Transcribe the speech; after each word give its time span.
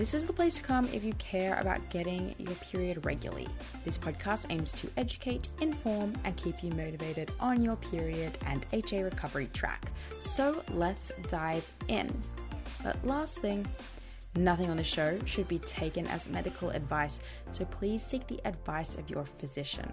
This 0.00 0.14
is 0.14 0.24
the 0.24 0.32
place 0.32 0.54
to 0.54 0.62
come 0.62 0.88
if 0.94 1.04
you 1.04 1.12
care 1.18 1.60
about 1.60 1.90
getting 1.90 2.34
your 2.38 2.54
period 2.54 3.04
regularly. 3.04 3.46
This 3.84 3.98
podcast 3.98 4.46
aims 4.48 4.72
to 4.72 4.88
educate, 4.96 5.48
inform, 5.60 6.14
and 6.24 6.34
keep 6.38 6.64
you 6.64 6.70
motivated 6.70 7.30
on 7.38 7.62
your 7.62 7.76
period 7.76 8.38
and 8.46 8.64
HA 8.72 9.02
recovery 9.02 9.50
track. 9.52 9.92
So 10.20 10.64
let's 10.70 11.12
dive 11.28 11.70
in. 11.88 12.08
But 12.82 13.06
last 13.06 13.40
thing, 13.40 13.66
nothing 14.36 14.70
on 14.70 14.78
the 14.78 14.84
show 14.84 15.18
should 15.26 15.48
be 15.48 15.58
taken 15.58 16.06
as 16.06 16.30
medical 16.30 16.70
advice, 16.70 17.20
so 17.50 17.66
please 17.66 18.02
seek 18.02 18.26
the 18.26 18.40
advice 18.46 18.96
of 18.96 19.10
your 19.10 19.26
physician. 19.26 19.92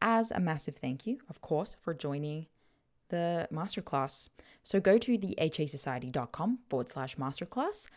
as 0.00 0.30
a 0.30 0.40
massive 0.40 0.76
thank 0.76 1.06
you, 1.06 1.18
of 1.28 1.40
course, 1.40 1.76
for 1.80 1.94
joining 1.94 2.46
the 3.08 3.48
masterclass. 3.52 4.28
So 4.62 4.80
go 4.80 4.98
to 4.98 5.16
the 5.16 5.36
hasociety.com 5.40 6.58
forward 6.68 6.88
slash 6.88 7.16
masterclass 7.16 7.88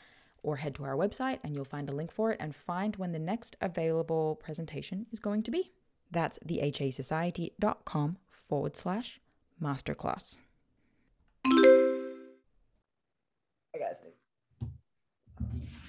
or 0.43 0.57
head 0.57 0.75
to 0.75 0.83
our 0.85 0.95
website 0.95 1.39
and 1.43 1.53
you'll 1.53 1.65
find 1.65 1.89
a 1.89 1.93
link 1.93 2.11
for 2.11 2.31
it 2.31 2.37
and 2.39 2.55
find 2.55 2.95
when 2.95 3.11
the 3.11 3.19
next 3.19 3.55
available 3.61 4.35
presentation 4.35 5.05
is 5.11 5.19
going 5.19 5.43
to 5.43 5.51
be. 5.51 5.71
That's 6.11 6.39
the 6.45 6.59
hasociety.com 6.59 8.17
forward 8.29 8.75
slash 8.75 9.19
masterclass. 9.61 10.37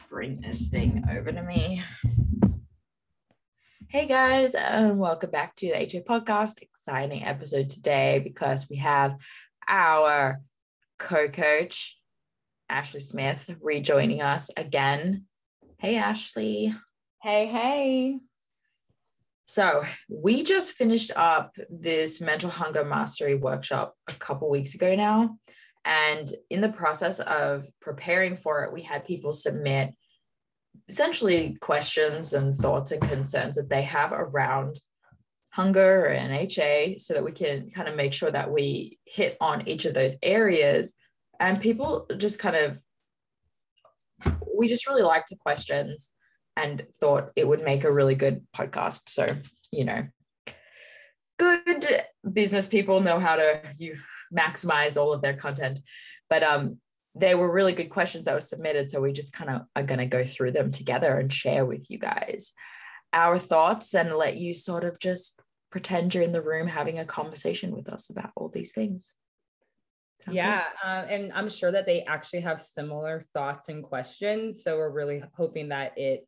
Bring 0.09 0.34
this 0.41 0.69
thing 0.69 1.04
over 1.10 1.31
to 1.31 1.42
me. 1.42 1.82
Hey 3.92 4.06
guys, 4.06 4.54
and 4.54 5.00
welcome 5.00 5.32
back 5.32 5.56
to 5.56 5.66
the 5.66 5.76
HA 5.76 6.04
podcast. 6.08 6.62
Exciting 6.62 7.24
episode 7.24 7.70
today 7.70 8.20
because 8.22 8.70
we 8.70 8.76
have 8.76 9.16
our 9.68 10.40
co 11.00 11.26
coach, 11.26 11.98
Ashley 12.68 13.00
Smith, 13.00 13.52
rejoining 13.60 14.22
us 14.22 14.48
again. 14.56 15.24
Hey, 15.78 15.96
Ashley. 15.96 16.72
Hey, 17.20 17.46
hey. 17.48 18.20
So, 19.44 19.82
we 20.08 20.44
just 20.44 20.70
finished 20.70 21.10
up 21.16 21.56
this 21.68 22.20
mental 22.20 22.48
hunger 22.48 22.84
mastery 22.84 23.34
workshop 23.34 23.96
a 24.06 24.12
couple 24.12 24.48
weeks 24.48 24.76
ago 24.76 24.94
now. 24.94 25.36
And 25.84 26.30
in 26.48 26.60
the 26.60 26.68
process 26.68 27.18
of 27.18 27.66
preparing 27.80 28.36
for 28.36 28.62
it, 28.62 28.72
we 28.72 28.82
had 28.82 29.04
people 29.04 29.32
submit 29.32 29.96
essentially 30.88 31.56
questions 31.60 32.32
and 32.32 32.56
thoughts 32.56 32.92
and 32.92 33.03
concerns 33.03 33.56
that 33.56 33.69
they 33.69 33.82
have 33.82 34.12
around 34.12 34.76
hunger 35.50 36.06
and 36.06 36.32
HA 36.32 36.97
so 36.98 37.14
that 37.14 37.25
we 37.25 37.32
can 37.32 37.70
kind 37.70 37.88
of 37.88 37.97
make 37.97 38.12
sure 38.12 38.31
that 38.31 38.50
we 38.50 38.98
hit 39.04 39.36
on 39.41 39.66
each 39.69 39.84
of 39.84 39.94
those 39.94 40.16
areas. 40.22 40.94
And 41.38 41.60
people 41.60 42.06
just 42.16 42.38
kind 42.38 42.56
of, 42.56 42.78
we 44.56 44.69
just 44.69 44.86
really 44.86 45.03
liked 45.03 45.30
the 45.30 45.36
questions 45.36 46.10
and 46.56 46.86
thought 47.00 47.30
it 47.36 47.47
would 47.47 47.65
make 47.65 47.84
a 47.84 47.92
really 47.92 48.15
good 48.15 48.47
podcast. 48.54 49.09
So, 49.09 49.36
you 49.72 49.84
know, 49.84 50.06
good 51.39 52.04
business 52.30 52.68
people 52.68 53.00
know 53.00 53.18
how 53.18 53.36
to 53.36 53.62
you 53.78 53.97
maximize 54.36 55.00
all 55.00 55.12
of 55.12 55.22
their 55.22 55.34
content. 55.34 55.80
But 56.28 56.42
um, 56.42 56.80
they 57.15 57.34
were 57.34 57.51
really 57.51 57.72
good 57.72 57.91
questions 57.91 58.24
that 58.24 58.34
were 58.34 58.41
submitted. 58.41 58.91
So 58.91 59.01
we 59.01 59.12
just 59.12 59.33
kind 59.33 59.51
of 59.51 59.62
are 59.74 59.83
going 59.83 59.98
to 59.98 60.07
go 60.07 60.24
through 60.24 60.53
them 60.53 60.71
together 60.71 61.18
and 61.18 61.33
share 61.33 61.66
with 61.66 61.91
you 61.91 61.98
guys 61.98 62.53
our 63.12 63.39
thoughts 63.39 63.95
and 63.95 64.15
let 64.15 64.36
you 64.36 64.54
sort 64.54 64.84
of 64.84 64.98
just 64.98 65.41
pretend 65.71 66.15
you're 66.15 66.22
in 66.22 66.33
the 66.33 66.42
room 66.42 66.66
having 66.66 66.98
a 66.98 67.04
conversation 67.04 67.74
with 67.74 67.89
us 67.89 68.10
about 68.10 68.30
all 68.36 68.48
these 68.48 68.72
things. 68.72 69.15
Sound 70.21 70.36
yeah. 70.36 70.65
Um, 70.84 71.04
and 71.09 71.33
I'm 71.33 71.48
sure 71.48 71.72
that 71.72 71.86
they 71.86 72.03
actually 72.03 72.41
have 72.41 72.60
similar 72.60 73.22
thoughts 73.33 73.68
and 73.68 73.83
questions. 73.83 74.63
So 74.63 74.77
we're 74.77 74.91
really 74.91 75.22
hoping 75.33 75.71
that 75.71 75.97
it 75.97 76.27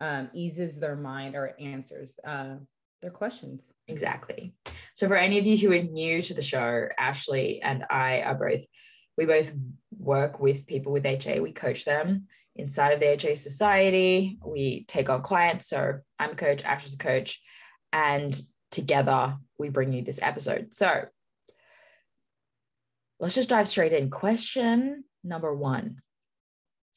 um, 0.00 0.28
eases 0.34 0.78
their 0.78 0.96
mind 0.96 1.36
or 1.36 1.54
answers 1.60 2.18
uh, 2.26 2.56
their 3.00 3.10
questions. 3.10 3.72
Exactly. 3.88 4.54
So 4.94 5.06
for 5.06 5.16
any 5.16 5.38
of 5.38 5.46
you 5.46 5.56
who 5.56 5.72
are 5.72 5.82
new 5.82 6.20
to 6.22 6.34
the 6.34 6.42
show, 6.42 6.88
Ashley 6.98 7.62
and 7.62 7.84
I 7.90 8.22
are 8.22 8.34
both 8.34 8.64
we 9.16 9.24
both 9.24 9.52
work 9.98 10.40
with 10.40 10.66
people 10.66 10.92
with 10.92 11.06
HA. 11.06 11.40
We 11.40 11.52
coach 11.52 11.84
them 11.84 12.26
inside 12.54 12.92
of 12.92 13.00
the 13.00 13.12
HA 13.12 13.34
Society. 13.34 14.38
We 14.44 14.84
take 14.88 15.10
on 15.10 15.22
clients. 15.22 15.68
So 15.68 15.98
I'm 16.18 16.30
a 16.30 16.34
coach, 16.34 16.64
Ash 16.64 16.86
is 16.86 16.94
a 16.94 16.98
coach. 16.98 17.40
And 17.92 18.38
together 18.70 19.36
we 19.58 19.68
bring 19.68 19.92
you 19.92 20.02
this 20.02 20.20
episode. 20.20 20.74
So 20.74 21.04
let's 23.20 23.34
just 23.34 23.50
dive 23.50 23.68
straight 23.68 23.92
in. 23.92 24.10
Question 24.10 25.04
number 25.24 25.54
one 25.54 25.98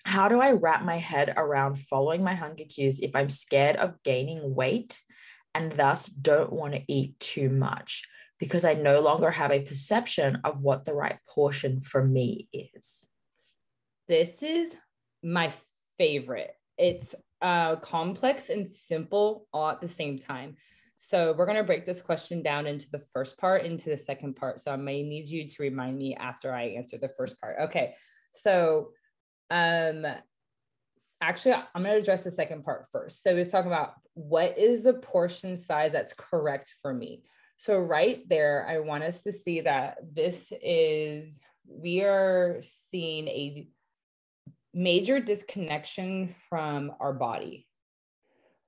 How 0.04 0.28
do 0.28 0.40
I 0.40 0.52
wrap 0.52 0.84
my 0.84 0.98
head 0.98 1.34
around 1.36 1.76
following 1.76 2.24
my 2.24 2.36
hunger 2.36 2.66
cues 2.66 3.00
if 3.00 3.16
I'm 3.16 3.30
scared 3.30 3.76
of 3.78 4.02
gaining 4.04 4.54
weight 4.56 5.00
and 5.56 5.72
thus 5.72 6.08
don't 6.08 6.52
want 6.52 6.74
to 6.74 6.84
eat 6.88 7.20
too 7.20 7.50
much? 7.50 8.04
Because 8.40 8.64
I 8.64 8.74
no 8.74 9.02
longer 9.02 9.30
have 9.30 9.52
a 9.52 9.62
perception 9.62 10.40
of 10.44 10.62
what 10.62 10.86
the 10.86 10.94
right 10.94 11.18
portion 11.28 11.82
for 11.82 12.04
me 12.04 12.48
is. 12.54 13.06
This 14.08 14.42
is 14.42 14.76
my 15.22 15.52
favorite. 15.98 16.52
It's 16.78 17.16
uh, 17.42 17.76
complex 17.78 18.50
and 18.50 18.70
simple 18.70 19.48
all 19.54 19.70
at 19.70 19.82
the 19.82 19.88
same 19.88 20.18
time. 20.18 20.56
So 20.96 21.34
we're 21.38 21.46
going 21.46 21.58
to 21.58 21.64
break 21.64 21.86
this 21.86 22.02
question 22.02 22.42
down 22.42 22.68
into 22.68 22.90
the 22.92 23.00
first 23.00 23.38
part, 23.38 23.64
into 23.64 23.90
the 23.90 23.98
second 23.98 24.36
part. 24.36 24.60
So 24.60 24.72
I 24.72 24.76
may 24.76 25.02
need 25.02 25.30
you 25.30 25.48
to 25.48 25.56
remind 25.62 25.98
me 25.98 26.16
after 26.16 26.54
I 26.54 26.64
answer 26.64 26.98
the 26.98 27.08
first 27.08 27.40
part. 27.40 27.56
Okay. 27.62 27.94
So 28.32 28.92
um 29.50 30.06
actually 31.22 31.54
I'm 31.54 31.84
going 31.84 31.96
to 31.96 32.02
address 32.02 32.24
the 32.24 32.32
second 32.32 32.64
part 32.64 32.86
first. 32.92 33.24
So 33.24 33.36
he's 33.36 33.52
talking 33.52 33.72
about 33.72 33.94
what 34.14 34.58
is 34.58 34.84
the 34.84 34.94
portion 34.94 35.56
size 35.58 35.94
that's 35.94 36.14
correct 36.18 36.74
for 36.82 36.94
me. 36.94 37.24
So 37.60 37.78
right 37.78 38.24
there, 38.30 38.66
I 38.70 38.80
want 38.80 39.04
us 39.04 39.24
to 39.24 39.34
see 39.34 39.60
that 39.60 39.98
this 40.14 40.54
is 40.62 41.42
we 41.68 42.06
are 42.06 42.60
seeing 42.62 43.28
a 43.28 43.68
major 44.74 45.20
disconnection 45.20 46.34
from 46.48 46.94
our 47.02 47.12
body. 47.12 47.68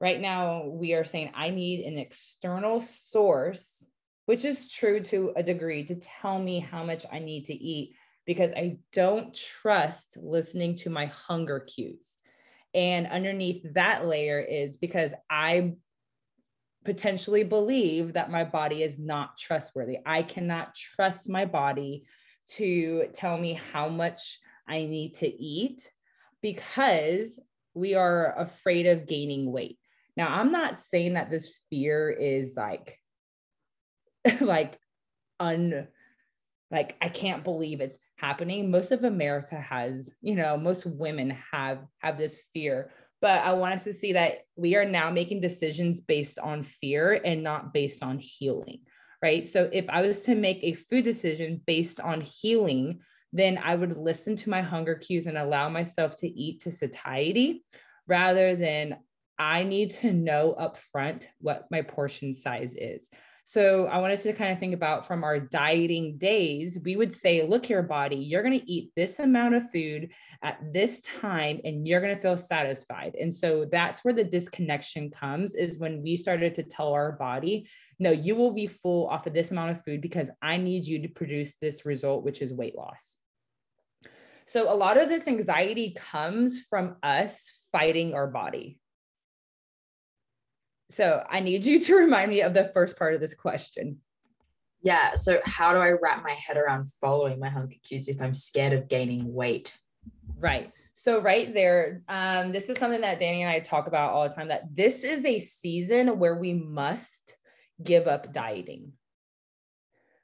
Right 0.01 0.19
now, 0.19 0.65
we 0.65 0.93
are 0.93 1.05
saying, 1.05 1.31
I 1.33 1.51
need 1.51 1.85
an 1.85 1.97
external 1.97 2.81
source, 2.81 3.87
which 4.25 4.43
is 4.43 4.67
true 4.67 4.99
to 5.03 5.31
a 5.37 5.41
degree, 5.41 5.85
to 5.85 5.95
tell 5.95 6.37
me 6.37 6.59
how 6.59 6.83
much 6.83 7.05
I 7.09 7.19
need 7.19 7.45
to 7.45 7.53
eat 7.53 7.95
because 8.25 8.51
I 8.51 8.79
don't 8.91 9.33
trust 9.33 10.17
listening 10.21 10.75
to 10.79 10.89
my 10.89 11.05
hunger 11.05 11.61
cues. 11.61 12.17
And 12.73 13.07
underneath 13.07 13.65
that 13.73 14.05
layer 14.05 14.41
is 14.41 14.75
because 14.75 15.13
I 15.29 15.75
potentially 16.83 17.43
believe 17.43 18.13
that 18.13 18.31
my 18.31 18.43
body 18.43 18.83
is 18.83 18.97
not 18.97 19.37
trustworthy. 19.37 19.99
I 20.05 20.23
cannot 20.23 20.75
trust 20.75 21.29
my 21.29 21.45
body 21.45 22.05
to 22.55 23.05
tell 23.13 23.37
me 23.37 23.59
how 23.71 23.87
much 23.87 24.39
I 24.67 24.83
need 24.83 25.15
to 25.15 25.27
eat 25.27 25.91
because 26.41 27.39
we 27.73 27.95
are 27.95 28.37
afraid 28.37 28.87
of 28.87 29.07
gaining 29.07 29.51
weight. 29.51 29.77
Now, 30.17 30.27
I'm 30.27 30.51
not 30.51 30.77
saying 30.77 31.13
that 31.13 31.29
this 31.29 31.53
fear 31.69 32.09
is 32.09 32.55
like, 32.57 32.97
like, 34.41 34.77
un, 35.39 35.87
like, 36.69 36.95
I 37.01 37.09
can't 37.09 37.43
believe 37.43 37.81
it's 37.81 37.97
happening. 38.15 38.71
Most 38.71 38.91
of 38.91 39.03
America 39.03 39.55
has, 39.55 40.09
you 40.21 40.35
know, 40.35 40.57
most 40.57 40.85
women 40.85 41.37
have 41.51 41.85
have 41.99 42.17
this 42.17 42.41
fear. 42.53 42.91
But 43.21 43.43
I 43.43 43.53
want 43.53 43.75
us 43.75 43.83
to 43.83 43.93
see 43.93 44.13
that 44.13 44.39
we 44.55 44.75
are 44.75 44.85
now 44.85 45.11
making 45.11 45.41
decisions 45.41 46.01
based 46.01 46.39
on 46.39 46.63
fear 46.63 47.21
and 47.23 47.43
not 47.43 47.73
based 47.73 48.01
on 48.01 48.17
healing, 48.17 48.79
right? 49.21 49.45
So 49.45 49.69
if 49.71 49.85
I 49.89 50.01
was 50.01 50.23
to 50.25 50.35
make 50.35 50.59
a 50.63 50.73
food 50.73 51.03
decision 51.03 51.61
based 51.67 51.99
on 51.99 52.21
healing, 52.21 52.99
then 53.31 53.59
I 53.63 53.75
would 53.75 53.95
listen 53.95 54.35
to 54.37 54.49
my 54.49 54.61
hunger 54.61 54.95
cues 54.95 55.27
and 55.27 55.37
allow 55.37 55.69
myself 55.69 56.15
to 56.17 56.27
eat 56.27 56.61
to 56.61 56.71
satiety 56.71 57.63
rather 58.07 58.55
than 58.55 58.97
I 59.37 59.63
need 59.63 59.91
to 59.91 60.11
know 60.11 60.55
upfront 60.59 61.25
what 61.39 61.67
my 61.71 61.81
portion 61.81 62.33
size 62.33 62.75
is. 62.75 63.07
So 63.43 63.87
I 63.87 63.97
want 63.97 64.13
us 64.13 64.23
to 64.23 64.33
kind 64.33 64.51
of 64.51 64.59
think 64.59 64.73
about 64.73 65.05
from 65.05 65.23
our 65.23 65.39
dieting 65.39 66.17
days, 66.17 66.77
we 66.83 66.95
would 66.95 67.11
say, 67.11 67.45
look 67.45 67.65
here, 67.65 67.81
body, 67.81 68.15
you're 68.15 68.43
going 68.43 68.59
to 68.59 68.71
eat 68.71 68.91
this 68.95 69.19
amount 69.19 69.55
of 69.55 69.69
food 69.71 70.11
at 70.43 70.59
this 70.71 71.01
time 71.01 71.59
and 71.65 71.87
you're 71.87 72.01
going 72.01 72.15
to 72.15 72.21
feel 72.21 72.37
satisfied. 72.37 73.15
And 73.19 73.33
so 73.33 73.65
that's 73.65 74.03
where 74.03 74.13
the 74.13 74.23
disconnection 74.23 75.09
comes 75.09 75.55
is 75.55 75.79
when 75.79 76.03
we 76.03 76.17
started 76.17 76.53
to 76.55 76.63
tell 76.63 76.93
our 76.93 77.13
body, 77.13 77.67
no, 77.97 78.11
you 78.11 78.35
will 78.35 78.51
be 78.51 78.67
full 78.67 79.07
off 79.07 79.25
of 79.25 79.33
this 79.33 79.51
amount 79.51 79.71
of 79.71 79.83
food 79.83 80.01
because 80.01 80.29
I 80.41 80.57
need 80.57 80.85
you 80.85 81.01
to 81.01 81.07
produce 81.07 81.55
this 81.55 81.85
result, 81.85 82.23
which 82.23 82.41
is 82.41 82.53
weight 82.53 82.77
loss. 82.77 83.17
So 84.45 84.71
a 84.71 84.75
lot 84.75 84.99
of 84.99 85.07
this 85.07 85.27
anxiety 85.27 85.95
comes 85.97 86.59
from 86.59 86.97
us 87.03 87.51
fighting 87.71 88.13
our 88.13 88.27
body. 88.27 88.80
So 90.91 91.25
I 91.29 91.39
need 91.39 91.65
you 91.65 91.79
to 91.81 91.95
remind 91.95 92.29
me 92.29 92.41
of 92.41 92.53
the 92.53 92.71
first 92.73 92.97
part 92.97 93.13
of 93.13 93.21
this 93.21 93.33
question. 93.33 93.97
Yeah. 94.83 95.13
So 95.13 95.39
how 95.45 95.73
do 95.73 95.79
I 95.79 95.91
wrap 95.91 96.23
my 96.23 96.33
head 96.33 96.57
around 96.57 96.91
following 96.99 97.39
my 97.39 97.49
hunger 97.49 97.75
cues 97.83 98.07
if 98.07 98.21
I'm 98.21 98.33
scared 98.33 98.73
of 98.73 98.87
gaining 98.87 99.31
weight? 99.31 99.77
Right. 100.37 100.71
So 100.93 101.21
right 101.21 101.53
there, 101.53 102.01
um, 102.09 102.51
this 102.51 102.69
is 102.69 102.77
something 102.77 103.01
that 103.01 103.19
Dani 103.19 103.41
and 103.41 103.49
I 103.49 103.59
talk 103.59 103.87
about 103.87 104.11
all 104.11 104.27
the 104.27 104.35
time. 104.35 104.47
That 104.47 104.75
this 104.75 105.03
is 105.03 105.23
a 105.23 105.39
season 105.39 106.19
where 106.19 106.35
we 106.35 106.53
must 106.53 107.35
give 107.81 108.07
up 108.07 108.33
dieting. 108.33 108.93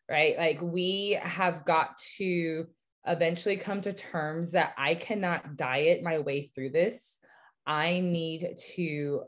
Right. 0.10 0.38
Like 0.38 0.62
we 0.62 1.20
have 1.22 1.66
got 1.66 1.98
to 2.18 2.68
eventually 3.06 3.58
come 3.58 3.82
to 3.82 3.94
terms 3.94 4.52
that 4.52 4.74
I 4.78 4.96
cannot 4.96 5.56
diet 5.56 6.04
my 6.04 6.20
way 6.20 6.44
through 6.44 6.72
this. 6.72 7.20
I 7.66 8.00
need 8.00 8.58
to 8.76 9.24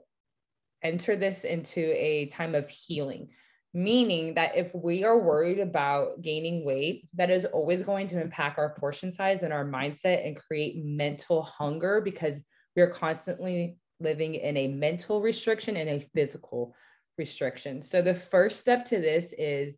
enter 0.84 1.16
this 1.16 1.44
into 1.44 1.82
a 1.96 2.28
time 2.28 2.56
of 2.56 2.70
healing, 2.70 3.30
meaning 3.74 4.34
that 4.36 4.56
if 4.56 4.74
we 4.74 5.04
are 5.04 5.18
worried 5.18 5.60
about 5.60 6.22
gaining 6.22 6.66
weight, 6.66 7.08
that 7.14 7.30
is 7.30 7.46
always 7.46 7.84
going 7.84 8.08
to 8.08 8.22
impact 8.22 8.58
our 8.58 8.76
portion 8.80 9.12
size 9.12 9.44
and 9.44 9.54
our 9.54 9.66
mindset 9.66 10.26
and 10.26 10.36
create 10.38 10.84
mental 10.84 11.42
hunger 11.42 12.02
because 12.02 12.42
we 12.76 12.82
are 12.82 12.88
constantly 12.88 13.78
living 14.00 14.36
in 14.36 14.56
a 14.58 14.68
mental 14.68 15.22
restriction 15.22 15.78
and 15.78 15.90
a 15.90 16.08
physical 16.16 16.76
restriction. 17.18 17.82
So 17.82 18.02
the 18.02 18.14
first 18.14 18.60
step 18.60 18.86
to 18.86 19.00
this 19.00 19.34
is 19.38 19.78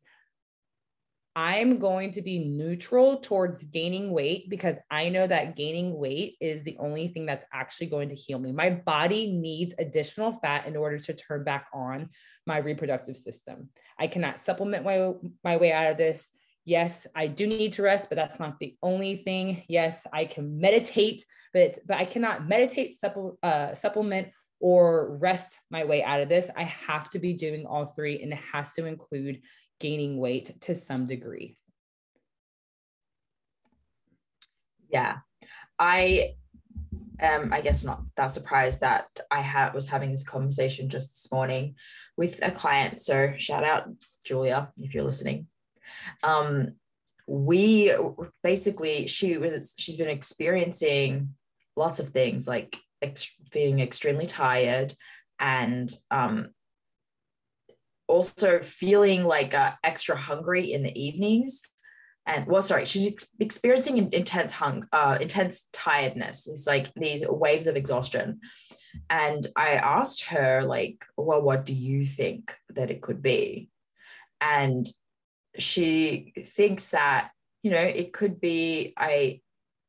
I'm 1.35 1.79
going 1.79 2.11
to 2.11 2.21
be 2.21 2.39
neutral 2.39 3.17
towards 3.17 3.63
gaining 3.63 4.11
weight 4.11 4.49
because 4.49 4.77
I 4.89 5.07
know 5.07 5.25
that 5.27 5.55
gaining 5.55 5.97
weight 5.97 6.35
is 6.41 6.63
the 6.63 6.75
only 6.77 7.07
thing 7.07 7.25
that's 7.25 7.45
actually 7.53 7.87
going 7.87 8.09
to 8.09 8.15
heal 8.15 8.37
me. 8.37 8.51
My 8.51 8.69
body 8.69 9.31
needs 9.31 9.73
additional 9.79 10.33
fat 10.33 10.67
in 10.67 10.75
order 10.75 10.99
to 10.99 11.13
turn 11.13 11.45
back 11.45 11.67
on 11.73 12.09
my 12.45 12.57
reproductive 12.57 13.15
system. 13.15 13.69
I 13.97 14.07
cannot 14.07 14.41
supplement 14.41 14.83
my, 14.83 15.13
my 15.43 15.55
way 15.55 15.71
out 15.71 15.89
of 15.89 15.97
this. 15.97 16.29
Yes, 16.65 17.07
I 17.15 17.27
do 17.27 17.47
need 17.47 17.71
to 17.73 17.83
rest, 17.83 18.09
but 18.09 18.17
that's 18.17 18.39
not 18.39 18.59
the 18.59 18.75
only 18.83 19.17
thing. 19.17 19.63
Yes, 19.69 20.05
I 20.11 20.25
can 20.25 20.59
meditate, 20.59 21.25
but 21.53 21.79
but 21.87 21.97
I 21.97 22.05
cannot 22.05 22.47
meditate, 22.47 22.91
supple, 22.91 23.39
uh, 23.41 23.73
supplement, 23.73 24.27
or 24.59 25.17
rest 25.17 25.57
my 25.71 25.83
way 25.83 26.03
out 26.03 26.21
of 26.21 26.29
this. 26.29 26.51
I 26.55 26.63
have 26.63 27.09
to 27.11 27.19
be 27.19 27.33
doing 27.33 27.65
all 27.65 27.85
three, 27.85 28.21
and 28.21 28.31
it 28.31 28.39
has 28.53 28.73
to 28.73 28.85
include 28.85 29.41
gaining 29.81 30.17
weight 30.17 30.61
to 30.61 30.75
some 30.75 31.07
degree. 31.07 31.57
Yeah. 34.89 35.17
I 35.79 36.35
am, 37.19 37.51
I 37.51 37.61
guess, 37.61 37.83
not 37.83 38.03
that 38.15 38.33
surprised 38.33 38.81
that 38.81 39.07
I 39.31 39.41
had 39.41 39.73
was 39.73 39.87
having 39.87 40.11
this 40.11 40.23
conversation 40.23 40.89
just 40.89 41.09
this 41.09 41.31
morning 41.31 41.75
with 42.15 42.39
a 42.43 42.51
client. 42.51 43.01
So 43.01 43.33
shout 43.37 43.63
out 43.63 43.89
Julia 44.23 44.71
if 44.77 44.93
you're 44.93 45.03
listening. 45.03 45.47
Um, 46.23 46.75
we 47.27 47.93
basically 48.43 49.07
she 49.07 49.37
was 49.37 49.73
she's 49.77 49.97
been 49.97 50.09
experiencing 50.09 51.33
lots 51.75 51.99
of 51.99 52.09
things 52.09 52.47
like 52.47 52.77
ex- 53.01 53.35
being 53.51 53.79
extremely 53.79 54.27
tired 54.27 54.93
and 55.39 55.91
um, 56.11 56.49
also 58.11 58.59
feeling 58.59 59.23
like 59.23 59.53
uh, 59.53 59.71
extra 59.83 60.15
hungry 60.15 60.73
in 60.73 60.83
the 60.83 60.95
evenings. 61.01 61.61
And 62.27 62.45
well 62.45 62.61
sorry 62.61 62.85
she's 62.85 63.07
ex- 63.13 63.35
experiencing 63.39 64.13
intense 64.13 64.51
hung 64.51 64.87
uh, 64.91 65.17
intense 65.19 65.69
tiredness. 65.73 66.47
It's 66.47 66.67
like 66.67 66.93
these 66.95 67.25
waves 67.27 67.67
of 67.67 67.75
exhaustion. 67.75 68.41
And 69.09 69.47
i 69.55 69.69
asked 69.97 70.25
her 70.25 70.61
like 70.63 71.05
well 71.17 71.41
what 71.41 71.65
do 71.65 71.73
you 71.73 72.05
think 72.05 72.55
that 72.75 72.91
it 72.91 73.01
could 73.01 73.21
be? 73.21 73.69
And 74.39 74.85
she 75.57 76.33
thinks 76.43 76.89
that 76.89 77.31
you 77.63 77.71
know 77.71 77.81
it 77.81 78.13
could 78.13 78.39
be 78.39 78.93
i 78.97 79.41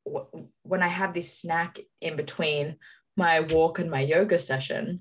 w- 0.05 0.49
when 0.63 0.83
i 0.83 0.89
have 0.89 1.15
this 1.15 1.39
snack 1.39 1.79
in 2.01 2.17
between 2.17 2.77
my 3.17 3.41
walk 3.41 3.79
and 3.79 3.91
my 3.91 4.01
yoga 4.01 4.39
session 4.39 5.01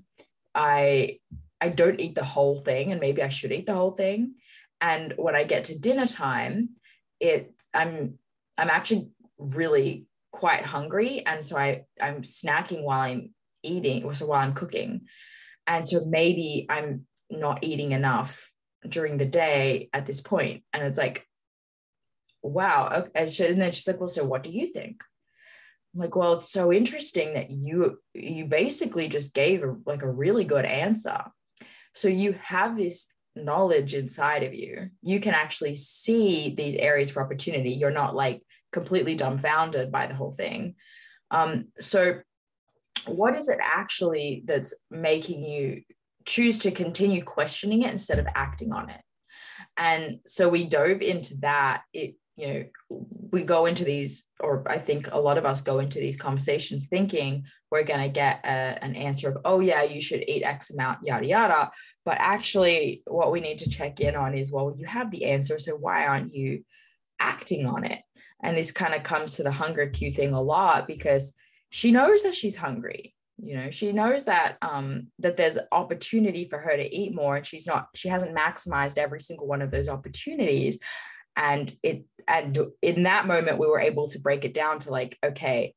i 0.54 1.18
I 1.62 1.68
don't 1.68 2.00
eat 2.00 2.16
the 2.16 2.24
whole 2.24 2.56
thing 2.56 2.90
and 2.90 3.00
maybe 3.00 3.22
I 3.22 3.28
should 3.28 3.52
eat 3.52 3.66
the 3.66 3.74
whole 3.74 3.92
thing. 3.92 4.34
And 4.80 5.14
when 5.16 5.36
I 5.36 5.44
get 5.44 5.64
to 5.64 5.78
dinner 5.78 6.06
time, 6.06 6.70
it 7.20 7.54
I'm 7.72 8.18
I'm 8.58 8.68
actually 8.68 9.10
really 9.38 10.06
quite 10.32 10.64
hungry. 10.64 11.24
And 11.24 11.44
so 11.44 11.56
I, 11.56 11.84
I'm 12.00 12.22
snacking 12.22 12.82
while 12.82 13.00
I'm 13.00 13.30
eating, 13.62 14.02
or 14.02 14.12
so 14.12 14.26
while 14.26 14.40
I'm 14.40 14.54
cooking. 14.54 15.02
And 15.68 15.86
so 15.86 16.04
maybe 16.04 16.66
I'm 16.68 17.06
not 17.30 17.62
eating 17.62 17.92
enough 17.92 18.50
during 18.88 19.18
the 19.18 19.26
day 19.26 19.88
at 19.92 20.04
this 20.06 20.20
point. 20.20 20.64
and 20.72 20.82
it's 20.82 20.98
like 20.98 21.26
wow 22.42 23.06
okay. 23.14 23.48
and 23.48 23.60
then 23.60 23.70
she's 23.70 23.86
like 23.86 24.00
well 24.00 24.08
so 24.08 24.24
what 24.24 24.42
do 24.42 24.50
you 24.50 24.66
think 24.66 25.04
I'm 25.94 26.00
like 26.00 26.16
well 26.16 26.32
it's 26.34 26.50
so 26.50 26.72
interesting 26.72 27.34
that 27.34 27.52
you 27.52 28.00
you 28.14 28.46
basically 28.46 29.06
just 29.06 29.32
gave 29.32 29.62
like 29.86 30.02
a 30.02 30.10
really 30.10 30.44
good 30.44 30.64
answer 30.64 31.22
so 31.94 32.08
you 32.08 32.32
have 32.40 32.76
this 32.76 33.06
knowledge 33.34 33.94
inside 33.94 34.42
of 34.42 34.54
you. 34.54 34.90
You 35.02 35.20
can 35.20 35.34
actually 35.34 35.74
see 35.74 36.54
these 36.54 36.76
areas 36.76 37.10
for 37.10 37.22
opportunity. 37.22 37.70
You're 37.70 37.90
not 37.90 38.14
like 38.14 38.42
completely 38.72 39.14
dumbfounded 39.14 39.90
by 39.90 40.06
the 40.06 40.14
whole 40.14 40.32
thing. 40.32 40.74
Um 41.30 41.68
so 41.80 42.20
what 43.06 43.34
is 43.36 43.48
it 43.48 43.58
actually 43.60 44.42
that's 44.44 44.74
making 44.90 45.44
you 45.44 45.82
choose 46.24 46.58
to 46.60 46.70
continue 46.70 47.24
questioning 47.24 47.82
it 47.82 47.90
instead 47.90 48.18
of 48.18 48.26
acting 48.34 48.72
on 48.72 48.90
it? 48.90 49.00
And 49.76 50.18
so 50.26 50.48
we 50.48 50.66
dove 50.66 51.00
into 51.00 51.36
that. 51.38 51.82
It 51.92 52.16
you 52.42 52.48
know 52.48 53.06
we 53.30 53.42
go 53.42 53.66
into 53.66 53.84
these 53.84 54.26
or 54.40 54.62
i 54.68 54.76
think 54.76 55.08
a 55.12 55.18
lot 55.18 55.38
of 55.38 55.46
us 55.46 55.60
go 55.60 55.78
into 55.78 55.98
these 55.98 56.16
conversations 56.16 56.86
thinking 56.86 57.44
we're 57.72 57.82
going 57.82 58.02
to 58.02 58.08
get 58.08 58.40
a, 58.44 58.84
an 58.84 58.94
answer 58.94 59.30
of 59.30 59.38
oh 59.46 59.60
yeah 59.60 59.82
you 59.82 60.00
should 60.00 60.22
eat 60.28 60.44
x 60.44 60.70
amount 60.70 60.98
yada 61.02 61.26
yada. 61.26 61.70
But 62.04 62.18
actually 62.20 63.02
what 63.06 63.32
we 63.32 63.40
need 63.40 63.58
to 63.60 63.70
check 63.70 63.98
in 64.00 64.14
on 64.14 64.34
is 64.34 64.52
well 64.52 64.74
you 64.76 64.84
have 64.84 65.10
the 65.10 65.24
answer 65.24 65.58
so 65.58 65.74
why 65.74 66.06
aren't 66.06 66.34
you 66.34 66.64
acting 67.18 67.66
on 67.66 67.84
it? 67.84 68.00
And 68.42 68.56
this 68.56 68.72
kind 68.72 68.92
of 68.92 69.02
comes 69.02 69.36
to 69.36 69.42
the 69.42 69.50
hunger 69.50 69.86
cue 69.86 70.12
thing 70.12 70.34
a 70.34 70.42
lot 70.42 70.86
because 70.86 71.32
she 71.70 71.92
knows 71.92 72.22
that 72.24 72.34
she's 72.34 72.56
hungry 72.56 73.14
you 73.44 73.56
know? 73.56 73.70
She 73.70 73.92
knows 73.92 74.26
that 74.26 74.58
um 74.60 75.08
that 75.20 75.38
there's 75.38 75.58
opportunity 75.72 76.44
for 76.44 76.58
her 76.58 76.76
to 76.76 76.94
eat 76.94 77.14
more 77.14 77.36
and 77.36 77.46
she's 77.46 77.66
not 77.66 77.88
she 77.94 78.08
hasn't 78.08 78.36
maximized 78.36 78.98
every 78.98 79.20
single 79.20 79.46
one 79.46 79.62
of 79.62 79.70
those 79.70 79.88
opportunities 79.88 80.78
and 81.36 81.74
it 81.82 82.04
and 82.28 82.58
in 82.82 83.04
that 83.04 83.26
moment 83.26 83.58
we 83.58 83.66
were 83.66 83.80
able 83.80 84.06
to 84.08 84.18
break 84.18 84.44
it 84.44 84.54
down 84.54 84.78
to 84.78 84.90
like 84.90 85.18
okay 85.24 85.74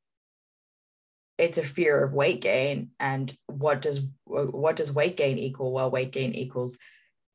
it's 1.38 1.57
a 1.57 1.63
fear 1.63 2.03
of 2.03 2.13
weight 2.13 2.41
gain 2.41 2.91
and 3.00 3.35
what 3.47 3.81
does 3.81 4.01
what 4.25 4.75
does 4.75 4.91
weight 4.91 5.17
gain 5.17 5.38
equal? 5.38 5.71
Well 5.71 5.91
weight 5.91 6.12
gain 6.12 6.33
equals 6.33 6.77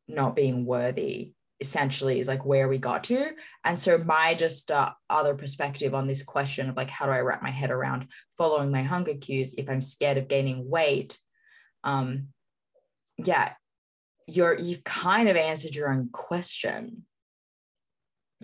not 0.08 0.34
being 0.34 0.64
worthy 0.64 1.34
essentially 1.60 2.18
is 2.18 2.26
like 2.26 2.46
where 2.46 2.68
we 2.68 2.78
got 2.78 3.04
to. 3.04 3.32
And 3.64 3.78
so 3.78 3.98
my 3.98 4.34
just 4.34 4.70
uh, 4.70 4.90
other 5.10 5.34
perspective 5.34 5.94
on 5.94 6.06
this 6.06 6.22
question 6.22 6.70
of 6.70 6.76
like 6.76 6.88
how 6.88 7.04
do 7.04 7.12
i 7.12 7.20
wrap 7.20 7.42
my 7.42 7.50
head 7.50 7.70
around 7.70 8.08
following 8.38 8.70
my 8.70 8.82
hunger 8.82 9.14
cues 9.14 9.54
if 9.58 9.68
i'm 9.68 9.82
scared 9.82 10.16
of 10.16 10.28
gaining 10.28 10.68
weight? 10.68 11.18
Um 11.84 12.28
yeah 13.18 13.52
you're 14.26 14.58
you've 14.58 14.84
kind 14.84 15.28
of 15.28 15.36
answered 15.36 15.74
your 15.74 15.92
own 15.92 16.08
question 16.10 17.04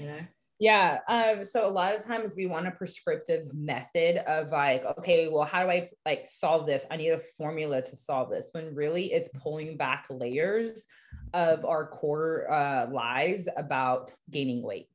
know 0.05 0.19
yeah. 0.59 1.00
Um, 1.07 1.45
so 1.45 1.69
a 1.69 1.71
lot 1.71 1.95
of 1.95 2.05
times 2.05 2.35
we 2.35 2.47
want 2.47 2.67
a 2.67 2.71
prescriptive 2.71 3.53
method 3.53 4.19
of 4.26 4.50
like, 4.50 4.85
okay, 4.99 5.29
well, 5.29 5.45
how 5.45 5.62
do 5.62 5.71
I 5.71 5.91
like 6.07 6.26
solve 6.26 6.67
this? 6.67 6.87
I 6.91 6.97
need 6.97 7.11
a 7.11 7.21
formula 7.37 7.83
to 7.83 7.97
solve 7.97 8.31
this. 8.31 8.50
When 8.53 8.75
really 8.75 9.12
it's 9.12 9.29
pulling 9.43 9.76
back 9.76 10.07
layers 10.09 10.87
of 11.35 11.67
our 11.67 11.87
core 11.87 12.50
uh, 12.50 12.91
lies 12.91 13.49
about 13.55 14.12
gaining 14.31 14.62
weight. 14.62 14.88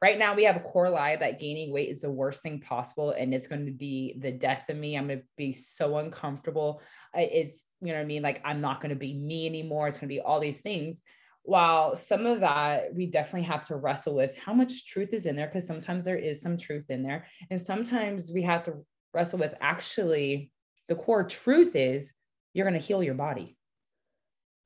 Right 0.00 0.18
now, 0.18 0.34
we 0.34 0.44
have 0.44 0.56
a 0.56 0.60
core 0.60 0.90
lie 0.90 1.16
that 1.16 1.40
gaining 1.40 1.72
weight 1.72 1.88
is 1.88 2.02
the 2.02 2.10
worst 2.10 2.42
thing 2.42 2.60
possible 2.60 3.12
and 3.12 3.32
it's 3.32 3.46
going 3.46 3.64
to 3.64 3.72
be 3.72 4.16
the 4.18 4.30
death 4.30 4.68
of 4.68 4.76
me. 4.76 4.96
I'm 4.96 5.06
going 5.06 5.20
to 5.20 5.24
be 5.36 5.52
so 5.52 5.96
uncomfortable. 5.96 6.82
It's, 7.14 7.64
you 7.80 7.88
know 7.88 7.94
what 7.94 8.02
I 8.02 8.04
mean? 8.04 8.22
Like, 8.22 8.42
I'm 8.44 8.60
not 8.60 8.80
going 8.80 8.90
to 8.90 8.96
be 8.96 9.14
me 9.14 9.46
anymore. 9.46 9.88
It's 9.88 9.98
going 9.98 10.08
to 10.08 10.14
be 10.14 10.20
all 10.20 10.40
these 10.40 10.60
things 10.60 11.02
while 11.44 11.94
some 11.94 12.26
of 12.26 12.40
that 12.40 12.94
we 12.94 13.06
definitely 13.06 13.46
have 13.46 13.66
to 13.66 13.76
wrestle 13.76 14.14
with 14.14 14.36
how 14.38 14.52
much 14.54 14.86
truth 14.86 15.12
is 15.12 15.26
in 15.26 15.36
there 15.36 15.46
because 15.46 15.66
sometimes 15.66 16.04
there 16.04 16.16
is 16.16 16.40
some 16.40 16.56
truth 16.56 16.86
in 16.90 17.02
there. 17.02 17.26
And 17.50 17.60
sometimes 17.60 18.32
we 18.32 18.42
have 18.42 18.64
to 18.64 18.74
wrestle 19.12 19.38
with 19.38 19.54
actually 19.60 20.50
the 20.88 20.94
core 20.94 21.24
truth 21.24 21.76
is 21.76 22.12
you're 22.54 22.68
going 22.68 22.78
to 22.80 22.84
heal 22.86 23.02
your 23.02 23.14
body 23.14 23.56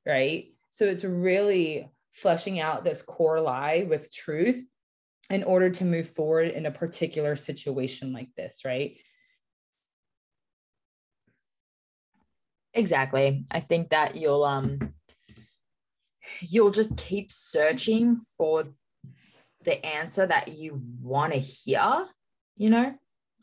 right? 0.05 0.45
So 0.69 0.85
it's 0.85 1.03
really 1.03 1.89
fleshing 2.11 2.59
out 2.59 2.83
this 2.83 3.01
core 3.01 3.39
lie 3.39 3.85
with 3.87 4.11
truth 4.11 4.63
in 5.29 5.43
order 5.43 5.69
to 5.69 5.85
move 5.85 6.09
forward 6.09 6.47
in 6.49 6.65
a 6.65 6.71
particular 6.71 7.35
situation 7.35 8.13
like 8.13 8.29
this 8.35 8.61
right? 8.65 8.97
Exactly. 12.73 13.45
I 13.51 13.59
think 13.59 13.89
that 13.89 14.15
you'll 14.15 14.43
um 14.43 14.93
you'll 16.41 16.71
just 16.71 16.97
keep 16.97 17.31
searching 17.31 18.17
for 18.37 18.65
the 19.63 19.85
answer 19.85 20.25
that 20.25 20.49
you 20.49 20.81
want 21.01 21.33
to 21.33 21.39
hear, 21.39 22.05
you 22.57 22.69
know? 22.69 22.95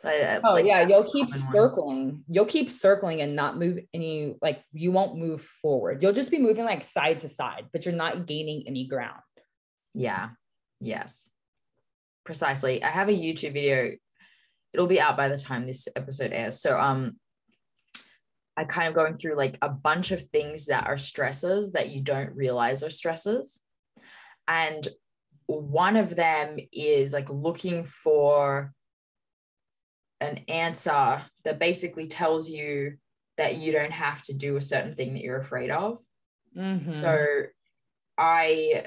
Uh, 0.04 0.40
oh 0.44 0.52
like 0.52 0.66
yeah, 0.66 0.86
you'll 0.86 1.10
keep 1.10 1.28
circling. 1.30 2.06
One. 2.06 2.24
You'll 2.28 2.44
keep 2.44 2.70
circling 2.70 3.22
and 3.22 3.34
not 3.34 3.58
move 3.58 3.80
any 3.92 4.36
like 4.40 4.62
you 4.72 4.92
won't 4.92 5.16
move 5.16 5.42
forward. 5.42 6.02
You'll 6.02 6.12
just 6.12 6.30
be 6.30 6.38
moving 6.38 6.64
like 6.64 6.84
side 6.84 7.20
to 7.20 7.28
side, 7.28 7.66
but 7.72 7.84
you're 7.84 7.94
not 7.94 8.26
gaining 8.26 8.64
any 8.66 8.86
ground. 8.86 9.20
Yeah. 9.94 10.30
Yes. 10.80 11.28
Precisely. 12.24 12.82
I 12.82 12.88
have 12.88 13.08
a 13.08 13.12
YouTube 13.12 13.54
video. 13.54 13.96
It'll 14.72 14.86
be 14.86 15.00
out 15.00 15.16
by 15.16 15.28
the 15.28 15.38
time 15.38 15.66
this 15.66 15.88
episode 15.96 16.32
airs. 16.32 16.60
So 16.60 16.78
um 16.78 17.16
I 18.56 18.64
kind 18.64 18.88
of 18.88 18.94
going 18.94 19.16
through 19.16 19.36
like 19.36 19.58
a 19.60 19.68
bunch 19.68 20.12
of 20.12 20.22
things 20.22 20.66
that 20.66 20.86
are 20.86 20.96
stresses 20.96 21.72
that 21.72 21.90
you 21.90 22.00
don't 22.00 22.34
realize 22.34 22.82
are 22.82 22.90
stresses. 22.90 23.60
And 24.48 24.86
one 25.46 25.96
of 25.96 26.16
them 26.16 26.56
is 26.72 27.12
like 27.12 27.28
looking 27.30 27.84
for 27.84 28.72
an 30.20 30.40
answer 30.48 31.22
that 31.44 31.58
basically 31.58 32.06
tells 32.06 32.48
you 32.48 32.96
that 33.36 33.56
you 33.56 33.72
don't 33.72 33.92
have 33.92 34.22
to 34.22 34.34
do 34.34 34.56
a 34.56 34.60
certain 34.60 34.94
thing 34.94 35.12
that 35.12 35.22
you're 35.22 35.38
afraid 35.38 35.70
of. 35.70 36.00
Mm-hmm. 36.56 36.90
So 36.92 37.42
I 38.16 38.86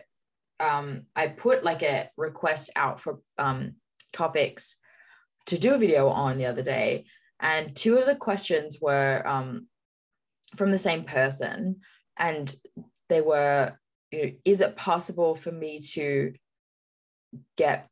um 0.59 1.03
I 1.15 1.27
put 1.27 1.63
like 1.63 1.83
a 1.83 2.09
request 2.17 2.71
out 2.75 2.99
for 2.99 3.19
um 3.37 3.75
topics 4.11 4.75
to 5.45 5.57
do 5.57 5.75
a 5.75 5.77
video 5.77 6.09
on 6.09 6.35
the 6.35 6.47
other 6.47 6.63
day 6.63 7.05
and 7.39 7.75
two 7.75 7.97
of 7.97 8.05
the 8.05 8.15
questions 8.15 8.79
were 8.81 9.25
um, 9.25 9.67
from 10.55 10.71
the 10.71 10.77
same 10.77 11.03
person. 11.03 11.81
And 12.17 12.53
they 13.07 13.21
were, 13.21 13.77
you 14.11 14.23
know, 14.23 14.31
is 14.45 14.61
it 14.61 14.75
possible 14.75 15.35
for 15.35 15.51
me 15.51 15.79
to 15.93 16.33
get, 17.57 17.87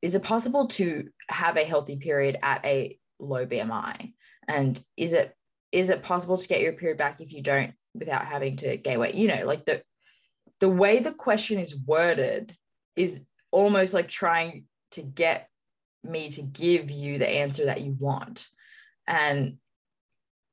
is 0.00 0.14
it 0.14 0.22
possible 0.22 0.68
to 0.68 1.08
have 1.28 1.56
a 1.56 1.64
healthy 1.64 1.96
period 1.96 2.38
at 2.42 2.64
a 2.64 2.98
low 3.18 3.46
BMI? 3.46 4.14
And 4.46 4.82
is 4.96 5.12
it, 5.12 5.34
is 5.70 5.90
it 5.90 6.02
possible 6.02 6.38
to 6.38 6.48
get 6.48 6.62
your 6.62 6.72
period 6.72 6.96
back 6.96 7.20
if 7.20 7.32
you 7.32 7.42
don't 7.42 7.72
without 7.94 8.24
having 8.24 8.56
to 8.56 8.76
gain 8.78 8.98
weight? 9.00 9.14
You 9.14 9.28
know, 9.28 9.44
like 9.44 9.66
the, 9.66 9.82
the 10.60 10.68
way 10.68 11.00
the 11.00 11.12
question 11.12 11.58
is 11.58 11.76
worded 11.76 12.56
is 12.96 13.20
almost 13.50 13.92
like 13.92 14.08
trying 14.08 14.64
to 14.92 15.02
get 15.02 15.48
me 16.02 16.30
to 16.30 16.42
give 16.42 16.90
you 16.90 17.18
the 17.18 17.28
answer 17.28 17.66
that 17.66 17.82
you 17.82 17.94
want. 17.98 18.48
And 19.08 19.56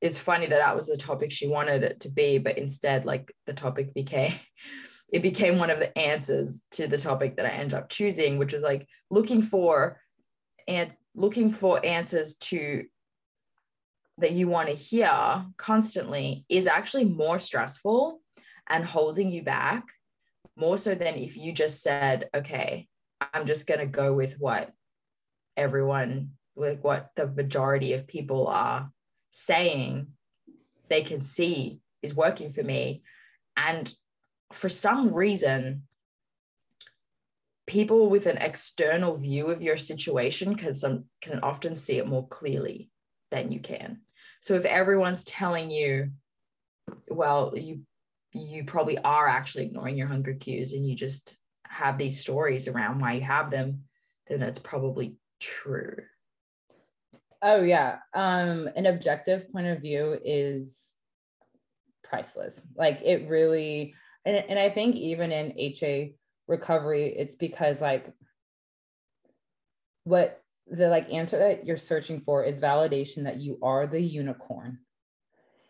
it's 0.01 0.17
funny 0.17 0.47
that 0.47 0.57
that 0.57 0.75
was 0.75 0.87
the 0.87 0.97
topic 0.97 1.31
she 1.31 1.47
wanted 1.47 1.83
it 1.83 1.99
to 2.01 2.09
be, 2.09 2.39
but 2.39 2.57
instead, 2.57 3.05
like 3.05 3.31
the 3.45 3.53
topic 3.53 3.93
became, 3.93 4.33
it 5.13 5.21
became 5.21 5.59
one 5.59 5.69
of 5.69 5.79
the 5.79 5.95
answers 5.97 6.63
to 6.71 6.87
the 6.87 6.97
topic 6.97 7.35
that 7.35 7.45
I 7.45 7.49
ended 7.49 7.75
up 7.75 7.89
choosing, 7.89 8.37
which 8.37 8.53
was 8.53 8.63
like 8.63 8.87
looking 9.11 9.41
for 9.41 9.99
and 10.67 10.91
looking 11.13 11.51
for 11.51 11.85
answers 11.85 12.35
to 12.35 12.85
that 14.17 14.31
you 14.31 14.47
want 14.47 14.69
to 14.69 14.73
hear 14.73 15.45
constantly 15.57 16.45
is 16.49 16.67
actually 16.67 17.05
more 17.05 17.37
stressful 17.37 18.21
and 18.69 18.83
holding 18.83 19.29
you 19.29 19.43
back 19.43 19.83
more 20.55 20.77
so 20.77 20.95
than 20.95 21.15
if 21.15 21.37
you 21.37 21.51
just 21.51 21.83
said, 21.83 22.29
okay, 22.33 22.87
I'm 23.33 23.45
just 23.45 23.67
going 23.67 23.81
to 23.81 23.85
go 23.85 24.13
with 24.13 24.35
what 24.39 24.71
everyone 25.57 26.31
like 26.55 26.83
what 26.83 27.11
the 27.15 27.27
majority 27.27 27.93
of 27.93 28.07
people 28.07 28.47
are 28.47 28.89
saying 29.31 30.07
they 30.89 31.03
can 31.03 31.21
see 31.21 31.79
is 32.01 32.15
working 32.15 32.51
for 32.51 32.63
me. 32.63 33.03
And 33.57 33.93
for 34.51 34.69
some 34.69 35.13
reason 35.13 35.83
people 37.67 38.09
with 38.09 38.27
an 38.27 38.37
external 38.37 39.17
view 39.17 39.47
of 39.47 39.61
your 39.61 39.77
situation 39.77 40.55
can 40.55 40.71
some 40.71 41.05
can 41.21 41.39
often 41.39 41.75
see 41.75 41.97
it 41.97 42.07
more 42.07 42.27
clearly 42.27 42.89
than 43.31 43.51
you 43.51 43.59
can. 43.59 44.01
So 44.41 44.53
if 44.53 44.65
everyone's 44.65 45.23
telling 45.23 45.71
you 45.71 46.11
well 47.09 47.53
you 47.57 47.81
you 48.31 48.63
probably 48.65 48.97
are 48.99 49.27
actually 49.27 49.65
ignoring 49.65 49.97
your 49.97 50.07
hunger 50.07 50.33
cues 50.33 50.73
and 50.73 50.87
you 50.87 50.95
just 50.95 51.37
have 51.67 51.97
these 51.97 52.19
stories 52.19 52.67
around 52.67 52.99
why 52.99 53.13
you 53.13 53.21
have 53.21 53.49
them 53.49 53.83
then 54.27 54.39
that's 54.39 54.59
probably 54.59 55.15
true 55.39 55.95
Oh 57.47 57.61
yeah. 57.61 57.99
Um, 58.15 58.67
an 58.75 58.87
objective 58.87 59.51
point 59.51 59.67
of 59.67 59.79
view 59.79 60.19
is 60.25 60.93
priceless. 62.03 62.59
Like 62.75 63.03
it 63.03 63.29
really 63.29 63.93
and, 64.25 64.37
and 64.49 64.57
I 64.57 64.71
think 64.71 64.95
even 64.95 65.31
in 65.31 65.53
HA 65.55 66.15
recovery, 66.47 67.13
it's 67.15 67.35
because 67.35 67.81
like 67.81 68.11
what 70.05 70.41
the 70.67 70.87
like 70.87 71.13
answer 71.13 71.37
that 71.37 71.67
you're 71.67 71.77
searching 71.77 72.19
for 72.19 72.43
is 72.43 72.59
validation 72.59 73.25
that 73.25 73.37
you 73.37 73.59
are 73.61 73.85
the 73.85 74.01
unicorn. 74.01 74.79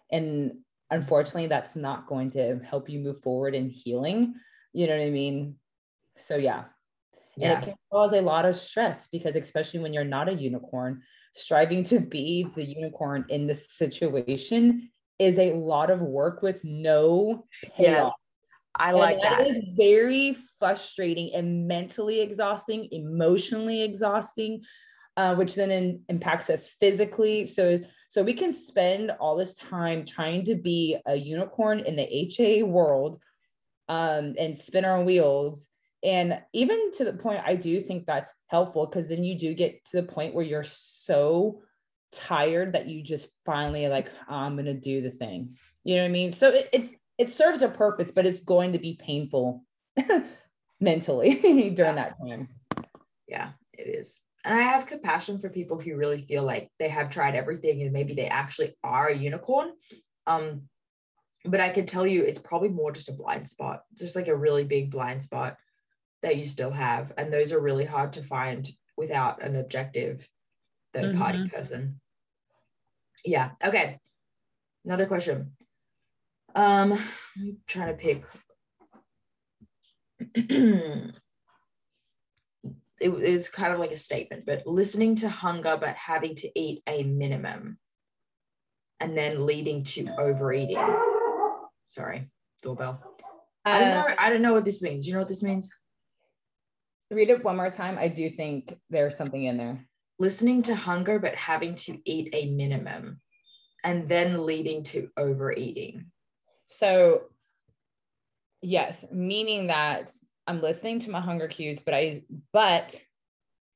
And 0.10 0.60
unfortunately, 0.90 1.48
that's 1.48 1.76
not 1.76 2.08
going 2.08 2.30
to 2.32 2.58
help 2.60 2.90
you 2.90 3.00
move 3.00 3.22
forward 3.22 3.54
in 3.54 3.70
healing. 3.70 4.36
You 4.72 4.88
know 4.88 4.96
what 4.96 5.04
I 5.04 5.10
mean? 5.10 5.56
So 6.16 6.38
yeah. 6.38 6.64
yeah. 7.36 7.52
And 7.56 7.64
it 7.64 7.66
can 7.66 7.76
cause 7.92 8.14
a 8.14 8.22
lot 8.22 8.46
of 8.46 8.56
stress 8.56 9.10
because 9.10 9.36
especially 9.36 9.82
when 9.82 9.92
you're 9.92 10.06
not 10.06 10.30
a 10.30 10.34
unicorn, 10.34 11.02
striving 11.36 11.84
to 11.84 12.00
be 12.00 12.48
the 12.56 12.64
unicorn 12.64 13.26
in 13.30 13.46
this 13.46 13.72
situation 13.74 14.90
is 15.20 15.38
a 15.38 15.54
lot 15.54 15.90
of 15.90 16.02
work 16.02 16.42
with 16.42 16.64
no 16.64 17.46
payoff. 17.76 18.08
Yes. 18.08 18.12
I 18.78 18.92
like 18.92 19.22
that. 19.22 19.42
It 19.42 19.48
is 19.48 19.62
very 19.78 20.38
frustrating 20.60 21.34
and 21.34 21.68
mentally 21.68 22.20
exhausting, 22.20 22.90
emotionally 22.92 23.84
exhausting, 23.84 24.62
uh, 25.16 25.36
which 25.36 25.56
then 25.56 25.72
in, 25.72 26.02
impacts 26.10 26.50
us 26.50 26.68
physically. 26.68 27.46
So, 27.46 27.80
so 28.10 28.22
we 28.22 28.34
can 28.34 28.52
spend 28.52 29.12
all 29.12 29.38
this 29.38 29.56
time 29.56 30.06
trying 30.06 30.44
to 30.46 30.56
be 30.56 30.98
a 31.06 31.16
unicorn 31.16 31.80
in 31.80 31.96
the 31.96 32.04
HA 32.04 32.64
world 32.64 33.20
um, 33.88 34.36
and 34.38 34.58
spin 34.58 34.84
our 34.84 35.04
wheels. 35.04 35.68
And 36.06 36.40
even 36.54 36.92
to 36.92 37.04
the 37.04 37.14
point, 37.14 37.42
I 37.44 37.56
do 37.56 37.82
think 37.82 38.06
that's 38.06 38.32
helpful 38.48 38.86
because 38.86 39.10
then 39.10 39.24
you 39.24 39.36
do 39.36 39.56
get 39.56 39.84
to 39.86 39.98
the 39.98 40.08
point 40.08 40.36
where 40.36 40.46
you're 40.46 40.64
so 40.64 41.64
tired 42.12 42.74
that 42.74 42.88
you 42.88 43.02
just 43.02 43.28
finally 43.44 43.88
like, 43.88 44.12
I'm 44.30 44.56
gonna 44.56 44.76
do 44.76 45.02
the 45.02 45.10
thing. 45.10 45.58
You 45.84 45.96
know 45.96 46.04
what 46.04 46.10
I 46.10 46.12
mean? 46.12 46.32
So 46.32 46.50
it, 46.50 46.70
it's 46.72 46.92
it 47.18 47.30
serves 47.32 47.64
a 47.64 47.70
purpose, 47.70 48.12
but 48.12 48.28
it's 48.28 48.42
going 48.42 48.74
to 48.74 48.80
be 48.80 49.00
painful 49.02 49.64
mentally 50.80 51.72
during 51.76 51.96
that 51.96 52.20
time. 52.20 52.50
Yeah, 53.28 53.52
it 53.74 53.88
is. 53.88 54.22
And 54.44 54.54
I 54.54 54.62
have 54.62 54.86
compassion 54.86 55.40
for 55.40 55.50
people 55.50 55.80
who 55.80 55.96
really 55.96 56.22
feel 56.22 56.44
like 56.44 56.70
they 56.78 56.90
have 56.90 57.10
tried 57.10 57.34
everything 57.34 57.82
and 57.82 57.92
maybe 57.92 58.14
they 58.14 58.28
actually 58.28 58.76
are 58.84 59.08
a 59.08 59.18
unicorn. 59.18 59.72
Um, 60.28 60.64
but 61.46 61.62
I 61.62 61.70
can 61.70 61.88
tell 61.88 62.06
you 62.06 62.22
it's 62.22 62.38
probably 62.38 62.70
more 62.70 62.92
just 62.92 63.10
a 63.10 63.14
blind 63.14 63.48
spot, 63.48 63.82
just 63.98 64.16
like 64.16 64.28
a 64.28 64.36
really 64.36 64.64
big 64.64 64.92
blind 64.92 65.24
spot 65.24 65.58
that 66.26 66.38
you 66.38 66.44
still 66.44 66.72
have. 66.72 67.14
And 67.18 67.32
those 67.32 67.52
are 67.52 67.60
really 67.60 67.86
hard 67.86 68.14
to 68.14 68.24
find 68.24 68.68
without 68.98 69.44
an 69.44 69.56
objective 69.56 70.28
third 70.92 71.16
party 71.16 71.38
mm-hmm. 71.38 71.56
person. 71.56 72.02
Yeah. 73.24 73.52
Okay. 73.64 74.00
Another 74.84 75.06
question. 75.06 75.52
Um, 76.56 76.94
I'm 77.38 77.58
trying 77.68 77.90
to 77.90 77.94
pick. 77.94 78.24
it 83.00 83.10
was 83.10 83.50
kind 83.50 83.72
of 83.72 83.80
like 83.80 83.92
a 83.92 83.98
statement, 83.98 84.46
but 84.48 84.66
listening 84.66 85.16
to 85.18 85.30
hunger, 85.30 85.78
but 85.80 85.96
having 85.96 86.34
to 86.36 86.60
eat 86.60 86.82
a 86.88 87.04
minimum 87.04 87.78
and 89.00 89.16
then 89.16 89.46
leading 89.46 89.84
to 89.84 90.08
overeating. 90.18 90.84
Sorry, 91.86 92.30
doorbell. 92.64 93.00
Uh, 93.66 93.70
I 93.70 93.80
don't 93.80 93.90
know. 93.90 94.02
Uh, 94.02 94.16
I 94.18 94.30
don't 94.30 94.42
know 94.42 94.54
what 94.54 94.66
this 94.66 94.82
means. 94.82 95.06
You 95.06 95.14
know 95.14 95.20
what 95.20 95.28
this 95.28 95.44
means? 95.44 95.70
Read 97.16 97.30
it 97.30 97.46
one 97.46 97.56
more 97.56 97.72
time. 97.72 97.98
I 97.98 98.10
do 98.10 98.30
think 98.30 98.78
there's 98.90 99.16
something 99.16 99.46
in 99.46 99.56
there. 99.56 99.88
Listening 100.20 100.62
to 100.64 100.76
hunger, 100.76 101.18
but 101.18 101.34
having 101.34 101.76
to 101.76 101.98
eat 102.04 102.30
a 102.34 102.52
minimum 102.52 103.22
and 103.86 104.06
then 104.06 104.46
leading 104.46 104.84
to 104.84 105.10
overeating. 105.16 106.08
So, 106.68 107.22
yes, 108.62 109.06
meaning 109.14 109.68
that 109.68 110.12
I'm 110.46 110.62
listening 110.62 111.00
to 111.00 111.10
my 111.10 111.22
hunger 111.22 111.48
cues, 111.48 111.82
but 111.82 111.94
I, 111.94 112.24
but 112.52 113.00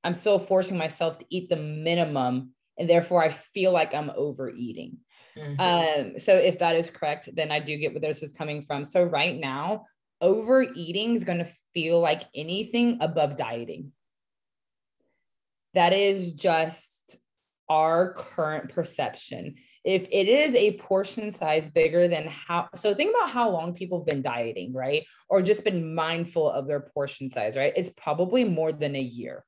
I'm 0.03 0.13
still 0.13 0.39
forcing 0.39 0.77
myself 0.77 1.19
to 1.19 1.25
eat 1.29 1.47
the 1.47 1.55
minimum. 1.55 2.51
And 2.77 2.89
therefore, 2.89 3.23
I 3.23 3.29
feel 3.29 3.71
like 3.71 3.93
I'm 3.93 4.11
overeating. 4.17 4.97
Mm-hmm. 5.37 5.61
Um, 5.61 6.19
so, 6.19 6.35
if 6.35 6.59
that 6.59 6.75
is 6.75 6.89
correct, 6.89 7.29
then 7.33 7.51
I 7.53 7.61
do 7.61 7.77
get 7.77 7.93
where 7.93 8.01
this 8.01 8.21
is 8.21 8.33
coming 8.33 8.63
from. 8.63 8.83
So, 8.83 9.03
right 9.03 9.37
now, 9.37 9.85
overeating 10.19 11.13
is 11.13 11.23
going 11.23 11.39
to 11.39 11.51
feel 11.73 11.99
like 11.99 12.23
anything 12.35 12.97
above 13.01 13.35
dieting. 13.35 13.91
That 15.73 15.93
is 15.93 16.33
just 16.33 17.17
our 17.69 18.13
current 18.13 18.73
perception. 18.73 19.55
If 19.85 20.07
it 20.11 20.27
is 20.27 20.55
a 20.55 20.77
portion 20.77 21.31
size 21.31 21.69
bigger 21.69 22.07
than 22.07 22.27
how 22.27 22.69
so 22.75 22.93
think 22.93 23.15
about 23.15 23.29
how 23.29 23.49
long 23.49 23.73
people 23.73 23.99
have 23.99 24.07
been 24.07 24.21
dieting 24.21 24.73
right? 24.73 25.05
Or 25.29 25.41
just 25.41 25.63
been 25.63 25.95
mindful 25.95 26.49
of 26.49 26.67
their 26.67 26.79
portion 26.79 27.29
size 27.29 27.55
right? 27.55 27.73
It's 27.75 27.91
probably 27.91 28.43
more 28.43 28.71
than 28.71 28.95
a 28.95 29.01
year. 29.01 29.45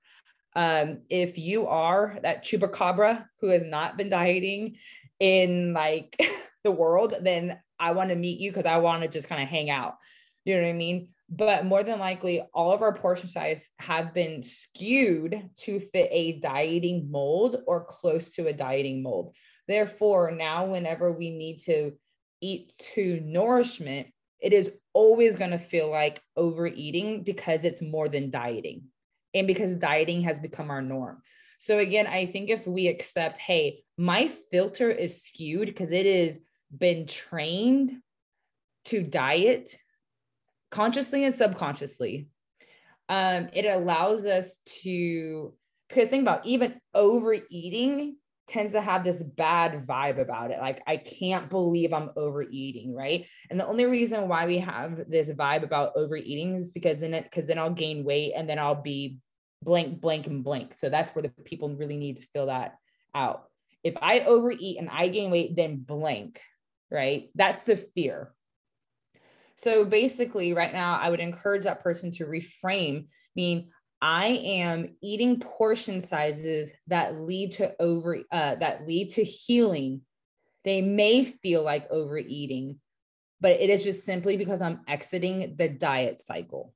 Um 0.55 0.99
if 1.09 1.37
you 1.37 1.67
are 1.67 2.17
that 2.23 2.43
chupacabra 2.43 3.25
who 3.39 3.47
has 3.47 3.63
not 3.63 3.97
been 3.97 4.09
dieting 4.09 4.77
in 5.19 5.73
like 5.73 6.15
the 6.63 6.71
world 6.71 7.15
then 7.21 7.59
i 7.79 7.91
want 7.91 8.09
to 8.09 8.15
meet 8.15 8.39
you 8.39 8.51
because 8.51 8.65
i 8.65 8.77
want 8.77 9.01
to 9.01 9.07
just 9.07 9.27
kind 9.27 9.41
of 9.41 9.49
hang 9.49 9.69
out. 9.69 9.95
You 10.45 10.55
know 10.55 10.61
what 10.61 10.69
i 10.69 10.73
mean 10.73 11.09
but 11.31 11.65
more 11.65 11.81
than 11.81 11.97
likely 11.97 12.41
all 12.53 12.73
of 12.73 12.81
our 12.81 12.93
portion 12.93 13.27
size 13.27 13.69
have 13.79 14.13
been 14.13 14.43
skewed 14.43 15.49
to 15.55 15.79
fit 15.79 16.09
a 16.11 16.39
dieting 16.39 17.09
mold 17.09 17.55
or 17.65 17.85
close 17.85 18.29
to 18.29 18.47
a 18.47 18.53
dieting 18.53 19.01
mold 19.01 19.33
Therefore, 19.71 20.31
now 20.31 20.65
whenever 20.65 21.13
we 21.13 21.29
need 21.29 21.59
to 21.59 21.93
eat 22.41 22.73
to 22.93 23.21
nourishment, 23.21 24.07
it 24.39 24.51
is 24.51 24.69
always 24.91 25.37
going 25.37 25.51
to 25.51 25.57
feel 25.57 25.89
like 25.89 26.21
overeating 26.35 27.23
because 27.23 27.63
it's 27.63 27.81
more 27.81 28.09
than 28.09 28.31
dieting 28.31 28.83
and 29.33 29.47
because 29.47 29.75
dieting 29.75 30.23
has 30.23 30.41
become 30.41 30.69
our 30.71 30.81
norm. 30.81 31.21
So, 31.59 31.77
again, 31.77 32.05
I 32.05 32.25
think 32.25 32.49
if 32.49 32.67
we 32.67 32.87
accept, 32.87 33.37
hey, 33.37 33.83
my 33.97 34.27
filter 34.27 34.89
is 34.89 35.23
skewed 35.23 35.67
because 35.67 35.93
it 35.93 36.05
has 36.05 36.41
been 36.75 37.05
trained 37.05 37.93
to 38.85 39.03
diet 39.03 39.77
consciously 40.71 41.23
and 41.23 41.35
subconsciously, 41.35 42.27
um, 43.09 43.49
it 43.53 43.65
allows 43.65 44.25
us 44.25 44.57
to, 44.83 45.53
because 45.89 46.09
think 46.09 46.23
about 46.23 46.45
even 46.45 46.79
overeating 46.93 48.15
tends 48.47 48.71
to 48.73 48.81
have 48.81 49.03
this 49.03 49.21
bad 49.21 49.85
vibe 49.85 50.19
about 50.19 50.51
it. 50.51 50.59
Like, 50.59 50.81
I 50.87 50.97
can't 50.97 51.49
believe 51.49 51.93
I'm 51.93 52.11
overeating, 52.15 52.93
right? 52.93 53.25
And 53.49 53.59
the 53.59 53.67
only 53.67 53.85
reason 53.85 54.27
why 54.27 54.45
we 54.45 54.59
have 54.59 55.09
this 55.09 55.29
vibe 55.29 55.63
about 55.63 55.93
overeating 55.95 56.55
is 56.55 56.71
because 56.71 56.99
then 56.99 57.13
it, 57.13 57.23
because 57.25 57.47
then 57.47 57.59
I'll 57.59 57.69
gain 57.69 58.03
weight 58.03 58.33
and 58.35 58.49
then 58.49 58.59
I'll 58.59 58.81
be 58.81 59.19
blank, 59.63 60.01
blank, 60.01 60.27
and 60.27 60.43
blank. 60.43 60.73
So 60.73 60.89
that's 60.89 61.11
where 61.11 61.23
the 61.23 61.29
people 61.29 61.75
really 61.75 61.97
need 61.97 62.17
to 62.17 62.27
fill 62.33 62.47
that 62.47 62.75
out. 63.13 63.43
If 63.83 63.95
I 64.01 64.21
overeat 64.21 64.79
and 64.79 64.89
I 64.89 65.07
gain 65.09 65.31
weight, 65.31 65.55
then 65.55 65.77
blank, 65.77 66.41
right? 66.89 67.29
That's 67.35 67.63
the 67.63 67.75
fear. 67.75 68.33
So 69.61 69.85
basically, 69.85 70.53
right 70.53 70.73
now, 70.73 70.97
I 70.99 71.11
would 71.11 71.19
encourage 71.19 71.65
that 71.65 71.83
person 71.83 72.09
to 72.13 72.25
reframe, 72.25 73.05
mean, 73.35 73.69
I 74.01 74.25
am 74.43 74.95
eating 75.03 75.39
portion 75.39 76.01
sizes 76.01 76.71
that 76.87 77.21
lead 77.21 77.51
to 77.53 77.75
over 77.79 78.17
uh, 78.31 78.55
that 78.55 78.87
lead 78.87 79.11
to 79.11 79.23
healing. 79.23 80.01
They 80.65 80.81
may 80.81 81.23
feel 81.23 81.61
like 81.61 81.91
overeating, 81.91 82.79
but 83.39 83.51
it 83.51 83.69
is 83.69 83.83
just 83.83 84.03
simply 84.03 84.35
because 84.35 84.63
I'm 84.63 84.79
exiting 84.87 85.53
the 85.55 85.69
diet 85.69 86.19
cycle. 86.19 86.73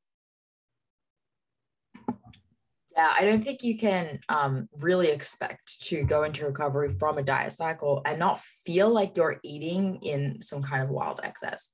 Yeah, 2.96 3.14
I 3.20 3.26
don't 3.26 3.44
think 3.44 3.64
you 3.64 3.80
can 3.80 4.20
um, 4.30 4.70
really 4.78 5.08
expect 5.08 5.82
to 5.86 6.04
go 6.04 6.24
into 6.24 6.46
recovery 6.46 6.90
from 7.00 7.18
a 7.18 7.24
diet 7.24 7.54
cycle 7.54 8.04
and 8.06 8.20
not 8.20 8.40
feel 8.40 8.94
like 8.94 9.18
you're 9.18 9.40
eating 9.42 9.96
in 10.04 10.40
some 10.44 10.62
kind 10.62 10.84
of 10.84 10.90
wild 10.90 11.20
excess. 11.24 11.72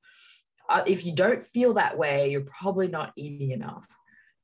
Uh, 0.71 0.83
if 0.87 1.05
you 1.05 1.13
don't 1.13 1.43
feel 1.43 1.73
that 1.73 1.97
way, 1.97 2.31
you're 2.31 2.41
probably 2.59 2.87
not 2.87 3.11
eating 3.15 3.51
enough. 3.51 3.85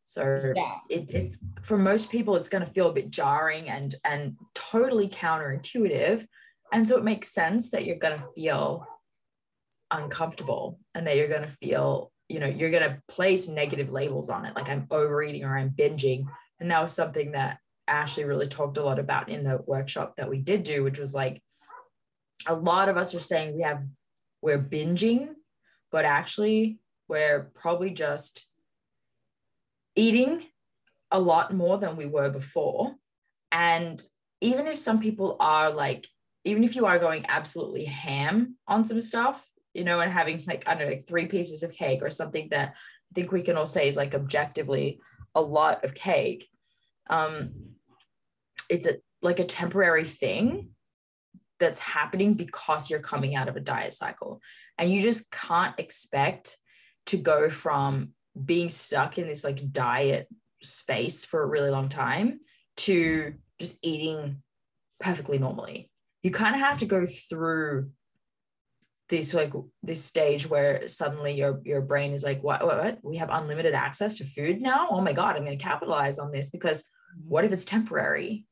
So 0.04 0.54
yeah. 0.56 0.76
it, 0.90 1.10
it's 1.10 1.40
for 1.64 1.78
most 1.78 2.12
people, 2.12 2.36
it's 2.36 2.50
going 2.50 2.66
to 2.66 2.72
feel 2.72 2.90
a 2.90 2.94
bit 2.94 3.10
jarring 3.10 3.70
and 3.70 3.94
and 4.04 4.38
totally 4.56 5.10
counterintuitive. 5.10 6.26
And 6.72 6.88
so 6.88 6.98
it 6.98 7.04
makes 7.04 7.32
sense 7.32 7.72
that 7.72 7.86
you're 7.86 7.98
going 7.98 8.20
to 8.20 8.26
feel 8.36 8.86
uncomfortable 9.92 10.80
and 10.94 11.08
that 11.08 11.16
you're 11.16 11.28
going 11.28 11.44
to 11.44 11.58
feel, 11.62 12.12
you 12.30 12.40
know, 12.40 12.48
you're 12.48 12.72
going 12.72 12.90
to 12.90 13.02
place 13.08 13.48
negative 13.48 13.90
labels 13.90 14.30
on 14.30 14.46
it, 14.46 14.56
like 14.56 14.70
I'm 14.70 14.88
overeating 14.92 15.44
or 15.44 15.58
I'm 15.58 15.70
binging. 15.70 16.26
And 16.60 16.72
that 16.72 16.82
was 16.82 16.94
something 16.94 17.34
that 17.34 17.60
Ashley 17.88 18.26
really 18.26 18.48
talked 18.48 18.78
a 18.78 18.84
lot 18.84 19.00
about 19.00 19.30
in 19.30 19.44
the 19.44 19.62
workshop 19.66 20.16
that 20.18 20.30
we 20.30 20.40
did 20.40 20.64
do, 20.64 20.84
which 20.84 21.00
was 21.00 21.14
like 21.14 21.42
a 22.48 22.56
lot 22.56 22.90
of 22.90 22.98
us 22.98 23.16
are 23.16 23.20
saying 23.20 23.56
we 23.56 23.64
have 23.64 23.84
we're 24.42 24.60
binging, 24.60 25.30
but 25.92 26.06
actually 26.06 26.80
we're 27.08 27.52
probably 27.56 27.92
just 27.92 28.48
eating 29.96 30.44
a 31.12 31.20
lot 31.20 31.54
more 31.54 31.78
than 31.78 31.96
we 31.96 32.06
were 32.06 32.30
before. 32.30 32.96
And 33.52 34.00
even 34.42 34.68
if 34.68 34.78
some 34.78 35.00
people 35.00 35.38
are 35.40 35.72
like, 35.72 36.06
even 36.44 36.64
if 36.64 36.76
you 36.76 36.86
are 36.86 37.00
going 37.00 37.26
absolutely 37.28 37.86
ham 37.86 38.56
on 38.68 38.86
some 38.86 39.02
stuff, 39.02 39.50
you 39.74 39.84
know, 39.84 40.00
and 40.00 40.12
having 40.12 40.44
like, 40.48 40.68
I 40.68 40.74
don't 40.74 40.84
know, 40.84 40.90
like 40.90 41.08
three 41.08 41.28
pieces 41.28 41.64
of 41.64 41.72
cake 41.72 42.02
or 42.02 42.10
something 42.10 42.50
that 42.52 42.70
I 42.70 43.14
think 43.16 43.32
we 43.32 43.44
can 43.44 43.58
all 43.58 43.66
say 43.66 43.88
is 43.88 43.96
like 43.96 44.16
objectively 44.16 45.00
a 45.34 45.42
lot 45.42 45.84
of 45.84 45.96
cake. 45.96 46.48
Um, 47.10 47.52
it's 48.70 48.86
a 48.86 48.98
like 49.22 49.40
a 49.40 49.46
temporary 49.46 50.04
thing 50.04 50.70
that's 51.60 51.80
happening 51.80 52.34
because 52.34 52.90
you're 52.90 53.00
coming 53.00 53.36
out 53.36 53.48
of 53.48 53.56
a 53.56 53.62
diet 53.62 53.94
cycle. 53.94 54.42
And 54.78 54.92
you 54.92 55.02
just 55.02 55.32
can't 55.32 55.78
expect 55.80 56.58
to 57.08 57.18
go 57.18 57.50
from 57.50 58.10
being 58.46 58.70
stuck 58.70 59.18
in 59.18 59.28
this 59.28 59.44
like 59.44 59.72
diet 59.72 60.28
space 60.62 61.26
for 61.26 61.42
a 61.42 61.48
really 61.48 61.72
long 61.72 61.90
time 61.90 62.40
to 62.78 63.34
just 63.60 63.78
eating 63.82 64.42
perfectly 65.00 65.40
normally. 65.40 65.90
You 66.24 66.32
kind 66.32 66.56
of 66.56 66.62
have 66.62 66.80
to 66.80 66.86
go 66.86 67.06
through 67.06 67.90
this 69.10 69.34
like 69.34 69.54
this 69.84 70.04
stage 70.04 70.50
where 70.50 70.88
suddenly 70.88 71.34
your 71.34 71.62
your 71.64 71.82
brain 71.82 72.12
is 72.12 72.24
like 72.24 72.44
what, 72.44 72.66
what, 72.66 72.78
what? 72.78 73.00
we 73.04 73.18
have 73.18 73.30
unlimited 73.32 73.74
access 73.74 74.18
to 74.18 74.26
food 74.26 74.62
now 74.62 74.88
oh 74.92 75.02
my 75.02 75.14
god 75.14 75.36
i'm 75.36 75.46
going 75.46 75.58
to 75.58 75.64
capitalize 75.64 76.20
on 76.20 76.32
this 76.32 76.50
because 76.50 76.82
mm-hmm. 76.82 77.30
what 77.30 77.46
if 77.46 77.52
it's 77.52 77.66
temporary 77.66 78.46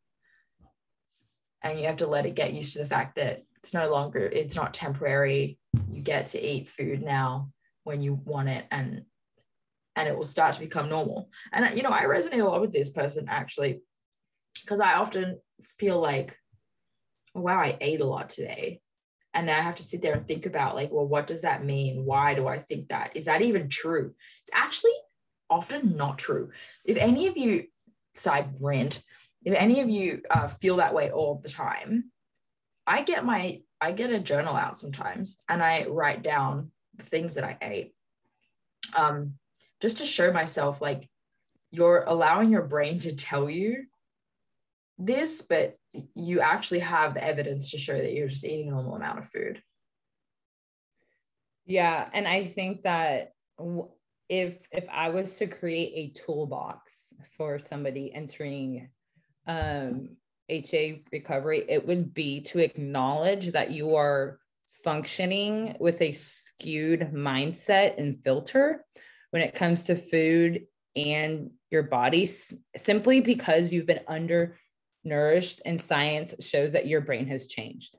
and 1.62 1.80
you 1.80 1.88
have 1.88 1.98
to 1.98 2.08
let 2.08 2.26
it 2.26 2.36
get 2.36 2.54
used 2.54 2.74
to 2.74 2.80
the 2.80 2.86
fact 2.86 3.16
that 3.16 3.44
it's 3.58 3.74
no 3.74 3.90
longer 3.90 4.20
it's 4.20 4.56
not 4.56 4.74
temporary 4.74 5.58
you 5.96 6.02
get 6.02 6.28
to 6.28 6.46
eat 6.46 6.68
food 6.68 7.02
now 7.02 7.52
when 7.84 8.02
you 8.02 8.14
want 8.26 8.50
it 8.50 8.66
and 8.72 9.04
and 9.98 10.10
it 10.10 10.18
will 10.18 10.26
start 10.26 10.54
to 10.54 10.60
become 10.60 10.90
normal. 10.90 11.30
And 11.54 11.76
you 11.78 11.84
know 11.84 11.90
i 11.90 12.04
resonate 12.04 12.42
a 12.42 12.46
lot 12.46 12.62
with 12.62 12.74
this 12.74 12.92
person 12.92 13.28
actually 13.30 13.82
because 14.62 14.82
i 14.82 14.96
often 14.96 15.40
feel 15.78 16.00
like 16.00 16.38
wow 17.34 17.60
i 17.60 17.78
ate 17.80 18.02
a 18.02 18.06
lot 18.06 18.30
today. 18.30 18.82
And 19.34 19.48
then 19.48 19.58
i 19.58 19.62
have 19.62 19.76
to 19.76 19.84
sit 19.84 20.02
there 20.02 20.16
and 20.16 20.28
think 20.28 20.46
about 20.46 20.76
like 20.76 20.92
well 20.92 21.08
what 21.08 21.28
does 21.28 21.42
that 21.42 21.64
mean? 21.64 22.06
Why 22.06 22.34
do 22.34 22.48
i 22.48 22.60
think 22.60 22.90
that? 22.90 23.12
Is 23.16 23.26
that 23.26 23.42
even 23.42 23.70
true? 23.70 24.14
It's 24.42 24.52
actually 24.54 24.98
often 25.50 25.96
not 25.96 26.18
true. 26.18 26.50
If 26.84 26.98
any 26.98 27.28
of 27.28 27.38
you 27.38 27.66
side 28.16 28.50
rant 28.60 29.04
if 29.44 29.54
any 29.54 29.80
of 29.80 29.90
you 29.90 30.22
uh, 30.32 30.48
feel 30.48 30.78
that 30.78 30.94
way 30.94 31.12
all 31.12 31.36
the 31.36 31.50
time 31.50 32.12
i 32.88 33.02
get 33.02 33.26
my 33.26 33.62
i 33.82 33.92
get 33.92 34.12
a 34.12 34.20
journal 34.20 34.56
out 34.56 34.78
sometimes 34.78 35.38
and 35.50 35.64
i 35.64 35.86
write 35.86 36.24
down 36.24 36.72
the 36.96 37.06
things 37.06 37.36
that 37.36 37.44
i 37.44 37.58
ate 37.62 37.94
um, 38.96 39.34
just 39.82 39.98
to 39.98 40.06
show 40.06 40.32
myself 40.32 40.82
like 40.82 41.10
you're 41.72 42.04
allowing 42.08 42.52
your 42.52 42.62
brain 42.62 43.00
to 43.00 43.16
tell 43.16 43.50
you 43.50 43.86
this 44.98 45.42
but 45.42 45.78
you 46.14 46.40
actually 46.40 46.80
have 46.80 47.14
the 47.14 47.24
evidence 47.24 47.72
to 47.72 47.78
show 47.78 47.98
that 47.98 48.14
you're 48.14 48.28
just 48.28 48.46
eating 48.46 48.70
a 48.70 48.72
normal 48.72 48.96
amount 48.96 49.20
of 49.20 49.30
food. 49.30 49.62
Yeah 51.66 52.08
and 52.14 52.28
i 52.28 52.46
think 52.46 52.84
that 52.84 53.34
if 54.30 54.58
if 54.72 54.86
i 54.92 55.10
was 55.10 55.36
to 55.38 55.48
create 55.48 55.92
a 55.96 56.20
toolbox 56.20 57.14
for 57.38 57.60
somebody 57.60 58.14
entering 58.14 58.90
um, 59.48 60.10
HA 60.50 61.04
recovery, 61.12 61.66
it 61.68 61.88
would 61.88 62.14
be 62.14 62.42
to 62.42 62.60
acknowledge 62.60 63.52
that 63.52 63.72
you 63.72 63.96
are 63.96 64.40
functioning 64.84 65.76
with 65.80 66.02
a 66.02 66.12
skewed 66.12 67.12
mindset 67.14 67.98
and 67.98 68.24
filter 68.24 68.86
when 69.32 69.42
it 69.42 69.56
comes 69.56 69.84
to 69.84 69.96
food 69.96 70.66
and 70.96 71.50
your 71.72 71.84
body 71.84 72.30
simply 72.78 73.20
because 73.20 73.72
you've 73.72 73.88
been 73.88 74.00
undernourished 74.08 75.62
and 75.66 75.82
science 75.82 76.36
shows 76.40 76.74
that 76.74 76.88
your 76.88 77.02
brain 77.02 77.28
has 77.28 77.48
changed. 77.48 77.98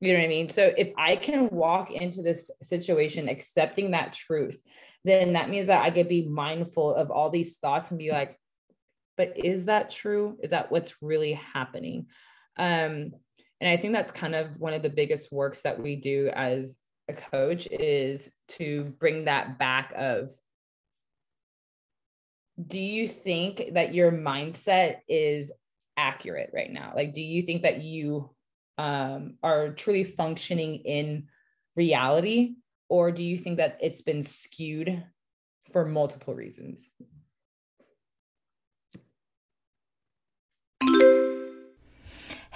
You 0.00 0.14
know 0.14 0.18
what 0.18 0.24
I 0.24 0.28
mean? 0.28 0.48
So 0.48 0.72
if 0.78 0.92
I 0.96 1.16
can 1.16 1.50
walk 1.50 1.90
into 1.90 2.22
this 2.22 2.50
situation 2.62 3.28
accepting 3.28 3.90
that 3.90 4.14
truth, 4.14 4.60
then 5.04 5.34
that 5.34 5.50
means 5.50 5.66
that 5.66 5.82
I 5.82 5.90
could 5.90 6.08
be 6.08 6.26
mindful 6.26 6.94
of 6.94 7.10
all 7.10 7.28
these 7.28 7.58
thoughts 7.58 7.90
and 7.90 7.98
be 7.98 8.10
like, 8.10 8.39
but 9.20 9.36
is 9.36 9.66
that 9.66 9.90
true? 9.90 10.38
Is 10.42 10.52
that 10.52 10.72
what's 10.72 10.94
really 11.02 11.34
happening? 11.34 12.06
Um, 12.56 13.12
and 13.60 13.68
I 13.68 13.76
think 13.76 13.92
that's 13.92 14.10
kind 14.10 14.34
of 14.34 14.58
one 14.58 14.72
of 14.72 14.80
the 14.80 14.88
biggest 14.88 15.30
works 15.30 15.60
that 15.60 15.78
we 15.78 15.94
do 15.94 16.30
as 16.32 16.78
a 17.06 17.12
coach 17.12 17.68
is 17.70 18.30
to 18.48 18.84
bring 18.98 19.26
that 19.26 19.58
back 19.58 19.92
of 19.94 20.32
do 22.66 22.80
you 22.80 23.06
think 23.06 23.74
that 23.74 23.94
your 23.94 24.10
mindset 24.10 25.00
is 25.06 25.52
accurate 25.98 26.48
right 26.54 26.72
now? 26.72 26.94
Like, 26.96 27.12
do 27.12 27.20
you 27.20 27.42
think 27.42 27.64
that 27.64 27.82
you 27.82 28.30
um, 28.78 29.34
are 29.42 29.68
truly 29.68 30.04
functioning 30.04 30.76
in 30.76 31.28
reality, 31.76 32.54
or 32.88 33.12
do 33.12 33.22
you 33.22 33.36
think 33.36 33.58
that 33.58 33.76
it's 33.82 34.00
been 34.00 34.22
skewed 34.22 35.04
for 35.74 35.84
multiple 35.84 36.34
reasons? 36.34 36.88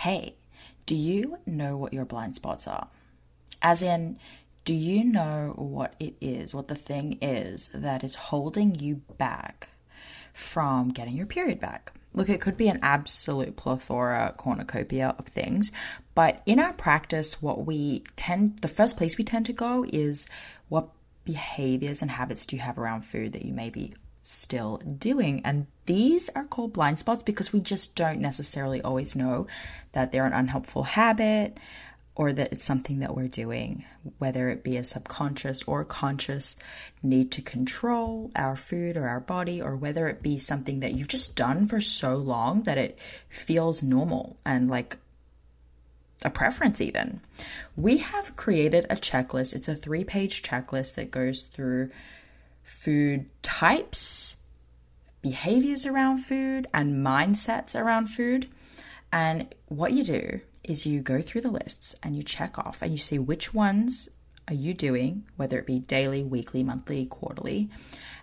Hey, 0.04 0.34
do 0.84 0.94
you 0.94 1.38
know 1.46 1.78
what 1.78 1.94
your 1.94 2.04
blind 2.04 2.34
spots 2.34 2.68
are? 2.68 2.88
As 3.62 3.80
in, 3.80 4.18
do 4.66 4.74
you 4.74 5.02
know 5.02 5.54
what 5.56 5.94
it 5.98 6.14
is, 6.20 6.54
what 6.54 6.68
the 6.68 6.74
thing 6.74 7.16
is 7.22 7.70
that 7.72 8.04
is 8.04 8.14
holding 8.14 8.74
you 8.74 8.96
back 9.16 9.70
from 10.34 10.90
getting 10.90 11.16
your 11.16 11.24
period 11.24 11.58
back? 11.58 11.94
Look, 12.12 12.28
it 12.28 12.42
could 12.42 12.58
be 12.58 12.68
an 12.68 12.80
absolute 12.82 13.56
plethora, 13.56 14.34
cornucopia 14.36 15.14
of 15.18 15.24
things, 15.24 15.72
but 16.14 16.42
in 16.44 16.60
our 16.60 16.74
practice, 16.74 17.40
what 17.40 17.64
we 17.64 18.04
tend, 18.14 18.58
the 18.60 18.68
first 18.68 18.98
place 18.98 19.16
we 19.16 19.24
tend 19.24 19.46
to 19.46 19.54
go 19.54 19.86
is 19.90 20.28
what 20.68 20.90
behaviors 21.24 22.02
and 22.02 22.10
habits 22.10 22.44
do 22.44 22.56
you 22.56 22.62
have 22.62 22.76
around 22.76 23.06
food 23.06 23.32
that 23.32 23.46
you 23.46 23.54
may 23.54 23.70
be 23.70 23.94
still 24.28 24.78
doing. 24.78 25.42
And 25.44 25.66
these 25.86 26.28
are 26.30 26.44
called 26.44 26.72
blind 26.72 26.98
spots 26.98 27.22
because 27.22 27.52
we 27.52 27.60
just 27.60 27.94
don't 27.94 28.20
necessarily 28.20 28.80
always 28.82 29.14
know 29.14 29.46
that 29.92 30.12
they're 30.12 30.26
an 30.26 30.32
unhelpful 30.32 30.82
habit 30.84 31.58
or 32.16 32.32
that 32.32 32.52
it's 32.52 32.64
something 32.64 33.00
that 33.00 33.16
we're 33.16 33.26
doing, 33.26 33.84
whether 34.18 34.48
it 34.48 34.62
be 34.62 34.76
a 34.76 34.84
subconscious 34.84 35.64
or 35.64 35.84
conscious 35.84 36.56
need 37.02 37.32
to 37.32 37.42
control 37.42 38.30
our 38.36 38.54
food 38.54 38.96
or 38.96 39.08
our 39.08 39.18
body, 39.18 39.60
or 39.60 39.74
whether 39.74 40.06
it 40.06 40.22
be 40.22 40.38
something 40.38 40.80
that 40.80 40.94
you've 40.94 41.08
just 41.08 41.34
done 41.34 41.66
for 41.66 41.80
so 41.80 42.14
long 42.14 42.62
that 42.62 42.78
it 42.78 42.98
feels 43.28 43.82
normal 43.82 44.36
and 44.44 44.70
like 44.70 44.96
a 46.24 46.30
preference, 46.30 46.80
even. 46.80 47.20
We 47.76 47.98
have 47.98 48.36
created 48.36 48.86
a 48.88 48.96
checklist. 48.96 49.52
It's 49.52 49.68
a 49.68 49.74
three 49.74 50.04
page 50.04 50.42
checklist 50.42 50.94
that 50.94 51.10
goes 51.10 51.42
through 51.42 51.90
food 52.64 53.26
types, 53.42 54.36
behaviors 55.22 55.86
around 55.86 56.18
food, 56.18 56.66
and 56.74 57.06
mindsets 57.06 57.78
around 57.78 58.06
food. 58.08 58.48
And 59.12 59.54
what 59.68 59.92
you 59.92 60.02
do 60.02 60.40
is 60.64 60.86
you 60.86 61.00
go 61.00 61.22
through 61.22 61.42
the 61.42 61.50
lists 61.50 61.94
and 62.02 62.16
you 62.16 62.22
check 62.22 62.58
off 62.58 62.82
and 62.82 62.90
you 62.90 62.98
see 62.98 63.18
which 63.18 63.54
ones 63.54 64.08
are 64.48 64.54
you 64.54 64.74
doing, 64.74 65.24
whether 65.36 65.58
it 65.58 65.66
be 65.66 65.78
daily, 65.78 66.22
weekly, 66.22 66.62
monthly, 66.62 67.06
quarterly, 67.06 67.70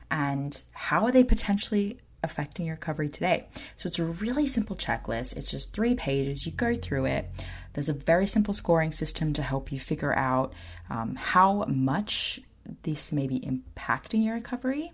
and 0.10 0.62
how 0.72 1.06
are 1.06 1.12
they 1.12 1.24
potentially 1.24 2.00
affecting 2.24 2.68
your 2.68 2.76
recovery 2.76 3.10
today. 3.10 3.48
So 3.78 3.88
it's 3.88 4.00
a 4.00 4.06
really 4.06 4.46
simple 4.46 4.76
checklist. 4.76 5.36
It's 5.36 5.50
just 5.50 5.74
three 5.74 5.96
pages. 5.96 6.46
You 6.46 6.52
go 6.52 6.76
through 6.76 7.06
it. 7.06 7.32
There's 7.74 7.90
a 7.90 7.94
very 7.94 8.28
simple 8.28 8.54
scoring 8.54 8.92
system 8.92 9.34
to 9.34 9.42
help 9.42 9.72
you 9.72 9.80
figure 9.80 10.14
out 10.14 10.54
um, 10.90 11.16
how 11.16 11.66
much 11.66 12.40
this 12.84 13.12
may 13.12 13.28
be 13.28 13.40
impacting 13.40 14.24
your 14.24 14.36
recovery. 14.36 14.92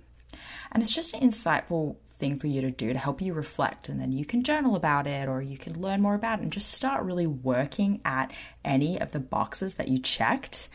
And 0.72 0.84
it's 0.84 0.94
just 0.94 1.14
an 1.14 1.22
insightful 1.22 1.96
thing 2.20 2.40
for 2.40 2.48
you 2.48 2.62
to 2.62 2.72
do 2.72 2.94
to 2.94 3.00
help 3.00 3.22
you 3.22 3.34
reflect. 3.34 3.90
And 3.90 4.00
then 4.00 4.12
you 4.12 4.26
can 4.26 4.44
journal 4.44 4.76
about 4.76 5.08
it 5.08 5.28
or 5.28 5.42
you 5.42 5.58
can 5.58 5.82
learn 5.82 6.02
more 6.02 6.16
about 6.16 6.40
it 6.40 6.44
and 6.44 6.52
just 6.52 6.72
start 6.72 7.04
really 7.04 7.28
working 7.28 8.02
at 8.04 8.34
any 8.66 9.00
of 9.00 9.12
the 9.12 9.20
boxes 9.20 9.76
that 9.76 9.88
you 9.88 10.00
checked 10.00 10.70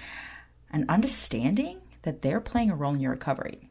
and 0.70 0.88
understanding 0.88 1.80
that 2.02 2.22
they're 2.22 2.40
playing 2.40 2.70
a 2.70 2.76
role 2.76 2.94
in 2.94 3.00
your 3.00 3.12
recovery. 3.12 3.68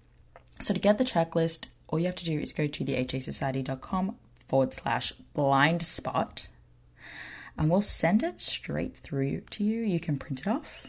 So 0.59 0.73
to 0.73 0.79
get 0.79 0.97
the 0.97 1.03
checklist, 1.03 1.67
all 1.87 1.99
you 1.99 2.05
have 2.05 2.15
to 2.15 2.25
do 2.25 2.39
is 2.39 2.53
go 2.53 2.67
to 2.67 2.85
thehasociety.com 2.85 4.15
forward 4.47 4.73
slash 4.73 5.13
blind 5.33 5.83
spot 5.83 6.47
and 7.57 7.69
we'll 7.69 7.81
send 7.81 8.23
it 8.23 8.39
straight 8.39 8.97
through 8.97 9.41
to 9.51 9.63
you. 9.63 9.81
You 9.81 9.99
can 9.99 10.17
print 10.17 10.41
it 10.41 10.47
off 10.47 10.87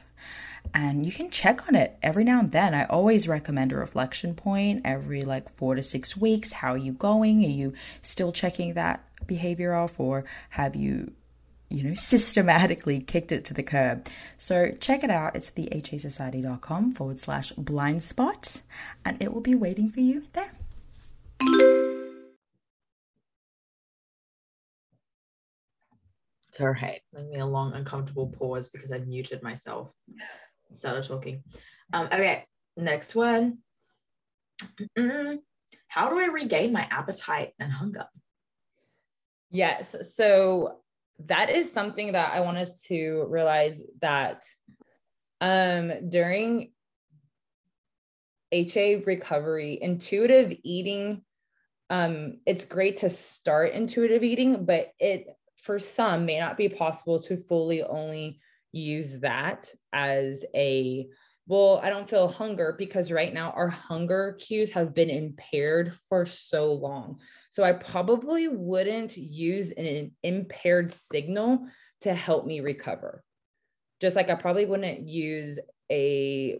and 0.74 1.04
you 1.04 1.12
can 1.12 1.30
check 1.30 1.68
on 1.68 1.74
it 1.74 1.98
every 2.02 2.24
now 2.24 2.40
and 2.40 2.52
then. 2.52 2.74
I 2.74 2.84
always 2.84 3.28
recommend 3.28 3.72
a 3.72 3.76
reflection 3.76 4.34
point 4.34 4.82
every 4.84 5.22
like 5.22 5.50
four 5.50 5.74
to 5.74 5.82
six 5.82 6.16
weeks. 6.16 6.52
How 6.52 6.74
are 6.74 6.78
you 6.78 6.92
going? 6.92 7.44
Are 7.44 7.48
you 7.48 7.74
still 8.00 8.32
checking 8.32 8.74
that 8.74 9.04
behavior 9.26 9.74
off, 9.74 10.00
or 10.00 10.24
have 10.50 10.74
you, 10.74 11.12
you 11.68 11.82
know, 11.82 11.94
systematically 11.96 13.00
kicked 13.00 13.32
it 13.32 13.44
to 13.46 13.54
the 13.54 13.62
curb? 13.62 14.06
So 14.38 14.72
check 14.80 15.04
it 15.04 15.10
out. 15.10 15.36
It's 15.36 15.50
thehasociety.com 15.50 16.92
forward 16.92 17.20
slash 17.20 17.52
blind 17.52 18.02
spot, 18.02 18.62
and 19.04 19.22
it 19.22 19.32
will 19.32 19.42
be 19.42 19.54
waiting 19.54 19.88
for 19.88 20.00
you 20.00 20.22
there. 20.32 20.52
All 26.60 26.68
right, 26.68 27.00
let 27.14 27.26
me 27.28 27.38
a 27.38 27.46
long 27.46 27.72
uncomfortable 27.72 28.26
pause 28.28 28.68
because 28.68 28.92
I've 28.92 29.08
muted 29.08 29.42
myself. 29.42 29.90
Started 30.74 31.04
talking. 31.04 31.42
Um, 31.92 32.06
okay, 32.06 32.46
next 32.76 33.14
one. 33.14 33.58
How 34.96 36.08
do 36.08 36.18
I 36.18 36.26
regain 36.26 36.72
my 36.72 36.86
appetite 36.90 37.52
and 37.58 37.72
hunger? 37.72 38.06
Yes. 39.50 40.14
So 40.14 40.78
that 41.26 41.50
is 41.50 41.70
something 41.70 42.12
that 42.12 42.32
I 42.32 42.40
want 42.40 42.58
us 42.58 42.82
to 42.84 43.26
realize 43.28 43.80
that 44.00 44.44
um, 45.40 46.08
during 46.08 46.72
HA 48.52 49.02
recovery, 49.06 49.78
intuitive 49.80 50.56
eating, 50.62 51.22
um, 51.90 52.38
it's 52.46 52.64
great 52.64 52.98
to 52.98 53.10
start 53.10 53.72
intuitive 53.72 54.22
eating, 54.22 54.64
but 54.64 54.92
it 54.98 55.26
for 55.56 55.78
some 55.78 56.24
may 56.24 56.38
not 56.38 56.56
be 56.56 56.68
possible 56.68 57.18
to 57.18 57.36
fully 57.36 57.82
only 57.82 58.40
use 58.72 59.20
that 59.20 59.72
as 59.92 60.44
a 60.54 61.08
well, 61.48 61.80
I 61.82 61.90
don't 61.90 62.08
feel 62.08 62.28
hunger 62.28 62.74
because 62.78 63.10
right 63.10 63.34
now 63.34 63.50
our 63.50 63.68
hunger 63.68 64.38
cues 64.40 64.70
have 64.70 64.94
been 64.94 65.10
impaired 65.10 65.94
for 66.08 66.24
so 66.24 66.72
long. 66.72 67.18
So 67.50 67.64
I 67.64 67.72
probably 67.72 68.46
wouldn't 68.46 69.16
use 69.16 69.72
an 69.72 70.12
impaired 70.22 70.92
signal 70.92 71.66
to 72.02 72.14
help 72.14 72.46
me 72.46 72.60
recover. 72.60 73.24
Just 74.00 74.14
like 74.14 74.30
I 74.30 74.34
probably 74.36 74.66
wouldn't 74.66 75.06
use 75.06 75.58
a 75.90 76.58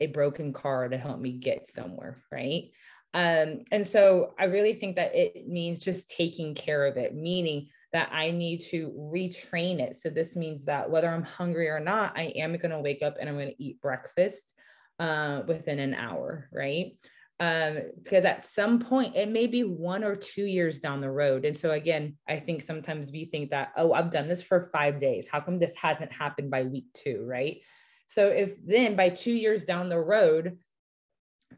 a 0.00 0.06
broken 0.06 0.52
car 0.52 0.88
to 0.88 0.98
help 0.98 1.18
me 1.18 1.32
get 1.32 1.66
somewhere, 1.66 2.22
right? 2.30 2.70
Um, 3.14 3.64
and 3.72 3.86
so 3.86 4.34
I 4.38 4.44
really 4.44 4.74
think 4.74 4.96
that 4.96 5.14
it 5.14 5.48
means 5.48 5.78
just 5.78 6.10
taking 6.10 6.54
care 6.54 6.86
of 6.86 6.96
it, 6.96 7.14
meaning 7.14 7.68
that 7.96 8.10
I 8.12 8.30
need 8.30 8.58
to 8.72 8.92
retrain 8.94 9.80
it. 9.80 9.96
So 9.96 10.10
this 10.10 10.36
means 10.36 10.66
that 10.66 10.90
whether 10.90 11.08
I'm 11.08 11.22
hungry 11.22 11.70
or 11.70 11.80
not, 11.80 12.12
I 12.14 12.24
am 12.36 12.54
going 12.56 12.70
to 12.70 12.78
wake 12.78 13.02
up 13.02 13.16
and 13.18 13.26
I'm 13.26 13.36
going 13.36 13.48
to 13.48 13.62
eat 13.62 13.80
breakfast 13.80 14.52
uh, 14.98 15.40
within 15.46 15.78
an 15.78 15.94
hour, 15.94 16.46
right? 16.52 16.92
Um, 17.40 17.78
because 18.02 18.26
at 18.26 18.42
some 18.42 18.80
point 18.80 19.16
it 19.16 19.30
may 19.30 19.46
be 19.46 19.64
one 19.64 20.04
or 20.04 20.14
two 20.14 20.44
years 20.44 20.78
down 20.78 21.00
the 21.00 21.10
road. 21.10 21.46
And 21.46 21.56
so 21.56 21.70
again, 21.70 22.18
I 22.28 22.38
think 22.38 22.60
sometimes 22.60 23.10
we 23.10 23.24
think 23.24 23.48
that, 23.50 23.72
oh, 23.78 23.94
I've 23.94 24.10
done 24.10 24.28
this 24.28 24.42
for 24.42 24.60
five 24.60 25.00
days. 25.00 25.26
How 25.26 25.40
come 25.40 25.58
this 25.58 25.74
hasn't 25.74 26.12
happened 26.12 26.50
by 26.50 26.64
week 26.64 26.88
two, 26.92 27.24
right? 27.26 27.62
So 28.08 28.28
if 28.28 28.62
then 28.62 28.94
by 28.94 29.08
two 29.08 29.32
years 29.32 29.64
down 29.64 29.88
the 29.88 29.98
road, 29.98 30.58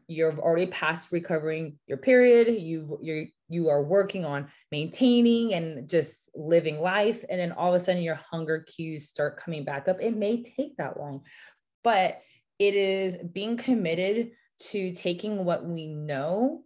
you've 0.07 0.39
already 0.39 0.67
passed 0.67 1.11
recovering 1.11 1.79
your 1.85 1.97
period 1.97 2.47
you've, 2.61 2.91
you 3.01 3.27
you 3.49 3.69
are 3.69 3.83
working 3.83 4.23
on 4.23 4.47
maintaining 4.71 5.53
and 5.53 5.89
just 5.89 6.29
living 6.35 6.79
life 6.79 7.25
and 7.29 7.39
then 7.39 7.51
all 7.51 7.73
of 7.73 7.81
a 7.81 7.83
sudden 7.83 8.01
your 8.01 8.19
hunger 8.31 8.65
cues 8.67 9.09
start 9.09 9.37
coming 9.37 9.65
back 9.65 9.87
up 9.87 9.97
it 9.99 10.15
may 10.15 10.41
take 10.41 10.77
that 10.77 10.99
long 10.99 11.21
but 11.83 12.21
it 12.59 12.75
is 12.75 13.17
being 13.17 13.57
committed 13.57 14.31
to 14.59 14.91
taking 14.93 15.45
what 15.45 15.65
we 15.65 15.87
know 15.87 16.63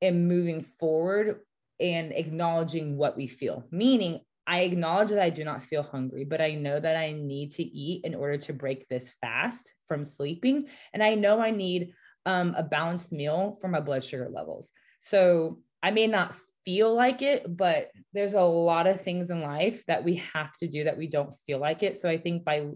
and 0.00 0.28
moving 0.28 0.62
forward 0.62 1.40
and 1.80 2.12
acknowledging 2.12 2.96
what 2.96 3.16
we 3.16 3.26
feel 3.26 3.64
meaning 3.70 4.20
I 4.46 4.62
acknowledge 4.62 5.10
that 5.10 5.22
I 5.22 5.30
do 5.30 5.44
not 5.44 5.62
feel 5.62 5.84
hungry, 5.84 6.24
but 6.24 6.40
I 6.40 6.54
know 6.54 6.78
that 6.80 6.96
I 6.96 7.12
need 7.12 7.52
to 7.52 7.62
eat 7.62 8.04
in 8.04 8.14
order 8.14 8.36
to 8.38 8.52
break 8.52 8.88
this 8.88 9.12
fast 9.20 9.72
from 9.86 10.02
sleeping. 10.02 10.66
And 10.92 11.02
I 11.02 11.14
know 11.14 11.40
I 11.40 11.50
need 11.50 11.92
um, 12.26 12.54
a 12.56 12.62
balanced 12.62 13.12
meal 13.12 13.58
for 13.60 13.68
my 13.68 13.80
blood 13.80 14.02
sugar 14.02 14.28
levels. 14.28 14.72
So 15.02 15.58
I 15.82 15.90
may 15.90 16.06
not 16.06 16.34
feel 16.64 16.94
like 16.94 17.22
it, 17.22 17.44
but 17.56 17.90
there's 18.12 18.34
a 18.34 18.42
lot 18.42 18.86
of 18.86 19.00
things 19.00 19.30
in 19.30 19.42
life 19.42 19.84
that 19.86 20.04
we 20.04 20.22
have 20.32 20.52
to 20.58 20.68
do 20.68 20.84
that 20.84 20.96
we 20.96 21.08
don't 21.08 21.34
feel 21.44 21.58
like 21.58 21.82
it. 21.82 21.98
So 21.98 22.08
I 22.08 22.18
think 22.18 22.44
by 22.44 22.68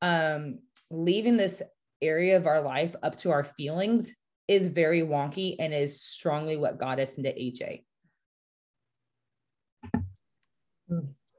um, 0.00 0.60
leaving 0.88 1.36
this 1.36 1.62
area 2.00 2.36
of 2.36 2.46
our 2.46 2.60
life 2.62 2.94
up 3.02 3.16
to 3.16 3.32
our 3.32 3.42
feelings 3.42 4.12
is 4.46 4.68
very 4.68 5.02
wonky 5.02 5.56
and 5.58 5.74
is 5.74 6.00
strongly 6.00 6.56
what 6.56 6.78
got 6.78 7.00
us 7.00 7.14
into 7.14 7.34
HA. 7.36 7.84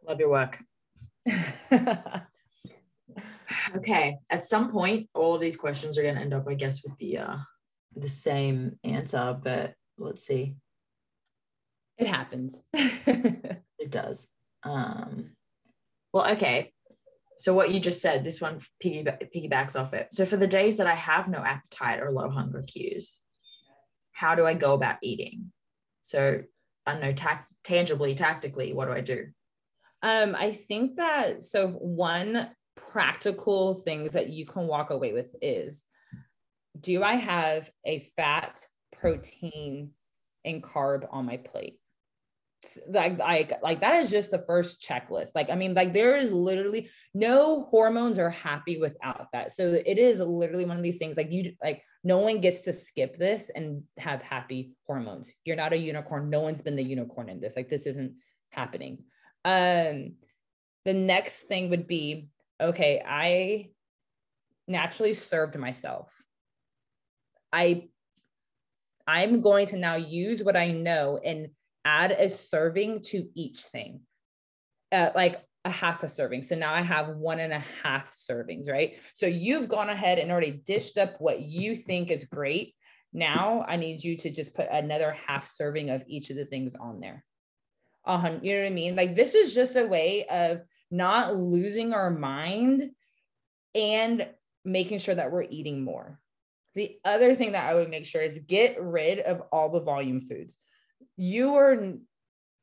Love 0.06 0.19
your 0.19 0.30
work. 0.30 0.60
okay 3.76 4.17
at 4.30 4.43
some 4.43 4.71
point 4.71 5.10
all 5.15 5.34
of 5.34 5.41
these 5.41 5.58
questions 5.58 5.98
are 5.98 6.04
going 6.04 6.13
to 6.13 6.21
end 6.21 6.36
up 6.36 6.48
i 6.48 6.54
guess 6.54 6.84
with 6.84 6.95
the 7.00 7.17
uh 7.17 7.38
the 7.93 8.08
same 8.08 8.78
answer 8.84 9.36
but 9.43 9.74
let's 9.98 10.26
see. 10.26 10.56
It 11.98 12.08
happens. 12.08 12.62
It 13.78 13.92
does. 13.92 14.30
Um 14.64 15.32
well 16.12 16.32
okay. 16.32 16.74
So 17.38 17.54
what 17.54 17.72
you 17.72 17.80
just 17.80 18.02
said 18.02 18.24
this 18.24 18.42
one 18.42 18.62
piggyback, 18.84 19.30
piggybacks 19.36 19.80
off 19.80 19.94
it. 19.94 20.08
So 20.12 20.26
for 20.26 20.38
the 20.38 20.48
days 20.48 20.78
that 20.78 20.88
i 20.88 20.96
have 20.96 21.28
no 21.28 21.40
appetite 21.40 22.00
or 22.00 22.12
low 22.12 22.30
hunger 22.30 22.64
cues 22.64 23.16
how 24.14 24.34
do 24.34 24.46
i 24.46 24.54
go 24.54 24.74
about 24.74 24.96
eating? 25.04 25.52
So 26.02 26.42
i 26.86 26.98
know 26.98 27.14
ta- 27.14 27.46
tangibly 27.64 28.16
tactically 28.16 28.74
what 28.74 28.86
do 28.86 28.94
i 28.94 29.02
do? 29.02 29.28
Um, 30.02 30.36
I 30.36 30.52
think 30.52 30.98
that 30.98 31.44
so 31.44 31.68
one 31.68 32.50
practical 32.76 33.74
things 33.74 34.14
that 34.14 34.30
you 34.30 34.46
can 34.46 34.68
walk 34.68 34.90
away 34.90 35.14
with 35.14 35.36
is 35.42 35.86
do 36.80 37.04
I 37.04 37.16
have 37.16 37.70
a 37.86 38.00
fat, 38.16 38.66
protein, 39.06 39.91
and 40.44 40.63
carb 40.63 41.08
on 41.12 41.26
my 41.26 41.38
plate? 41.38 41.80
Like, 42.88 43.20
like, 43.20 43.54
like 43.62 43.82
that 43.82 44.02
is 44.02 44.10
just 44.10 44.32
the 44.32 44.44
first 44.48 44.82
checklist. 44.82 45.36
Like, 45.36 45.52
I 45.52 45.56
mean, 45.56 45.76
like 45.76 45.94
there 45.94 46.15
is 46.18 46.32
literally 46.32 46.89
no 47.13 47.65
hormones 47.70 48.18
are 48.18 48.32
happy 48.32 48.80
without 48.80 49.28
that. 49.34 49.52
So 49.52 49.74
it 49.86 50.00
is 50.00 50.20
literally 50.20 50.65
one 50.65 50.78
of 50.78 50.84
these 50.84 50.98
things 50.98 51.15
like 51.15 51.32
you 51.32 51.54
like 51.63 51.84
no 52.04 52.18
one 52.18 52.41
gets 52.41 52.62
to 52.63 52.74
skip 52.74 53.18
this 53.18 53.50
and 53.54 53.84
have 53.98 54.24
happy 54.24 54.74
hormones. 54.88 55.32
You're 55.44 55.56
not 55.56 55.74
a 55.74 55.78
unicorn. 55.78 56.30
No 56.30 56.41
one's 56.41 56.63
been 56.63 56.76
the 56.76 56.84
unicorn 56.84 57.30
in 57.30 57.39
this. 57.39 57.56
Like 57.56 57.70
this 57.70 57.86
isn't 57.86 58.15
happening. 58.50 59.04
Um, 59.44 60.15
the 60.86 60.94
next 60.94 61.41
thing 61.41 61.70
would 61.70 61.86
be 61.86 62.30
okay, 62.60 63.04
I 63.06 63.70
naturally 64.68 65.13
served 65.13 65.58
myself. 65.58 66.10
I 67.54 67.89
I'm 69.08 69.41
going 69.41 69.68
to 69.68 69.78
now 69.78 69.96
use 69.96 70.44
what 70.44 70.58
I 70.58 70.72
know 70.72 71.20
and 71.24 71.50
add 71.84 72.12
a 72.12 72.30
serving 72.30 73.02
to 73.02 73.28
each 73.36 73.62
thing. 73.62 74.02
Uh, 74.91 75.12
like 75.15 75.44
a 75.65 75.70
half 75.70 76.04
a 76.04 76.08
serving. 76.08 76.44
So 76.44 76.56
now 76.56 76.74
I 76.74 76.82
have 76.82 77.10
one 77.10 77.39
and 77.39 77.52
a 77.52 77.63
half 77.84 78.13
servings, 78.13 78.70
right? 78.70 78.98
So 79.13 79.26
you've 79.26 79.68
gone 79.68 79.89
ahead 79.89 80.20
and 80.20 80.32
already 80.32 80.62
dished 80.65 80.98
up 80.98 81.15
what 81.20 81.41
you 81.41 81.76
think 81.76 82.12
is 82.12 82.26
great. 82.26 82.76
Now 83.12 83.65
I 83.68 83.76
need 83.76 84.04
you 84.04 84.15
to 84.18 84.30
just 84.30 84.54
put 84.54 84.68
another 84.72 85.12
half 85.28 85.48
serving 85.48 85.89
of 85.89 86.04
each 86.08 86.30
of 86.30 86.38
the 86.38 86.46
things 86.46 86.76
on 86.76 87.00
there. 87.00 87.26
Uh, 88.06 88.38
you 88.44 88.54
know 88.54 88.62
what 88.62 88.68
I 88.68 88.74
mean? 88.74 88.96
Like 88.96 89.15
this 89.15 89.34
is 89.34 89.56
just 89.56 89.76
a 89.76 89.86
way 89.86 90.26
of 90.28 90.62
not 90.91 91.36
losing 91.36 91.94
our 91.94 92.12
mind 92.12 92.91
and 93.74 94.28
making 94.63 95.00
sure 95.00 95.15
that 95.15 95.32
we're 95.32 95.44
eating 95.44 95.84
more. 95.84 96.20
The 96.76 96.98
other 97.06 97.34
thing 97.36 97.54
that 97.54 97.70
I 97.70 97.74
would 97.74 97.90
make 97.90 98.06
sure 98.06 98.22
is 98.22 98.40
get 98.48 98.82
rid 98.82 99.20
of 99.20 99.42
all 99.52 99.70
the 99.70 99.80
volume 99.80 100.20
foods. 100.20 100.58
You 101.16 101.56
are, 101.56 101.94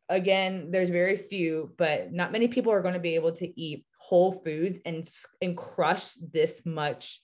again, 0.09 0.70
there's 0.70 0.90
very 0.90 1.16
few, 1.16 1.72
but 1.79 2.12
not 2.12 2.33
many 2.33 2.48
people 2.48 2.72
are 2.72 2.83
going 2.83 2.94
to 2.94 3.01
be 3.01 3.14
able 3.14 3.33
to 3.33 3.61
eat 3.61 3.87
whole 3.98 4.33
foods 4.33 4.79
and, 4.85 5.09
and 5.40 5.57
crush 5.57 6.14
this 6.14 6.66
much 6.66 7.20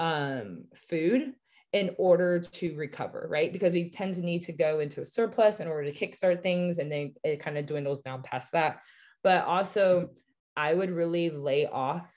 um, 0.00 0.64
food 0.74 1.34
in 1.74 1.90
order 1.98 2.38
to 2.38 2.74
recover, 2.76 3.26
right? 3.28 3.52
Because 3.52 3.72
we 3.72 3.90
tend 3.90 4.14
to 4.14 4.22
need 4.22 4.42
to 4.42 4.52
go 4.52 4.78
into 4.78 5.00
a 5.00 5.04
surplus 5.04 5.60
in 5.60 5.66
order 5.66 5.90
to 5.90 6.06
kickstart 6.06 6.40
things 6.40 6.78
and 6.78 6.90
then 6.90 7.12
it 7.24 7.40
kind 7.40 7.58
of 7.58 7.66
dwindles 7.66 8.00
down 8.00 8.22
past 8.22 8.52
that. 8.52 8.78
But 9.22 9.44
also, 9.44 10.10
I 10.56 10.72
would 10.72 10.90
really 10.90 11.30
lay 11.30 11.66
off 11.66 12.08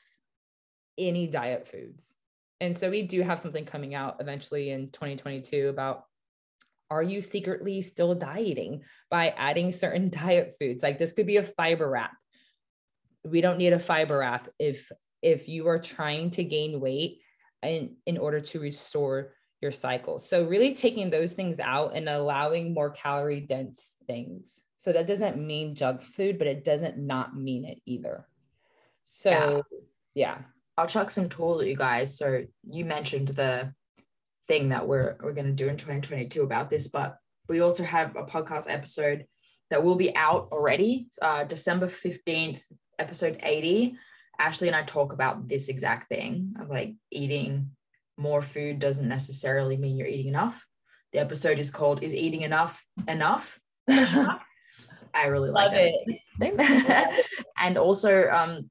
any 0.97 1.27
diet 1.27 1.67
foods. 1.67 2.13
And 2.59 2.75
so 2.75 2.89
we 2.89 3.03
do 3.03 3.21
have 3.21 3.39
something 3.39 3.65
coming 3.65 3.93
out 3.93 4.17
eventually 4.19 4.71
in 4.71 4.89
2022 4.91 5.69
about 5.69 6.05
are 6.89 7.03
you 7.03 7.21
secretly 7.21 7.81
still 7.81 8.15
dieting 8.15 8.83
by 9.09 9.29
adding 9.29 9.71
certain 9.71 10.09
diet 10.11 10.55
foods? 10.59 10.83
Like 10.83 10.97
this 10.97 11.11
could 11.11 11.27
be 11.27 11.37
a 11.37 11.43
fiber 11.43 11.89
wrap. 11.89 12.11
We 13.23 13.41
don't 13.41 13.57
need 13.57 13.73
a 13.73 13.79
fiber 13.79 14.19
wrap 14.19 14.47
if 14.57 14.91
if 15.21 15.49
you 15.49 15.67
are 15.67 15.79
trying 15.79 16.29
to 16.31 16.43
gain 16.43 16.79
weight 16.79 17.19
in 17.63 17.97
in 18.05 18.17
order 18.17 18.39
to 18.39 18.59
restore 18.59 19.33
your 19.61 19.71
cycle. 19.71 20.19
So 20.19 20.45
really 20.45 20.75
taking 20.75 21.09
those 21.09 21.33
things 21.33 21.59
out 21.59 21.95
and 21.95 22.07
allowing 22.07 22.73
more 22.73 22.91
calorie 22.91 23.41
dense 23.41 23.95
things. 24.05 24.61
So 24.77 24.93
that 24.93 25.07
doesn't 25.07 25.37
mean 25.37 25.75
junk 25.75 26.03
food, 26.03 26.37
but 26.37 26.47
it 26.47 26.63
doesn't 26.63 26.97
not 26.97 27.35
mean 27.35 27.65
it 27.65 27.81
either. 27.85 28.27
So 29.03 29.63
yeah. 30.13 30.37
yeah. 30.37 30.37
I'll 30.77 30.87
chuck 30.87 31.09
some 31.09 31.29
tools 31.29 31.61
at 31.61 31.67
you 31.67 31.75
guys. 31.75 32.17
So 32.17 32.43
you 32.69 32.85
mentioned 32.85 33.29
the 33.29 33.73
thing 34.47 34.69
that 34.69 34.87
we're 34.87 35.17
we're 35.21 35.33
going 35.33 35.47
to 35.47 35.53
do 35.53 35.67
in 35.67 35.77
2022 35.77 36.43
about 36.43 36.69
this, 36.69 36.87
but 36.87 37.17
we 37.49 37.61
also 37.61 37.83
have 37.83 38.15
a 38.15 38.23
podcast 38.23 38.65
episode 38.69 39.25
that 39.69 39.83
will 39.83 39.95
be 39.95 40.15
out 40.15 40.49
already, 40.51 41.07
uh, 41.21 41.43
December 41.43 41.87
15th, 41.87 42.61
episode 42.99 43.39
80. 43.41 43.97
Ashley 44.39 44.67
and 44.67 44.75
I 44.75 44.83
talk 44.83 45.13
about 45.13 45.47
this 45.47 45.67
exact 45.67 46.09
thing 46.09 46.53
of 46.59 46.69
like 46.69 46.93
eating 47.11 47.71
more 48.17 48.41
food 48.41 48.79
doesn't 48.79 49.07
necessarily 49.07 49.77
mean 49.77 49.97
you're 49.97 50.07
eating 50.07 50.27
enough. 50.27 50.65
The 51.13 51.19
episode 51.19 51.59
is 51.59 51.71
called 51.71 52.03
Is 52.03 52.13
Eating 52.13 52.41
Enough 52.41 52.83
Enough? 53.07 53.59
I 53.89 55.27
really 55.27 55.49
like 55.49 55.71
Love 55.71 55.93
it. 56.39 57.25
and 57.57 57.77
also, 57.77 58.27
um, 58.27 58.69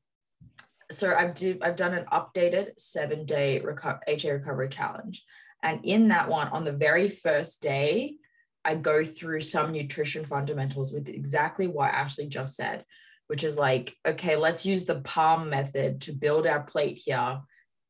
so 0.90 1.14
I've 1.14 1.35
do 1.35 1.59
I've 1.62 1.77
done 1.77 1.94
an 1.94 2.07
updated 2.12 2.79
seven 2.79 3.25
day 3.27 3.61
reco- 3.64 4.01
HA 4.07 4.31
recovery 4.33 4.68
challenge, 4.68 5.25
and 5.62 5.85
in 5.85 6.09
that 6.09 6.29
one, 6.29 6.49
on 6.49 6.64
the 6.64 6.72
very 6.72 7.09
first 7.09 7.62
day, 7.62 8.16
I 8.64 8.75
go 8.75 9.05
through 9.05 9.40
some 9.40 9.72
nutrition 9.72 10.25
fundamentals 10.25 10.92
with 10.92 11.09
exactly 11.09 11.66
what 11.66 11.94
Ashley 11.94 12.27
just 12.27 12.57
said, 12.57 12.85
which 13.29 13.44
is 13.44 13.57
like, 13.57 13.94
okay, 14.07 14.37
let's 14.37 14.66
use 14.66 14.85
the 14.85 15.01
palm 15.01 15.51
method 15.51 16.03
to 16.03 16.12
build 16.12 16.46
our 16.46 16.62
plate 16.62 17.01
here 17.05 17.40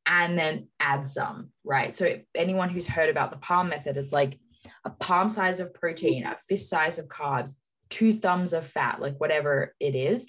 and 0.07 0.39
then 0.39 0.69
add 0.79 1.05
some, 1.05 1.51
right? 1.65 1.95
So 1.95 2.19
anyone 2.35 2.69
who's 2.69 2.87
heard 2.87 3.09
about 3.09 3.31
the 3.31 3.39
palm 3.39 3.69
method, 3.69 3.97
it's 3.97 4.13
like 4.13 4.39
a 4.85 4.91
palm 4.91 5.29
size 5.29 5.61
of 5.61 5.75
protein, 5.75 6.25
a 6.25 6.37
fist 6.49 6.71
size 6.71 6.99
of 6.99 7.09
carbs, 7.09 7.53
two 7.91 8.13
thumbs 8.13 8.53
of 8.53 8.67
fat, 8.67 9.01
like 9.01 9.19
whatever 9.19 9.75
it 9.81 9.95
is. 9.95 10.29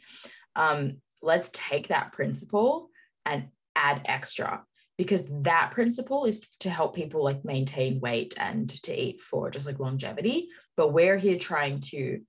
Um, 0.55 1.01
let's 1.21 1.49
take 1.53 1.87
that 1.87 2.11
principle 2.13 2.89
and 3.25 3.47
add 3.75 4.01
extra 4.05 4.63
because 4.97 5.25
that 5.43 5.71
principle 5.71 6.25
is 6.25 6.41
to 6.59 6.69
help 6.69 6.95
people 6.95 7.23
like 7.23 7.45
maintain 7.45 7.99
weight 7.99 8.33
and 8.37 8.69
to 8.83 8.93
eat 8.93 9.21
for 9.21 9.49
just 9.51 9.67
like 9.67 9.79
longevity. 9.79 10.49
But 10.75 10.89
we're 10.89 11.17
here 11.17 11.37
trying 11.37 11.79
to 11.91 12.21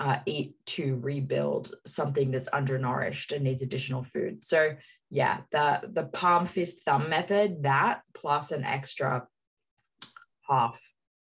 uh, 0.00 0.18
eat 0.26 0.54
to 0.66 0.96
rebuild 0.96 1.74
something 1.86 2.30
that's 2.30 2.48
undernourished 2.48 3.32
and 3.32 3.44
needs 3.44 3.62
additional 3.62 4.02
food. 4.02 4.44
So 4.44 4.76
yeah, 5.10 5.40
the 5.50 5.88
the 5.92 6.04
palm 6.04 6.46
fist 6.46 6.82
thumb 6.84 7.08
method, 7.08 7.62
that 7.62 8.02
plus 8.14 8.50
an 8.52 8.64
extra 8.64 9.26
half 10.48 10.80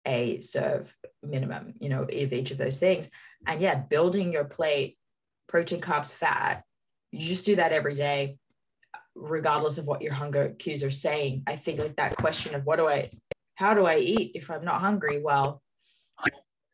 a 0.05 0.39
serve 0.41 0.95
minimum, 1.21 1.73
you 1.79 1.89
know, 1.89 2.03
of 2.03 2.33
each 2.33 2.51
of 2.51 2.57
those 2.57 2.77
things. 2.77 3.09
And 3.45 3.61
yeah, 3.61 3.75
building 3.75 4.33
your 4.33 4.45
plate, 4.45 4.97
protein, 5.47 5.81
carbs, 5.81 6.13
fat, 6.13 6.63
you 7.11 7.25
just 7.27 7.45
do 7.45 7.55
that 7.55 7.71
every 7.71 7.95
day, 7.95 8.37
regardless 9.15 9.77
of 9.77 9.85
what 9.85 10.01
your 10.01 10.13
hunger 10.13 10.55
cues 10.59 10.83
are 10.83 10.91
saying. 10.91 11.43
I 11.47 11.55
think 11.55 11.79
like 11.79 11.95
that 11.97 12.15
question 12.15 12.55
of 12.55 12.65
what 12.65 12.77
do 12.77 12.87
I, 12.87 13.09
how 13.55 13.73
do 13.73 13.85
I 13.85 13.97
eat 13.97 14.31
if 14.35 14.49
I'm 14.49 14.63
not 14.63 14.81
hungry? 14.81 15.21
Well, 15.21 15.61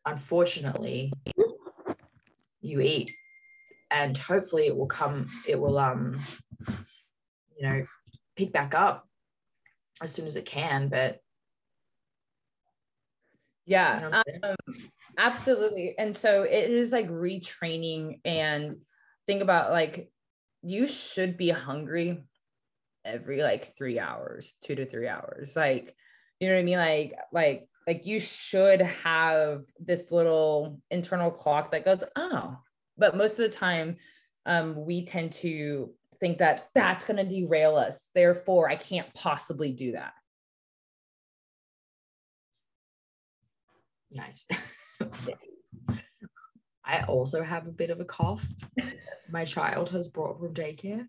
unfortunately, 0.06 1.12
you 2.62 2.82
eat 2.82 3.12
and 3.92 4.18
hopefully 4.18 4.68
it 4.68 4.76
will 4.76 4.88
come, 4.88 5.28
it 5.48 5.60
will, 5.60 5.78
um, 5.78 6.20
you 7.58 7.68
know, 7.68 7.86
pick 8.36 8.52
back 8.52 8.76
up 8.76 9.08
as 10.02 10.12
soon 10.12 10.28
as 10.28 10.36
it 10.36 10.46
can. 10.46 10.90
But 10.90 11.20
yeah, 13.66 14.22
um, 14.44 14.56
absolutely. 15.18 15.96
And 15.98 16.16
so 16.16 16.44
it 16.44 16.70
is 16.70 16.92
like 16.92 17.10
retraining 17.10 18.20
and 18.26 18.78
think 19.28 19.42
about 19.42 19.72
like 19.72 20.10
you 20.66 20.88
should 20.88 21.38
be 21.38 21.50
hungry 21.50 22.24
every 23.06 23.44
like 23.44 23.78
three 23.78 24.00
hours, 24.00 24.56
two 24.64 24.76
to 24.76 24.86
three 24.86 25.08
hours. 25.08 25.56
Like, 25.56 25.96
you 26.40 26.48
know 26.48 26.56
what 26.56 26.62
I 26.62 26.64
mean? 26.64 26.78
Like, 26.78 27.14
like, 27.32 27.70
like 27.86 28.06
you 28.06 28.20
should 28.20 28.82
have 28.82 29.66
this 29.80 30.12
little 30.12 30.82
internal 30.90 31.30
clock 31.30 31.72
that 31.72 31.86
goes, 31.86 32.04
oh, 32.16 32.58
but 32.98 33.16
most 33.16 33.34
of 33.34 33.50
the 33.50 33.50
time, 33.50 33.98
um, 34.48 34.86
we 34.86 35.06
tend 35.06 35.34
to 35.34 35.92
think 36.20 36.40
that 36.40 36.70
that's 36.74 37.06
going 37.06 37.18
to 37.18 37.24
derail 37.24 37.76
us. 37.76 38.10
Therefore, 38.16 38.68
I 38.68 38.76
can't 38.76 39.14
possibly 39.14 39.72
do 39.72 39.92
that. 39.92 40.14
Nice. 44.12 44.48
I 46.86 47.02
also 47.02 47.42
have 47.42 47.68
a 47.68 47.72
bit 47.72 47.90
of 47.90 48.00
a 48.00 48.06
cough. 48.06 48.46
My 49.30 49.44
child 49.46 49.90
has 49.90 50.08
brought 50.08 50.40
from 50.40 50.54
daycare. 50.54 51.08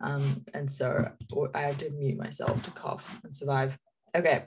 Um, 0.00 0.44
and 0.54 0.70
so 0.70 1.10
I 1.54 1.60
have 1.62 1.78
to 1.78 1.90
mute 1.90 2.18
myself 2.18 2.62
to 2.64 2.70
cough 2.70 3.20
and 3.24 3.34
survive. 3.34 3.78
Okay. 4.14 4.44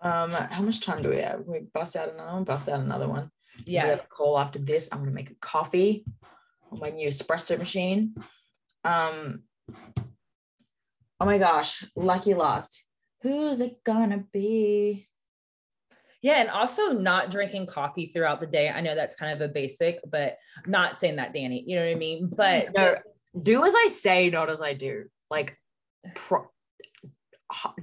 Um, 0.00 0.32
how 0.32 0.62
much 0.62 0.80
time 0.80 1.02
do 1.02 1.10
we 1.10 1.18
have? 1.18 1.46
We 1.46 1.60
bust 1.72 1.96
out 1.96 2.12
another 2.12 2.32
one, 2.32 2.44
bust 2.44 2.68
out 2.68 2.80
another 2.80 3.08
one. 3.08 3.30
Yeah. 3.64 3.84
We 3.84 3.90
have 3.90 4.04
a 4.04 4.14
call 4.14 4.38
after 4.38 4.58
this. 4.58 4.88
I'm 4.90 4.98
gonna 4.98 5.12
make 5.12 5.30
a 5.30 5.36
coffee 5.40 6.04
on 6.70 6.80
my 6.80 6.90
new 6.90 7.08
espresso 7.08 7.58
machine. 7.58 8.14
Um, 8.84 9.44
oh 11.20 11.24
my 11.24 11.38
gosh, 11.38 11.84
lucky 11.96 12.34
lost. 12.34 12.84
Who's 13.22 13.60
it 13.60 13.82
gonna 13.84 14.24
be? 14.32 15.08
Yeah, 16.24 16.40
and 16.40 16.48
also 16.48 16.90
not 16.92 17.30
drinking 17.30 17.66
coffee 17.66 18.06
throughout 18.06 18.40
the 18.40 18.46
day. 18.46 18.70
I 18.70 18.80
know 18.80 18.94
that's 18.94 19.14
kind 19.14 19.30
of 19.34 19.42
a 19.42 19.52
basic, 19.52 20.00
but 20.10 20.38
not 20.66 20.96
saying 20.96 21.16
that, 21.16 21.34
Dani. 21.34 21.62
You 21.66 21.76
know 21.76 21.84
what 21.84 21.90
I 21.90 21.96
mean? 21.96 22.30
But 22.34 22.68
no, 22.74 22.94
do 23.42 23.62
as 23.62 23.74
I 23.76 23.88
say, 23.88 24.30
not 24.30 24.48
as 24.48 24.62
I 24.62 24.72
do. 24.72 25.04
Like, 25.30 25.58
pro- 26.14 26.48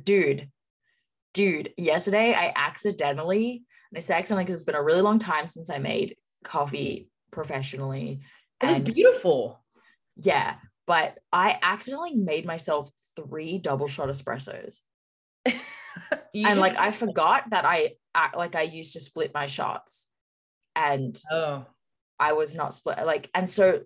dude, 0.03 0.49
dude. 1.35 1.71
Yesterday, 1.77 2.33
I 2.33 2.51
accidentally, 2.55 3.63
and 3.91 3.97
I 3.99 4.01
say 4.01 4.15
accidentally 4.15 4.45
because 4.45 4.55
it's 4.55 4.65
been 4.65 4.73
a 4.73 4.81
really 4.81 5.01
long 5.01 5.19
time 5.19 5.47
since 5.47 5.69
I 5.69 5.77
made 5.77 6.15
coffee 6.43 7.09
professionally. 7.29 8.21
It 8.59 8.65
was 8.65 8.79
beautiful. 8.79 9.63
Yeah, 10.15 10.55
but 10.87 11.15
I 11.31 11.59
accidentally 11.61 12.15
made 12.15 12.47
myself 12.47 12.89
three 13.15 13.59
double 13.59 13.87
shot 13.87 14.09
espressos. 14.09 14.79
and 16.33 16.59
like 16.59 16.77
I 16.77 16.91
forgot 16.91 17.49
that 17.49 17.65
I, 17.65 17.95
like 18.35 18.55
I 18.55 18.61
used 18.61 18.93
to 18.93 18.99
split 18.99 19.33
my 19.33 19.45
shots 19.45 20.07
and 20.75 21.17
oh. 21.31 21.65
I 22.19 22.33
was 22.33 22.55
not 22.55 22.73
split 22.73 23.05
like 23.05 23.29
and 23.33 23.49
so 23.49 23.81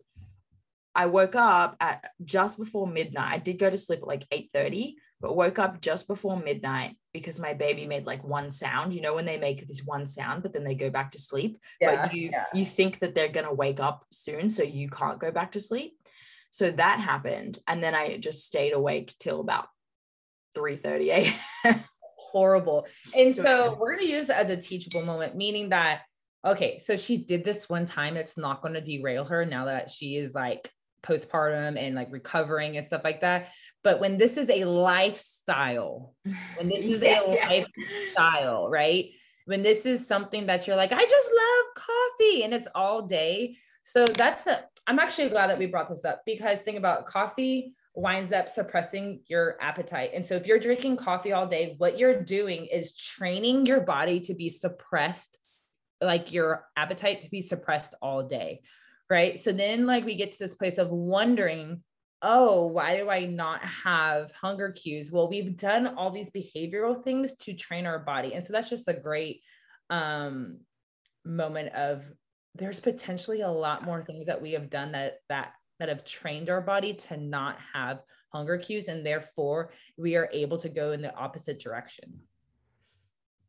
I 0.95 1.07
woke 1.07 1.35
up 1.35 1.75
at 1.81 2.09
just 2.23 2.57
before 2.57 2.87
midnight. 2.87 3.33
I 3.33 3.37
did 3.37 3.59
go 3.59 3.69
to 3.69 3.77
sleep 3.77 3.99
at 3.99 4.07
like 4.07 4.25
eight 4.31 4.49
thirty, 4.53 4.95
but 5.19 5.35
woke 5.35 5.59
up 5.59 5.81
just 5.81 6.07
before 6.07 6.37
midnight 6.37 6.95
because 7.11 7.37
my 7.37 7.53
baby 7.53 7.85
made 7.85 8.05
like 8.05 8.23
one 8.23 8.49
sound. 8.49 8.93
You 8.93 9.01
know, 9.01 9.13
when 9.13 9.25
they 9.25 9.37
make 9.37 9.67
this 9.67 9.83
one 9.83 10.05
sound, 10.05 10.41
but 10.41 10.53
then 10.53 10.63
they 10.63 10.73
go 10.73 10.89
back 10.89 11.11
to 11.11 11.19
sleep. 11.19 11.57
Yeah, 11.81 12.05
but 12.05 12.13
you 12.13 12.29
yeah. 12.31 12.45
you 12.53 12.65
think 12.65 12.99
that 12.99 13.13
they're 13.13 13.27
gonna 13.27 13.53
wake 13.53 13.81
up 13.81 14.05
soon, 14.11 14.49
so 14.49 14.63
you 14.63 14.89
can't 14.89 15.19
go 15.19 15.31
back 15.31 15.51
to 15.51 15.59
sleep. 15.59 15.97
So 16.51 16.71
that 16.71 17.01
happened. 17.01 17.59
And 17.67 17.83
then 17.83 17.93
I 17.93 18.15
just 18.15 18.45
stayed 18.45 18.71
awake 18.71 19.13
till 19.19 19.41
about 19.41 19.67
3 20.55 20.77
30 20.77 21.09
a.m 21.11 21.33
horrible. 22.35 22.85
And 23.15 23.33
so 23.33 23.77
we're 23.79 23.95
going 23.95 24.05
to 24.05 24.11
use 24.11 24.27
it 24.27 24.35
as 24.35 24.49
a 24.49 24.57
teachable 24.57 25.05
moment, 25.05 25.37
meaning 25.37 25.69
that, 25.69 26.01
okay, 26.45 26.79
so 26.79 26.97
she 26.97 27.15
did 27.15 27.45
this 27.45 27.69
one 27.69 27.85
time. 27.85 28.17
It's 28.17 28.37
not 28.37 28.61
going 28.61 28.73
to 28.73 28.81
derail 28.81 29.23
her 29.23 29.45
now 29.45 29.65
that 29.65 29.89
she 29.89 30.17
is 30.17 30.35
like 30.35 30.69
postpartum 31.01 31.79
and 31.81 31.95
like 31.95 32.11
recovering 32.11 32.75
and 32.75 32.85
stuff 32.85 33.05
like 33.05 33.21
that. 33.21 33.51
But 33.85 34.01
when 34.01 34.17
this 34.17 34.35
is 34.35 34.49
a 34.49 34.65
lifestyle, 34.65 36.13
when 36.57 36.67
this 36.67 36.83
is 36.83 37.01
yeah, 37.01 37.21
a 37.21 37.35
yeah. 37.35 37.47
lifestyle, 37.47 38.69
right? 38.69 39.11
When 39.45 39.63
this 39.63 39.85
is 39.85 40.05
something 40.05 40.47
that 40.47 40.67
you're 40.67 40.75
like, 40.75 40.91
I 40.91 41.05
just 41.05 41.31
love 41.31 41.85
coffee 41.85 42.43
and 42.43 42.53
it's 42.53 42.67
all 42.75 43.03
day. 43.03 43.55
So 43.83 44.07
that's 44.07 44.45
a, 44.47 44.65
I'm 44.87 44.99
actually 44.99 45.29
glad 45.29 45.51
that 45.51 45.57
we 45.57 45.67
brought 45.67 45.87
this 45.87 46.03
up 46.03 46.23
because 46.25 46.59
think 46.59 46.77
about 46.77 47.05
coffee 47.05 47.75
winds 47.95 48.31
up 48.31 48.49
suppressing 48.49 49.21
your 49.27 49.57
appetite. 49.61 50.11
And 50.13 50.25
so 50.25 50.35
if 50.35 50.45
you're 50.45 50.59
drinking 50.59 50.97
coffee 50.97 51.31
all 51.31 51.47
day, 51.47 51.75
what 51.77 51.97
you're 51.97 52.21
doing 52.21 52.65
is 52.65 52.95
training 52.95 53.65
your 53.65 53.81
body 53.81 54.19
to 54.21 54.33
be 54.33 54.49
suppressed, 54.49 55.37
like 56.01 56.33
your 56.33 56.65
appetite 56.75 57.21
to 57.21 57.29
be 57.29 57.41
suppressed 57.41 57.95
all 58.01 58.23
day. 58.23 58.61
Right. 59.09 59.37
So 59.37 59.51
then, 59.51 59.85
like, 59.85 60.03
we 60.03 60.15
get 60.15 60.31
to 60.31 60.39
this 60.39 60.55
place 60.55 60.77
of 60.77 60.89
wondering, 60.89 61.83
oh, 62.21 62.65
why 62.65 62.97
do 62.97 63.09
I 63.09 63.25
not 63.25 63.63
have 63.63 64.31
hunger 64.31 64.71
cues? 64.71 65.11
Well, 65.11 65.29
we've 65.29 65.55
done 65.55 65.85
all 65.95 66.09
these 66.09 66.31
behavioral 66.31 67.01
things 67.01 67.35
to 67.35 67.53
train 67.53 67.85
our 67.85 67.99
body. 67.99 68.33
And 68.33 68.43
so 68.43 68.51
that's 68.51 68.69
just 68.69 68.87
a 68.87 68.93
great 68.93 69.41
um, 69.91 70.59
moment 71.23 71.73
of 71.75 72.09
there's 72.55 72.79
potentially 72.79 73.41
a 73.41 73.49
lot 73.49 73.85
more 73.85 74.03
things 74.03 74.25
that 74.25 74.41
we 74.41 74.53
have 74.53 74.69
done 74.69 74.93
that 74.93 75.17
that 75.29 75.51
that 75.79 75.89
have 75.89 76.05
trained 76.05 76.49
our 76.49 76.61
body 76.61 76.93
to 76.93 77.17
not 77.17 77.57
have 77.73 78.01
hunger 78.33 78.57
cues 78.57 78.87
and 78.87 79.05
therefore 79.05 79.71
we 79.97 80.15
are 80.15 80.29
able 80.33 80.57
to 80.57 80.69
go 80.69 80.91
in 80.91 81.01
the 81.01 81.15
opposite 81.15 81.59
direction. 81.59 82.19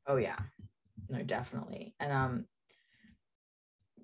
Oh 0.07 0.16
yeah. 0.16 0.39
No 1.09 1.22
definitely. 1.22 1.95
And 2.01 2.12
um 2.12 2.45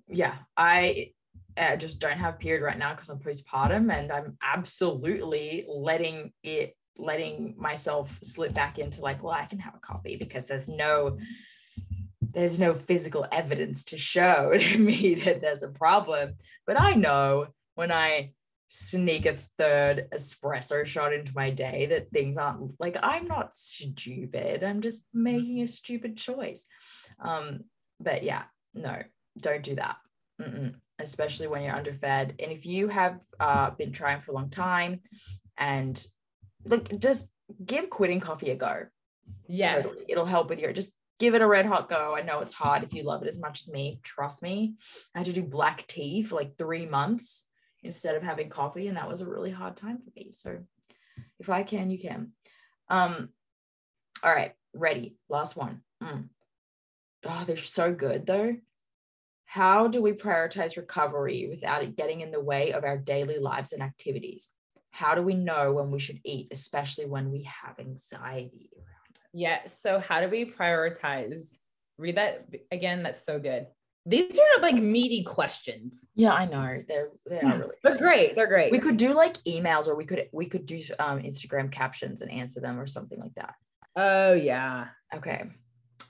yeah 0.07 0.35
i 0.57 1.11
uh, 1.55 1.75
just 1.75 1.99
don't 1.99 2.17
have 2.17 2.39
period 2.39 2.63
right 2.63 2.77
now 2.77 2.93
because 2.93 3.09
i'm 3.09 3.19
postpartum 3.19 3.91
and 3.91 4.11
i'm 4.11 4.37
absolutely 4.41 5.65
letting 5.67 6.31
it 6.43 6.75
letting 6.97 7.55
myself 7.57 8.19
slip 8.21 8.53
back 8.53 8.79
into 8.79 9.01
like 9.01 9.23
well 9.23 9.33
i 9.33 9.45
can 9.45 9.59
have 9.59 9.75
a 9.75 9.79
coffee 9.79 10.17
because 10.17 10.45
there's 10.45 10.67
no 10.67 11.17
there's 12.33 12.59
no 12.59 12.73
physical 12.73 13.25
evidence 13.31 13.83
to 13.85 13.97
show 13.97 14.53
to 14.57 14.77
me 14.79 15.15
that 15.15 15.41
there's 15.41 15.63
a 15.63 15.67
problem. 15.67 16.33
But 16.65 16.79
i 16.79 16.93
know 16.93 17.47
when 17.75 17.91
I 17.91 18.33
sneak 18.75 19.27
a 19.27 19.35
third 19.59 20.07
espresso 20.11 20.83
shot 20.83 21.13
into 21.13 21.31
my 21.35 21.51
day 21.51 21.85
that 21.85 22.09
things 22.09 22.37
aren't 22.37 22.73
like 22.79 22.97
I'm 23.03 23.27
not 23.27 23.53
stupid. 23.53 24.63
I'm 24.63 24.81
just 24.81 25.05
making 25.13 25.61
a 25.61 25.67
stupid 25.67 26.17
choice. 26.17 26.65
Um, 27.19 27.65
but 27.99 28.23
yeah, 28.23 28.43
no, 28.73 29.03
don't 29.39 29.63
do 29.63 29.75
that. 29.75 29.97
Mm-mm. 30.41 30.73
Especially 30.97 31.47
when 31.47 31.61
you're 31.61 31.75
underfed. 31.75 32.33
And 32.39 32.51
if 32.51 32.65
you 32.65 32.87
have 32.87 33.19
uh, 33.39 33.69
been 33.71 33.91
trying 33.91 34.21
for 34.21 34.31
a 34.31 34.35
long 34.35 34.49
time 34.49 35.01
and 35.55 36.03
like 36.65 36.99
just 36.99 37.29
give 37.63 37.91
quitting 37.91 38.19
coffee 38.19 38.49
a 38.49 38.55
go. 38.55 38.85
Yes. 39.47 39.83
Totally. 39.83 40.05
It'll 40.09 40.25
help 40.25 40.49
with 40.49 40.59
your 40.59 40.73
just 40.73 40.93
give 41.19 41.35
it 41.35 41.43
a 41.43 41.47
red 41.47 41.67
hot 41.67 41.89
go. 41.89 42.15
I 42.15 42.21
know 42.23 42.39
it's 42.39 42.53
hard 42.53 42.83
if 42.83 42.93
you 42.93 43.03
love 43.03 43.21
it 43.21 43.27
as 43.27 43.39
much 43.39 43.59
as 43.59 43.71
me. 43.71 43.99
Trust 44.01 44.41
me. 44.41 44.75
I 45.13 45.19
had 45.19 45.27
to 45.27 45.33
do 45.33 45.43
black 45.43 45.85
tea 45.85 46.23
for 46.23 46.35
like 46.35 46.57
three 46.57 46.87
months 46.87 47.45
instead 47.83 48.15
of 48.15 48.23
having 48.23 48.49
coffee, 48.49 48.87
and 48.87 48.97
that 48.97 49.07
was 49.07 49.21
a 49.21 49.29
really 49.29 49.51
hard 49.51 49.75
time 49.75 49.99
for 49.99 50.11
me. 50.15 50.31
So 50.31 50.59
if 51.39 51.49
I 51.49 51.63
can, 51.63 51.91
you 51.91 51.99
can. 51.99 52.31
Um, 52.89 53.29
all 54.23 54.33
right, 54.33 54.53
ready. 54.73 55.17
Last 55.29 55.55
one. 55.55 55.81
Mm. 56.01 56.29
Oh, 57.25 57.43
they're 57.45 57.57
so 57.57 57.93
good 57.93 58.25
though. 58.25 58.55
How 59.45 59.87
do 59.87 60.01
we 60.01 60.13
prioritize 60.13 60.77
recovery 60.77 61.47
without 61.49 61.83
it 61.83 61.95
getting 61.95 62.21
in 62.21 62.31
the 62.31 62.41
way 62.41 62.71
of 62.71 62.83
our 62.83 62.97
daily 62.97 63.37
lives 63.37 63.73
and 63.73 63.83
activities? 63.83 64.49
How 64.91 65.15
do 65.15 65.21
we 65.21 65.35
know 65.35 65.73
when 65.73 65.91
we 65.91 65.99
should 65.99 66.19
eat, 66.23 66.47
especially 66.51 67.05
when 67.05 67.31
we 67.31 67.43
have 67.43 67.79
anxiety 67.79 68.69
around 68.75 69.15
it? 69.15 69.21
Yeah. 69.33 69.59
So, 69.65 69.99
how 69.99 70.21
do 70.21 70.29
we 70.29 70.45
prioritize? 70.51 71.57
Read 71.97 72.17
that 72.17 72.47
again. 72.71 73.03
That's 73.03 73.23
so 73.23 73.39
good. 73.39 73.67
These 74.05 74.37
are 74.37 74.61
like 74.61 74.75
meaty 74.75 75.23
questions. 75.23 76.07
Yeah, 76.15 76.33
I 76.33 76.45
know. 76.45 76.83
They're 76.87 77.09
they 77.25 77.39
are 77.39 77.57
really 77.57 77.75
They're 77.83 77.97
great. 77.97 78.35
They're 78.35 78.47
great. 78.47 78.71
We 78.71 78.79
could 78.79 78.97
do 78.97 79.13
like 79.13 79.37
emails 79.45 79.87
or 79.87 79.95
we 79.95 80.05
could 80.05 80.27
we 80.33 80.45
could 80.45 80.65
do 80.65 80.81
um 80.99 81.21
Instagram 81.21 81.71
captions 81.71 82.21
and 82.21 82.29
answer 82.29 82.59
them 82.59 82.79
or 82.79 82.85
something 82.85 83.19
like 83.19 83.33
that. 83.35 83.55
Oh 83.95 84.33
yeah. 84.33 84.87
Okay. 85.15 85.45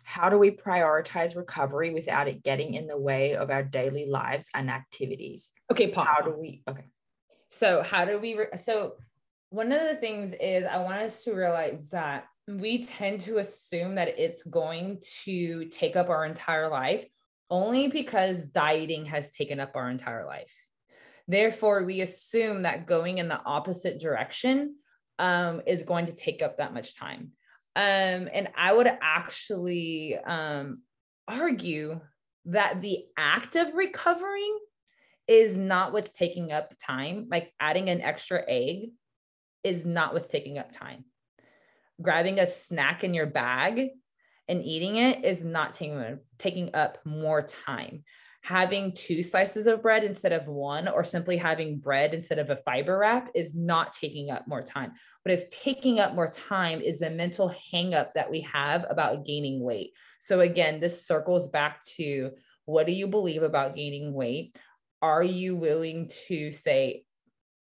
How 0.04 0.30
do 0.30 0.38
we 0.38 0.52
prioritize 0.52 1.36
recovery 1.36 1.94
without 1.94 2.28
it 2.28 2.44
getting 2.44 2.74
in 2.74 2.88
the 2.88 2.98
way 2.98 3.36
of 3.36 3.50
our 3.50 3.64
daily 3.64 4.08
lives 4.08 4.50
and 4.54 4.70
activities? 4.70 5.52
Okay, 5.72 5.90
pause. 5.90 6.08
How 6.10 6.26
do 6.26 6.36
we 6.38 6.64
okay. 6.68 6.86
So, 7.50 7.84
how 7.84 8.06
do 8.06 8.18
we 8.20 8.36
re- 8.36 8.58
so 8.58 8.94
one 9.52 9.72
of 9.72 9.82
the 9.82 9.96
things 9.96 10.34
is 10.42 10.66
I 10.66 10.78
want 10.80 10.98
us 10.98 11.24
to 11.26 11.34
realize 11.34 11.92
that 11.92 12.26
we 12.48 12.84
tend 12.84 13.22
to 13.22 13.38
assume 13.38 13.94
that 13.96 14.20
it's 14.20 14.42
going 14.44 15.00
to 15.24 15.66
take 15.66 15.96
up 15.96 16.10
our 16.10 16.26
entire 16.26 16.70
life 16.70 17.06
only 17.50 17.88
because 17.88 18.46
dieting 18.46 19.06
has 19.06 19.32
taken 19.32 19.60
up 19.60 19.76
our 19.76 19.90
entire 19.90 20.26
life. 20.26 20.54
Therefore, 21.28 21.84
we 21.84 22.02
assume 22.02 22.64
that 22.64 22.86
going 22.86 23.18
in 23.18 23.28
the 23.28 23.42
opposite 23.44 24.00
direction 24.00 24.76
um, 25.20 25.62
is 25.66 25.84
going 25.84 26.08
to 26.08 26.14
take 26.14 26.42
up 26.42 26.58
that 26.58 26.74
much 26.74 26.96
time. 26.98 27.32
Um, 27.76 28.30
and 28.32 28.50
I 28.56 28.74
would 28.74 28.92
actually 29.02 30.18
um, 30.18 30.82
argue 31.28 32.00
that 32.46 32.82
the 32.82 33.00
act 33.18 33.56
of 33.56 33.74
recovering 33.74 34.58
is 35.28 35.56
not 35.56 35.94
what's 35.94 36.12
taking 36.12 36.52
up 36.52 36.74
time. 36.78 37.28
Like 37.32 37.54
adding 37.60 37.90
an 37.90 38.02
extra 38.02 38.44
egg 38.48 38.90
is 39.64 39.86
not 39.86 40.14
what's 40.14 40.28
taking 40.28 40.58
up 40.58 40.72
time. 40.72 41.06
Grabbing 42.02 42.40
a 42.40 42.46
snack 42.46 43.04
in 43.04 43.14
your 43.14 43.28
bag 43.28 43.90
and 44.48 44.64
eating 44.64 44.98
it 44.98 45.24
is 45.24 45.46
not 45.46 45.74
taking, 45.74 46.20
taking 46.38 46.74
up 46.74 46.98
more 47.06 47.42
time. 47.42 48.04
Having 48.42 48.92
two 48.92 49.24
slices 49.24 49.68
of 49.68 49.82
bread 49.82 50.04
instead 50.04 50.34
of 50.34 50.50
one, 50.50 50.90
or 50.90 51.06
simply 51.06 51.38
having 51.38 51.80
bread 51.80 52.14
instead 52.14 52.40
of 52.40 52.50
a 52.50 52.58
fiber 52.58 52.98
wrap, 52.98 53.30
is 53.34 53.56
not 53.56 53.94
taking 53.94 54.32
up 54.32 54.46
more 54.50 54.62
time. 54.62 54.92
What 55.24 55.32
is 55.32 55.48
taking 55.50 56.02
up 56.02 56.14
more 56.14 56.30
time 56.30 56.82
is 56.82 57.00
the 57.00 57.10
mental 57.10 57.56
hangup 57.74 58.12
that 58.16 58.30
we 58.30 58.42
have 58.42 58.86
about 58.90 59.26
gaining 59.26 59.62
weight. 59.62 59.94
So, 60.20 60.42
again, 60.42 60.82
this 60.82 61.08
circles 61.08 61.48
back 61.48 61.82
to 61.96 62.32
what 62.66 62.86
do 62.86 62.92
you 62.92 63.08
believe 63.08 63.44
about 63.44 63.78
gaining 63.78 64.14
weight? 64.14 64.58
Are 65.02 65.24
you 65.24 65.56
willing 65.56 66.10
to 66.28 66.52
say, 66.52 67.06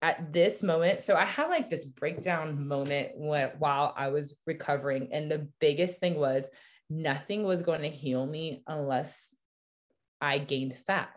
at 0.05 0.33
this 0.35 0.63
moment. 0.63 1.01
So 1.03 1.17
i 1.17 1.25
had 1.25 1.49
like 1.49 1.71
this 1.71 1.87
breakdown 1.87 2.69
moment 2.69 3.13
when, 3.15 3.49
while 3.59 3.95
i 3.97 4.09
was 4.09 4.37
recovering 4.47 5.09
and 5.13 5.31
the 5.31 5.49
biggest 5.61 5.99
thing 5.99 6.17
was 6.17 6.47
nothing 6.91 7.43
was 7.43 7.63
going 7.63 7.81
to 7.81 7.89
heal 7.89 8.27
me 8.27 8.63
unless 8.67 9.35
i 10.21 10.37
gained 10.37 10.77
fat. 10.87 11.09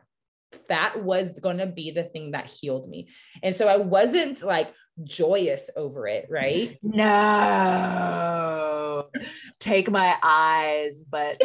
Fat 0.69 1.03
was 1.03 1.37
going 1.39 1.57
to 1.57 1.65
be 1.65 1.91
the 1.91 2.03
thing 2.03 2.31
that 2.31 2.49
healed 2.49 2.87
me. 2.87 3.09
And 3.43 3.53
so 3.53 3.67
i 3.67 3.75
wasn't 3.75 4.41
like 4.41 4.73
joyous 5.03 5.69
over 5.75 6.07
it 6.07 6.27
right? 6.29 6.77
No. 6.81 8.29
Take 9.59 9.91
my 9.91 10.15
eyes 10.23 11.03
but 11.03 11.41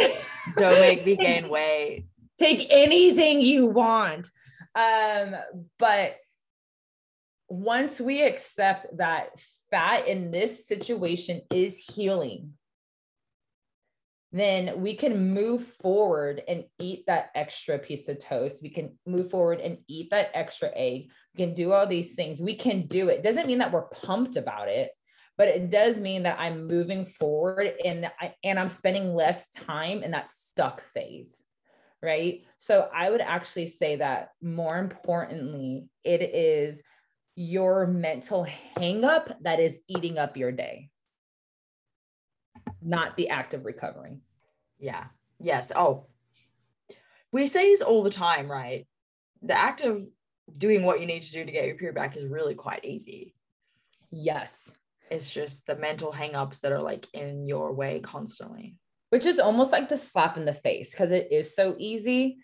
don't 0.56 0.80
make 0.80 1.04
me 1.04 1.16
gain 1.16 1.48
weight. 1.56 2.06
Take 2.38 2.68
anything 2.70 3.40
you 3.40 3.66
want. 3.66 4.28
Um 4.76 5.34
but 5.78 6.16
once 7.52 8.00
we 8.00 8.22
accept 8.22 8.86
that 8.96 9.28
fat 9.70 10.08
in 10.08 10.30
this 10.30 10.66
situation 10.66 11.42
is 11.50 11.76
healing, 11.76 12.54
then 14.32 14.80
we 14.80 14.94
can 14.94 15.34
move 15.34 15.62
forward 15.62 16.42
and 16.48 16.64
eat 16.80 17.04
that 17.06 17.30
extra 17.34 17.78
piece 17.78 18.08
of 18.08 18.18
toast. 18.18 18.62
We 18.62 18.70
can 18.70 18.98
move 19.06 19.30
forward 19.30 19.60
and 19.60 19.76
eat 19.86 20.08
that 20.12 20.30
extra 20.32 20.70
egg. 20.74 21.10
We 21.36 21.44
can 21.44 21.52
do 21.52 21.72
all 21.72 21.86
these 21.86 22.14
things. 22.14 22.40
We 22.40 22.54
can 22.54 22.86
do 22.86 23.10
it. 23.10 23.22
Doesn't 23.22 23.46
mean 23.46 23.58
that 23.58 23.70
we're 23.70 23.82
pumped 23.82 24.36
about 24.36 24.68
it, 24.68 24.90
but 25.36 25.48
it 25.48 25.68
does 25.68 26.00
mean 26.00 26.22
that 26.22 26.40
I'm 26.40 26.66
moving 26.66 27.04
forward 27.04 27.74
and 27.84 28.10
I, 28.18 28.34
and 28.42 28.58
I'm 28.58 28.70
spending 28.70 29.14
less 29.14 29.50
time 29.50 30.02
in 30.02 30.12
that 30.12 30.30
stuck 30.30 30.82
phase. 30.94 31.44
Right. 32.02 32.44
So 32.56 32.88
I 32.92 33.10
would 33.10 33.20
actually 33.20 33.66
say 33.66 33.96
that 33.96 34.30
more 34.40 34.78
importantly, 34.78 35.90
it 36.02 36.22
is 36.22 36.82
your 37.34 37.86
mental 37.86 38.46
hangup 38.76 39.34
that 39.42 39.60
is 39.60 39.78
eating 39.88 40.18
up 40.18 40.36
your 40.36 40.52
day, 40.52 40.90
not 42.82 43.16
the 43.16 43.30
act 43.30 43.54
of 43.54 43.64
recovering. 43.64 44.20
Yeah. 44.78 45.04
Yes. 45.40 45.72
Oh, 45.74 46.06
we 47.32 47.46
say 47.46 47.70
this 47.70 47.82
all 47.82 48.02
the 48.02 48.10
time, 48.10 48.50
right? 48.50 48.86
The 49.42 49.58
act 49.58 49.82
of 49.82 50.06
doing 50.58 50.84
what 50.84 51.00
you 51.00 51.06
need 51.06 51.22
to 51.22 51.32
do 51.32 51.44
to 51.44 51.52
get 51.52 51.66
your 51.66 51.76
period 51.76 51.94
back 51.94 52.16
is 52.16 52.26
really 52.26 52.54
quite 52.54 52.84
easy. 52.84 53.34
Yes. 54.10 54.70
It's 55.10 55.30
just 55.30 55.66
the 55.66 55.76
mental 55.76 56.12
hangups 56.12 56.60
that 56.60 56.72
are 56.72 56.82
like 56.82 57.06
in 57.14 57.46
your 57.46 57.72
way 57.72 58.00
constantly. 58.00 58.76
Which 59.10 59.26
is 59.26 59.38
almost 59.38 59.72
like 59.72 59.88
the 59.88 59.98
slap 59.98 60.38
in 60.38 60.46
the 60.46 60.54
face 60.54 60.90
because 60.90 61.10
it 61.10 61.28
is 61.30 61.54
so 61.54 61.74
easy 61.78 62.38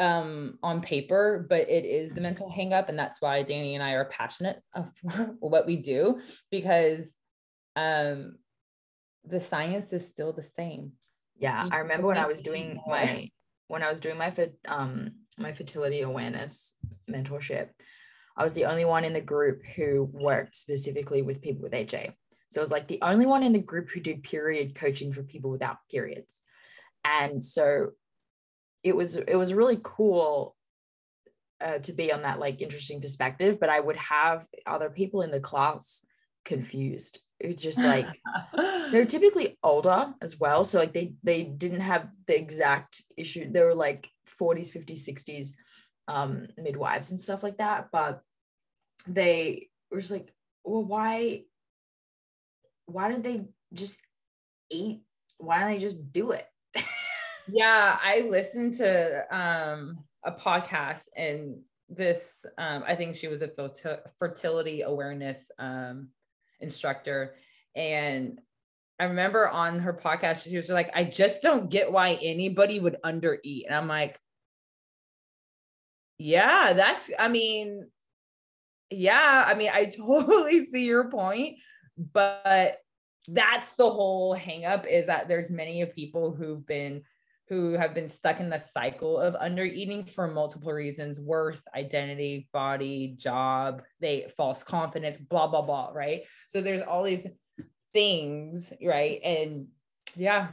um, 0.00 0.58
on 0.62 0.80
paper, 0.80 1.46
but 1.48 1.68
it 1.68 1.84
is 1.84 2.12
the 2.12 2.20
mental 2.20 2.50
hangup. 2.50 2.88
And 2.88 2.98
that's 2.98 3.20
why 3.20 3.44
Dani 3.44 3.74
and 3.74 3.82
I 3.82 3.92
are 3.92 4.06
passionate 4.06 4.60
of 4.74 4.90
what 5.38 5.66
we 5.66 5.76
do 5.76 6.20
because 6.50 7.14
um, 7.76 8.36
the 9.24 9.40
science 9.40 9.92
is 9.92 10.08
still 10.08 10.32
the 10.32 10.42
same. 10.42 10.92
Yeah. 11.38 11.68
I 11.70 11.78
remember 11.78 12.06
when 12.06 12.18
I 12.18 12.26
was 12.26 12.40
doing 12.40 12.80
my, 12.86 13.30
when 13.68 13.82
I 13.82 13.90
was 13.90 14.00
doing 14.00 14.16
my, 14.16 14.34
um, 14.66 15.12
my 15.38 15.52
fertility 15.52 16.00
awareness 16.00 16.74
mentorship, 17.08 17.68
I 18.36 18.42
was 18.42 18.54
the 18.54 18.64
only 18.64 18.86
one 18.86 19.04
in 19.04 19.12
the 19.12 19.20
group 19.20 19.62
who 19.76 20.08
worked 20.12 20.54
specifically 20.54 21.20
with 21.20 21.42
people 21.42 21.62
with 21.62 21.74
HA. 21.74 22.16
So 22.50 22.60
it 22.60 22.62
was 22.62 22.70
like 22.70 22.88
the 22.88 23.02
only 23.02 23.26
one 23.26 23.42
in 23.42 23.52
the 23.52 23.60
group 23.60 23.90
who 23.90 24.00
did 24.00 24.22
period 24.22 24.74
coaching 24.74 25.12
for 25.12 25.22
people 25.22 25.50
without 25.50 25.76
periods. 25.90 26.42
And 27.04 27.44
so 27.44 27.90
it 28.82 28.94
was 28.94 29.16
it 29.16 29.36
was 29.36 29.54
really 29.54 29.78
cool 29.82 30.56
uh, 31.60 31.78
to 31.78 31.92
be 31.92 32.12
on 32.12 32.22
that 32.22 32.38
like 32.38 32.62
interesting 32.62 33.00
perspective 33.00 33.60
but 33.60 33.68
i 33.68 33.78
would 33.78 33.96
have 33.96 34.46
other 34.66 34.88
people 34.88 35.22
in 35.22 35.30
the 35.30 35.40
class 35.40 36.04
confused. 36.44 37.20
It's 37.38 37.62
just 37.62 37.78
like 37.78 38.06
they're 38.90 39.06
typically 39.06 39.56
older 39.62 40.12
as 40.20 40.38
well 40.38 40.62
so 40.62 40.78
like 40.78 40.92
they 40.92 41.14
they 41.22 41.44
didn't 41.44 41.80
have 41.80 42.10
the 42.26 42.38
exact 42.38 43.02
issue 43.16 43.50
they 43.50 43.62
were 43.62 43.74
like 43.74 44.10
40s 44.38 44.70
50s 44.76 45.08
60s 45.08 45.52
um 46.06 46.48
midwives 46.58 47.12
and 47.12 47.20
stuff 47.20 47.42
like 47.42 47.56
that 47.58 47.88
but 47.92 48.20
they 49.06 49.68
were 49.90 50.00
just 50.00 50.12
like 50.12 50.34
well 50.64 50.84
why 50.84 51.44
why 52.84 53.08
don't 53.08 53.24
they 53.24 53.46
just 53.72 54.02
eat 54.68 55.00
why 55.38 55.60
don't 55.60 55.70
they 55.70 55.78
just 55.78 56.12
do 56.12 56.32
it 56.32 56.46
yeah, 57.52 57.98
I 58.02 58.26
listened 58.28 58.74
to 58.74 59.24
um, 59.34 59.96
a 60.24 60.32
podcast 60.32 61.08
and 61.16 61.56
this, 61.88 62.44
um, 62.58 62.84
I 62.86 62.94
think 62.94 63.16
she 63.16 63.28
was 63.28 63.42
a 63.42 63.50
fertility 64.18 64.82
awareness 64.82 65.50
um, 65.58 66.08
instructor. 66.60 67.34
And 67.74 68.40
I 68.98 69.04
remember 69.04 69.48
on 69.48 69.78
her 69.80 69.92
podcast, 69.92 70.44
she 70.44 70.56
was 70.56 70.68
like, 70.68 70.90
I 70.94 71.04
just 71.04 71.42
don't 71.42 71.70
get 71.70 71.90
why 71.90 72.18
anybody 72.22 72.78
would 72.78 72.98
undereat. 73.04 73.64
And 73.66 73.74
I'm 73.74 73.88
like, 73.88 74.20
yeah, 76.18 76.74
that's, 76.74 77.10
I 77.18 77.28
mean, 77.28 77.88
yeah, 78.90 79.44
I 79.46 79.54
mean, 79.54 79.70
I 79.72 79.84
totally 79.96 80.64
see 80.64 80.84
your 80.84 81.10
point, 81.10 81.58
but 81.96 82.76
that's 83.28 83.74
the 83.74 83.88
whole 83.90 84.36
hangup 84.36 84.86
is 84.86 85.06
that 85.06 85.28
there's 85.28 85.50
many 85.50 85.82
of 85.82 85.94
people 85.94 86.34
who've 86.34 86.66
been 86.66 87.02
who 87.50 87.72
have 87.72 87.94
been 87.94 88.08
stuck 88.08 88.38
in 88.38 88.48
the 88.48 88.58
cycle 88.58 89.18
of 89.18 89.34
under 89.40 89.64
eating 89.64 90.04
for 90.04 90.28
multiple 90.28 90.72
reasons 90.72 91.18
worth 91.18 91.60
identity 91.74 92.48
body 92.52 93.16
job 93.18 93.82
they 93.98 94.30
false 94.36 94.62
confidence 94.62 95.18
blah 95.18 95.48
blah 95.48 95.60
blah 95.60 95.90
right? 95.92 96.22
So 96.48 96.60
there's 96.60 96.80
all 96.80 97.02
these 97.02 97.26
things 97.92 98.72
right? 98.82 99.20
And 99.24 99.66
yeah. 100.14 100.48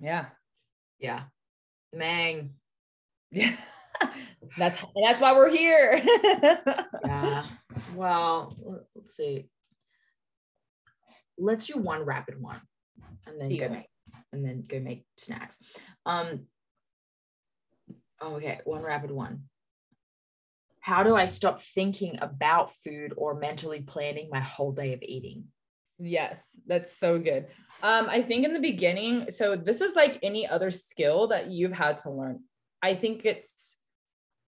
Yeah. 0.00 0.26
Yeah. 1.00 1.22
Mang 1.92 2.50
yeah. 3.32 3.56
That's 4.56 4.78
that's 5.02 5.20
why 5.20 5.32
we're 5.34 5.50
here. 5.50 6.00
Yeah. 7.04 7.44
Well 7.96 8.54
let's 8.94 9.16
see. 9.16 9.48
Let's 11.36 11.66
do 11.66 11.80
one 11.80 12.04
rapid 12.04 12.40
one 12.40 12.60
and 13.26 13.40
then 13.40 13.48
Deal. 13.48 13.68
go 13.68 13.82
and 14.34 14.44
then 14.44 14.64
go 14.68 14.80
make 14.80 15.06
snacks. 15.16 15.58
Um 16.04 16.46
okay, 18.22 18.60
one 18.64 18.82
rapid 18.82 19.10
one. 19.10 19.44
How 20.80 21.02
do 21.02 21.16
I 21.16 21.24
stop 21.24 21.62
thinking 21.62 22.18
about 22.20 22.74
food 22.74 23.14
or 23.16 23.34
mentally 23.34 23.80
planning 23.80 24.28
my 24.30 24.40
whole 24.40 24.72
day 24.72 24.92
of 24.92 25.02
eating? 25.02 25.44
Yes, 25.98 26.58
that's 26.66 26.94
so 26.94 27.18
good. 27.18 27.46
Um, 27.82 28.08
I 28.10 28.20
think 28.20 28.44
in 28.44 28.52
the 28.52 28.60
beginning, 28.60 29.30
so 29.30 29.56
this 29.56 29.80
is 29.80 29.94
like 29.94 30.18
any 30.22 30.46
other 30.46 30.70
skill 30.70 31.28
that 31.28 31.50
you've 31.50 31.72
had 31.72 31.98
to 31.98 32.10
learn. 32.10 32.40
I 32.82 32.94
think 32.94 33.24
it's 33.24 33.76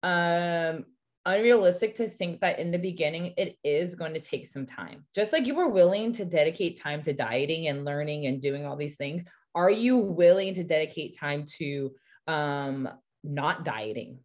um 0.04 0.86
unrealistic 1.26 1.96
to 1.96 2.08
think 2.08 2.42
that 2.42 2.60
in 2.60 2.70
the 2.70 2.78
beginning 2.78 3.34
it 3.38 3.58
is 3.64 3.96
going 3.96 4.14
to 4.14 4.20
take 4.20 4.46
some 4.46 4.66
time. 4.66 5.06
Just 5.16 5.34
like 5.34 5.48
you 5.48 5.56
were 5.56 5.70
willing 5.70 6.14
to 6.14 6.26
dedicate 6.26 6.80
time 6.80 7.02
to 7.04 7.14
dieting 7.14 7.68
and 7.68 7.86
learning 7.86 8.28
and 8.28 8.42
doing 8.42 8.66
all 8.66 8.76
these 8.76 8.98
things, 8.98 9.24
are 9.56 9.72
you 9.72 9.98
willing 9.98 10.54
to 10.54 10.64
dedicate 10.64 11.18
time 11.18 11.46
to 11.58 11.92
um, 12.28 12.90
not 13.24 13.66
dieting? 13.66 14.20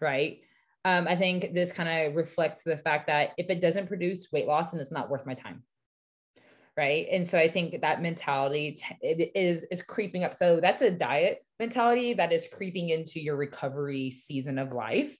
Right. 0.00 0.40
Um, 0.84 1.06
I 1.06 1.16
think 1.16 1.54
this 1.54 1.72
kind 1.72 2.08
of 2.08 2.16
reflects 2.16 2.62
the 2.62 2.76
fact 2.76 3.06
that 3.06 3.30
if 3.38 3.48
it 3.48 3.60
doesn't 3.60 3.86
produce 3.86 4.32
weight 4.32 4.46
loss, 4.46 4.70
then 4.70 4.80
it's 4.80 4.92
not 4.92 5.10
worth 5.10 5.26
my 5.26 5.34
time 5.34 5.62
right 6.76 7.06
and 7.12 7.24
so 7.24 7.38
i 7.38 7.48
think 7.48 7.80
that 7.82 8.02
mentality 8.02 8.72
t- 8.72 8.96
it 9.00 9.30
is 9.36 9.64
is 9.70 9.80
creeping 9.80 10.24
up 10.24 10.34
so 10.34 10.58
that's 10.58 10.82
a 10.82 10.90
diet 10.90 11.38
mentality 11.60 12.14
that 12.14 12.32
is 12.32 12.48
creeping 12.52 12.88
into 12.88 13.20
your 13.20 13.36
recovery 13.36 14.10
season 14.10 14.58
of 14.58 14.72
life 14.72 15.16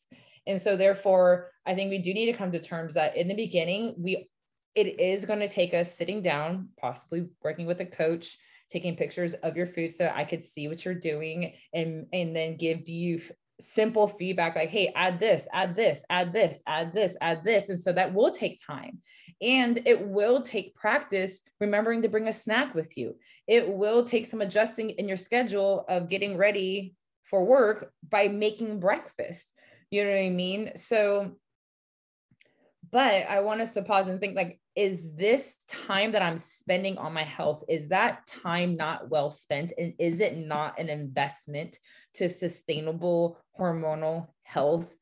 and 0.46 0.60
so 0.60 0.76
therefore, 0.76 1.50
I 1.66 1.74
think 1.74 1.90
we 1.90 1.98
do 1.98 2.12
need 2.12 2.26
to 2.26 2.36
come 2.36 2.52
to 2.52 2.58
terms 2.58 2.94
that 2.94 3.16
in 3.16 3.28
the 3.28 3.34
beginning, 3.34 3.94
we 3.98 4.28
it 4.74 4.98
is 4.98 5.24
going 5.24 5.38
to 5.38 5.48
take 5.48 5.72
us 5.72 5.94
sitting 5.94 6.20
down, 6.20 6.68
possibly 6.80 7.28
working 7.42 7.66
with 7.66 7.80
a 7.80 7.86
coach, 7.86 8.36
taking 8.70 8.96
pictures 8.96 9.34
of 9.34 9.56
your 9.56 9.66
food 9.66 9.92
so 9.92 10.10
I 10.14 10.24
could 10.24 10.42
see 10.42 10.68
what 10.68 10.84
you're 10.84 10.94
doing 10.94 11.54
and 11.72 12.06
and 12.12 12.34
then 12.34 12.56
give 12.56 12.88
you 12.88 13.20
simple 13.60 14.08
feedback 14.08 14.56
like 14.56 14.68
hey 14.68 14.92
add 14.96 15.20
this 15.20 15.46
add 15.52 15.76
this 15.76 16.04
add 16.10 16.32
this 16.32 16.60
add 16.66 16.92
this 16.92 17.16
add 17.20 17.44
this. 17.44 17.68
And 17.68 17.80
so 17.80 17.92
that 17.92 18.12
will 18.12 18.30
take 18.30 18.58
time. 18.64 18.98
And 19.40 19.80
it 19.86 20.08
will 20.08 20.42
take 20.42 20.74
practice 20.74 21.42
remembering 21.60 22.02
to 22.02 22.08
bring 22.08 22.28
a 22.28 22.32
snack 22.32 22.74
with 22.74 22.96
you. 22.96 23.16
It 23.46 23.68
will 23.68 24.04
take 24.04 24.26
some 24.26 24.40
adjusting 24.40 24.90
in 24.90 25.08
your 25.08 25.16
schedule 25.16 25.84
of 25.88 26.08
getting 26.08 26.36
ready 26.36 26.94
for 27.24 27.44
work 27.44 27.92
by 28.08 28.28
making 28.28 28.80
breakfast. 28.80 29.52
You 29.90 30.04
know 30.04 30.10
what 30.10 30.18
I 30.18 30.30
mean? 30.30 30.72
So, 30.76 31.36
but 32.94 33.26
I 33.28 33.40
want 33.40 33.60
us 33.60 33.74
to 33.74 33.82
pause 33.82 34.06
and 34.06 34.20
think 34.20 34.36
like, 34.36 34.60
is 34.76 35.12
this 35.16 35.56
time 35.66 36.12
that 36.12 36.22
I'm 36.22 36.38
spending 36.38 36.96
on 36.96 37.12
my 37.12 37.24
health, 37.24 37.64
is 37.68 37.88
that 37.88 38.24
time 38.28 38.76
not 38.76 39.10
well 39.10 39.30
spent? 39.30 39.72
And 39.76 39.94
is 39.98 40.20
it 40.20 40.36
not 40.36 40.78
an 40.78 40.88
investment 40.88 41.76
to 42.14 42.28
sustainable 42.28 43.36
hormonal 43.58 44.28
health 44.44 44.94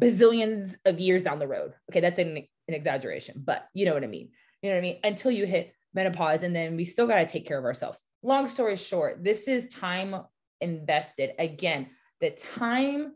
bazillions 0.00 0.78
of 0.84 0.98
years 0.98 1.22
down 1.22 1.38
the 1.38 1.46
road? 1.46 1.74
Okay, 1.88 2.00
that's 2.00 2.18
an, 2.18 2.38
an 2.38 2.74
exaggeration, 2.74 3.40
but 3.46 3.68
you 3.72 3.86
know 3.86 3.94
what 3.94 4.02
I 4.02 4.08
mean. 4.08 4.30
You 4.60 4.70
know 4.70 4.74
what 4.74 4.80
I 4.80 4.82
mean? 4.82 4.98
Until 5.04 5.30
you 5.30 5.46
hit 5.46 5.72
menopause, 5.94 6.42
and 6.42 6.56
then 6.56 6.74
we 6.74 6.84
still 6.84 7.06
got 7.06 7.20
to 7.20 7.26
take 7.26 7.46
care 7.46 7.58
of 7.58 7.64
ourselves. 7.64 8.02
Long 8.24 8.48
story 8.48 8.74
short, 8.74 9.22
this 9.22 9.46
is 9.46 9.68
time 9.68 10.16
invested. 10.60 11.34
Again, 11.38 11.90
the 12.20 12.30
time 12.30 13.12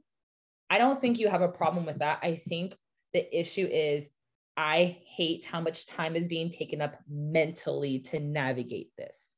I 0.70 0.79
don't 0.79 1.01
think 1.01 1.18
you 1.18 1.29
have 1.29 1.43
a 1.43 1.49
problem 1.49 1.87
with 1.87 1.99
that. 1.99 2.20
I 2.23 2.37
think 2.37 2.77
the 3.12 3.38
issue 3.38 3.68
is 3.70 4.10
I 4.56 4.98
hate 5.06 5.44
how 5.44 5.60
much 5.60 5.86
time 5.86 6.16
is 6.16 6.28
being 6.28 6.50
taken 6.50 6.80
up 6.80 6.96
mentally 7.08 8.00
to 8.00 8.20
navigate 8.20 8.90
this. 8.96 9.28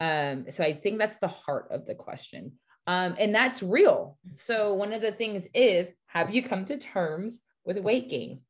Um, 0.00 0.46
so 0.50 0.64
I 0.64 0.72
think 0.72 0.98
that's 0.98 1.16
the 1.16 1.28
heart 1.28 1.68
of 1.70 1.86
the 1.86 1.94
question. 1.94 2.52
Um, 2.86 3.14
and 3.18 3.32
that's 3.32 3.62
real. 3.62 4.18
So 4.34 4.74
one 4.74 4.92
of 4.92 5.00
the 5.00 5.12
things 5.12 5.46
is 5.54 5.92
have 6.06 6.34
you 6.34 6.42
come 6.42 6.64
to 6.64 6.78
terms 6.78 7.38
with 7.64 7.78
weight 7.78 8.10
gain? 8.10 8.40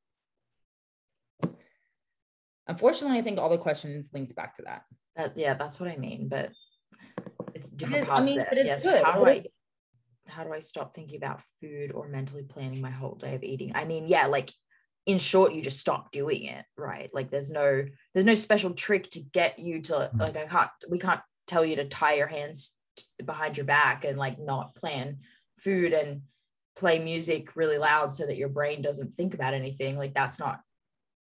Unfortunately, 2.67 3.19
I 3.19 3.23
think 3.23 3.39
all 3.39 3.51
the 3.51 3.59
questions 3.59 4.11
linked 4.15 4.35
back 4.35 4.55
to 4.57 4.63
that. 4.63 4.85
That 5.17 5.37
yeah, 5.37 5.55
that's 5.55 5.79
what 5.79 5.91
I 5.91 5.97
mean. 5.97 6.29
But 6.29 6.53
it's 7.55 7.69
different. 7.69 8.03
It 8.03 8.05
is, 8.05 8.11
I 8.11 8.23
mean, 8.23 8.39
but 8.49 8.57
it's 8.57 8.67
yes, 8.67 8.83
good. 8.83 9.05
How 9.05 9.23
do 9.23 9.27
I 9.27 9.45
how 10.33 10.45
do 10.45 10.53
I 10.53 10.61
stop 10.61 10.95
thinking 10.95 11.17
about 11.17 11.43
food 11.61 11.93
or 11.93 12.09
mentally 12.09 12.43
planning 12.43 12.81
my 12.81 12.91
whole 12.91 13.15
day 13.15 13.35
of 13.35 13.43
eating? 13.43 13.73
I 13.75 13.85
mean, 13.85 14.07
yeah, 14.07 14.27
like 14.27 14.51
in 15.07 15.19
short, 15.19 15.53
you 15.53 15.63
just 15.63 15.81
stop 15.81 16.13
doing 16.13 16.45
it, 16.45 16.65
right? 16.77 17.11
Like 17.13 17.31
there's 17.31 17.51
no 17.51 17.85
there's 18.13 18.25
no 18.25 18.35
special 18.35 18.73
trick 18.73 19.11
to 19.11 19.21
get 19.21 19.59
you 19.59 19.81
to 19.83 19.93
mm. 19.93 20.19
like 20.19 20.37
I 20.37 20.47
can't 20.47 20.71
we 20.89 20.99
can't 20.99 21.21
tell 21.47 21.65
you 21.65 21.77
to 21.77 21.85
tie 21.85 22.15
your 22.15 22.29
hands 22.29 22.75
behind 23.25 23.57
your 23.57 23.67
back 23.67 24.05
and 24.05 24.19
like 24.19 24.39
not 24.39 24.75
plan 24.75 25.19
food 25.59 25.93
and 25.93 26.23
play 26.77 26.99
music 26.99 27.57
really 27.57 27.79
loud 27.79 28.15
so 28.15 28.27
that 28.27 28.37
your 28.37 28.49
brain 28.49 28.83
doesn't 28.83 29.15
think 29.15 29.35
about 29.35 29.55
anything. 29.55 29.99
Like 29.99 30.15
that's 30.15 30.39
not, 30.39 30.61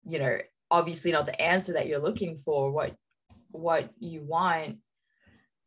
you 0.04 0.20
know, 0.20 0.38
obviously 0.70 1.12
not 1.12 1.26
the 1.26 1.42
answer 1.42 1.74
that 1.74 1.88
you're 1.88 2.00
looking 2.00 2.42
for. 2.46 2.72
What 2.72 2.96
what 3.52 3.90
you 4.00 4.24
want 4.24 4.78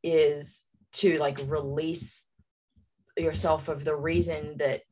is 0.03 0.65
to 0.93 1.19
like 1.19 1.39
release 1.47 2.27
yourself 3.17 3.69
of 3.69 3.85
the 3.85 3.97
reason 3.97 4.57
that 4.59 4.83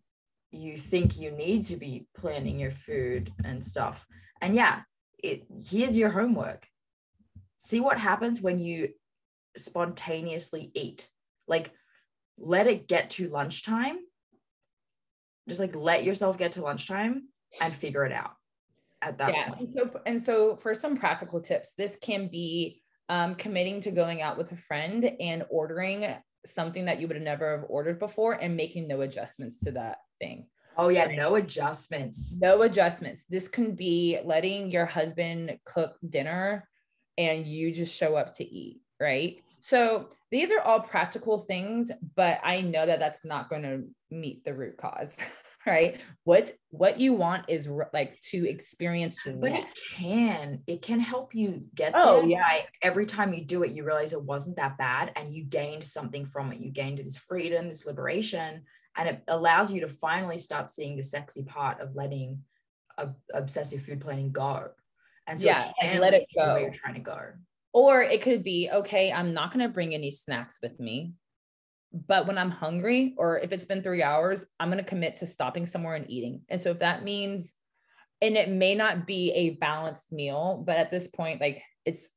you 0.51 0.77
think 0.77 1.19
you 1.19 1.31
need 1.31 1.67
to 1.67 1.77
be 1.77 2.07
planning 2.17 2.59
your 2.59 2.71
food 2.71 3.33
and 3.45 3.65
stuff. 3.65 4.07
And 4.41 4.55
yeah, 4.55 4.83
it 5.23 5.45
here's 5.69 5.97
your 5.97 6.11
homework. 6.11 6.67
See 7.59 7.81
what 7.81 7.99
happens 7.99 8.41
when 8.41 8.61
you 8.61 8.91
spontaneously 9.57 10.71
eat. 10.75 11.09
Like 11.49 11.73
let 12.39 12.67
it 12.67 12.89
get 12.89 13.11
to 13.11 13.29
lunchtime. 13.29 13.99
Just 15.49 15.61
like 15.61 15.75
let 15.75 16.05
yourself 16.05 16.39
get 16.39 16.53
to 16.53 16.63
lunchtime 16.63 17.29
and 17.61 17.73
figure 17.73 18.05
it 18.05 18.13
out 18.13 18.33
at 19.03 19.19
that 19.19 19.35
yeah. 19.35 19.49
point. 19.49 19.61
And 19.61 19.71
so, 19.71 20.01
and 20.07 20.23
so 20.23 20.57
for 20.57 20.75
some 20.75 20.97
practical 20.97 21.41
tips, 21.41 21.75
this 21.77 21.97
can 22.01 22.29
be 22.29 22.83
um, 23.09 23.35
committing 23.35 23.81
to 23.83 23.91
going 23.91 24.23
out 24.23 24.39
with 24.39 24.53
a 24.53 24.57
friend 24.57 25.11
and 25.21 25.45
ordering 25.51 26.07
something 26.47 26.85
that 26.85 27.01
you 27.01 27.07
would 27.07 27.17
have 27.17 27.25
never 27.25 27.59
have 27.59 27.67
ordered 27.69 27.99
before 27.99 28.35
and 28.35 28.57
making 28.57 28.89
no 28.89 29.01
adjustments 29.03 29.61
to 29.61 29.73
that 29.73 29.99
thing. 30.21 30.47
Oh 30.77 30.89
yeah, 30.89 31.07
no 31.07 31.37
adjustments. 31.37 32.37
No 32.41 32.63
adjustments. 32.63 33.25
This 33.29 33.49
can 33.49 33.75
be 33.75 34.19
letting 34.25 34.71
your 34.71 34.87
husband 34.87 35.59
cook 35.65 35.97
dinner 36.09 36.69
and 37.17 37.47
you 37.47 37.73
just 37.73 37.97
show 37.97 38.17
up 38.17 38.35
to 38.37 38.45
eat, 38.45 38.81
right? 39.01 39.41
So 39.61 40.09
these 40.31 40.51
are 40.51 40.61
all 40.61 40.81
practical 40.81 41.39
things, 41.39 41.91
but 42.17 42.41
I 42.43 42.61
know 42.61 42.85
that 42.85 42.99
that's 42.99 43.25
not 43.25 43.49
going 43.49 43.63
to 43.63 43.85
meet 44.11 44.45
the 44.45 44.53
root 44.53 44.77
cause. 44.77 45.17
right? 45.67 46.01
What 46.25 46.53
what 46.71 47.01
you 47.01 47.13
want 47.13 47.45
is 47.49 47.69
like 47.93 48.21
to 48.31 48.49
experience 48.49 49.19
but 49.25 49.53
it 49.53 49.67
can 49.95 50.61
it 50.67 50.83
can 50.83 51.01
help 51.01 51.35
you 51.35 51.65
get 51.75 51.93
oh 51.95 52.25
yeah. 52.25 52.61
every 52.83 53.07
time 53.07 53.33
you 53.33 53.45
do 53.45 53.63
it 53.63 53.73
you 53.73 53.85
realize 53.85 54.13
it 54.13 54.23
wasn't 54.23 54.57
that 54.57 54.77
bad 54.79 55.13
and 55.17 55.33
you 55.33 55.45
gained 55.45 55.85
something 55.85 56.27
from 56.27 56.53
it. 56.53 56.61
You 56.61 56.71
gained 56.71 56.99
this 56.99 57.17
freedom 57.17 57.69
this 57.69 57.87
liberation 57.87 58.63
and 58.97 59.09
it 59.09 59.23
allows 59.29 59.73
you 59.73 59.81
to 59.81 59.89
finally 59.89 60.39
start 60.39 60.71
seeing 60.71 60.97
the 60.97 61.03
sexy 61.03 61.43
part 61.43 61.81
of 61.81 61.95
letting 61.95 62.41
obsessive 63.33 63.83
food 63.83 64.01
planning 64.01 64.33
go. 64.33 64.69
And 65.27 65.39
so 65.39 65.47
yeah 65.47 65.71
and 65.83 66.01
let 66.01 66.15
it 66.15 66.27
go 66.37 66.55
where 66.55 66.61
you're 66.61 66.71
trying 66.71 66.95
to 66.95 67.01
go. 67.01 67.19
Or 67.73 68.03
it 68.03 68.23
could 68.23 68.45
be 68.45 68.71
okay 68.73 69.11
i'm 69.11 69.35
not 69.35 69.53
going 69.53 69.67
to 69.67 69.73
bring 69.73 69.95
any 69.95 70.11
snacks 70.11 70.59
with 70.63 70.79
me 70.79 71.15
but 72.07 72.27
when 72.27 72.39
I'm 72.39 72.51
hungry 72.51 73.15
or 73.17 73.39
if 73.39 73.53
it's 73.53 73.65
been 73.65 73.83
three 73.83 74.03
hours, 74.03 74.45
I'm 74.59 74.69
going 74.69 74.83
to 74.83 74.89
commit 74.89 75.17
to 75.17 75.27
stopping 75.27 75.65
somewhere 75.65 75.95
and 75.95 76.11
eating. 76.11 76.43
And 76.49 76.61
so 76.61 76.71
if 76.71 76.81
that 76.81 77.05
means, 77.05 77.55
and 78.21 78.37
it 78.37 78.49
may 78.49 78.75
not 78.75 79.07
be 79.07 79.33
a 79.33 79.51
balanced 79.51 80.13
meal, 80.13 80.63
but 80.67 80.77
at 80.77 80.91
this 80.91 81.07
point, 81.07 81.41
like 81.41 81.63
it's 81.85 82.11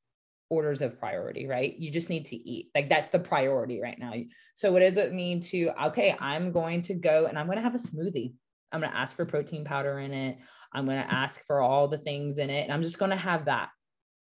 orders 0.49 0.81
of 0.81 0.99
priority, 0.99 1.45
right? 1.45 1.77
You 1.77 1.91
just 1.91 2.09
need 2.09 2.25
to 2.27 2.35
eat. 2.35 2.69
Like 2.73 2.89
that's 2.89 3.09
the 3.09 3.19
priority 3.19 3.81
right 3.81 3.99
now. 3.99 4.13
So 4.55 4.71
what 4.71 4.79
does 4.79 4.97
it 4.97 5.13
mean 5.13 5.41
to, 5.41 5.71
okay, 5.87 6.15
I'm 6.19 6.51
going 6.51 6.81
to 6.83 6.93
go 6.93 7.25
and 7.25 7.37
I'm 7.37 7.45
going 7.45 7.57
to 7.57 7.63
have 7.63 7.75
a 7.75 7.79
smoothie. 7.79 8.33
I'm 8.71 8.79
going 8.79 8.91
to 8.91 8.97
ask 8.97 9.15
for 9.15 9.25
protein 9.25 9.63
powder 9.63 9.99
in 9.99 10.13
it. 10.13 10.37
I'm 10.73 10.85
going 10.85 10.97
to 10.97 11.03
mm-hmm. 11.03 11.15
ask 11.15 11.43
for 11.45 11.61
all 11.61 11.87
the 11.87 11.97
things 11.97 12.37
in 12.37 12.49
it. 12.49 12.63
And 12.63 12.73
I'm 12.73 12.83
just 12.83 12.97
going 12.97 13.11
to 13.11 13.17
have 13.17 13.45
that. 13.45 13.69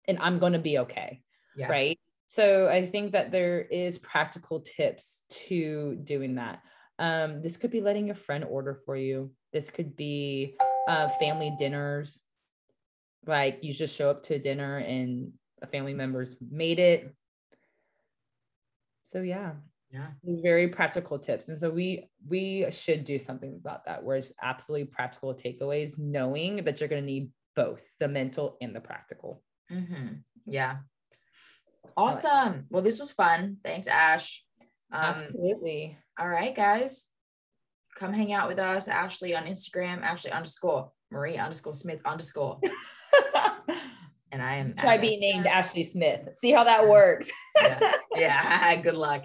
And 0.06 0.18
I'm 0.20 0.38
going 0.38 0.52
to 0.52 0.58
be 0.58 0.78
okay. 0.78 1.22
Yeah. 1.56 1.68
Right. 1.68 1.98
So 2.30 2.68
I 2.68 2.86
think 2.86 3.10
that 3.10 3.32
there 3.32 3.62
is 3.62 3.98
practical 3.98 4.60
tips 4.60 5.24
to 5.48 5.96
doing 6.04 6.36
that. 6.36 6.60
Um, 7.00 7.42
this 7.42 7.56
could 7.56 7.72
be 7.72 7.80
letting 7.80 8.06
your 8.06 8.14
friend 8.14 8.44
order 8.44 8.72
for 8.86 8.94
you. 8.94 9.32
This 9.52 9.68
could 9.68 9.96
be 9.96 10.56
uh, 10.86 11.08
family 11.08 11.52
dinners. 11.58 12.20
Like 13.26 13.64
you 13.64 13.74
just 13.74 13.96
show 13.96 14.10
up 14.10 14.22
to 14.24 14.38
dinner 14.38 14.76
and 14.76 15.32
a 15.60 15.66
family 15.66 15.92
member's 15.92 16.36
made 16.52 16.78
it. 16.78 17.12
So 19.02 19.22
yeah, 19.22 19.54
yeah, 19.90 20.10
very 20.22 20.68
practical 20.68 21.18
tips. 21.18 21.48
And 21.48 21.58
so 21.58 21.68
we 21.68 22.10
we 22.28 22.64
should 22.70 23.04
do 23.04 23.18
something 23.18 23.56
about 23.58 23.84
that. 23.86 24.04
Where 24.04 24.16
it's 24.16 24.32
absolutely 24.40 24.86
practical 24.86 25.34
takeaways, 25.34 25.98
knowing 25.98 26.62
that 26.62 26.78
you're 26.78 26.88
going 26.88 27.02
to 27.02 27.12
need 27.12 27.30
both 27.56 27.82
the 27.98 28.06
mental 28.06 28.56
and 28.60 28.72
the 28.72 28.80
practical. 28.80 29.42
Mm-hmm. 29.68 30.18
Yeah. 30.46 30.76
Awesome. 31.96 32.66
Well, 32.70 32.82
this 32.82 32.98
was 32.98 33.12
fun. 33.12 33.58
Thanks, 33.64 33.86
Ash. 33.86 34.42
Um, 34.92 35.02
Absolutely. 35.02 35.96
All 36.18 36.28
right, 36.28 36.54
guys. 36.54 37.08
Come 37.96 38.12
hang 38.12 38.32
out 38.32 38.48
with 38.48 38.58
us, 38.58 38.88
Ashley 38.88 39.34
on 39.34 39.44
Instagram, 39.44 40.02
Ashley 40.02 40.30
underscore 40.30 40.90
Marie 41.10 41.36
underscore 41.36 41.74
Smith 41.74 42.00
underscore. 42.04 42.60
and 44.32 44.42
I 44.42 44.56
am 44.56 44.74
try 44.74 44.96
being 44.96 45.20
named 45.20 45.46
Ashley 45.46 45.84
Smith. 45.84 46.34
See 46.34 46.52
how 46.52 46.64
that 46.64 46.86
works. 46.86 47.30
yeah. 47.60 47.92
yeah. 48.16 48.76
Good 48.82 48.96
luck. 48.96 49.24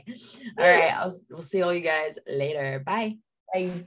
All 0.57 0.65
right. 0.65 0.93
I'll 0.93 1.17
we'll 1.29 1.41
see 1.41 1.61
all 1.61 1.73
you 1.73 1.81
guys 1.81 2.17
later. 2.27 2.81
Bye. 2.85 3.17
Bye. 3.53 3.85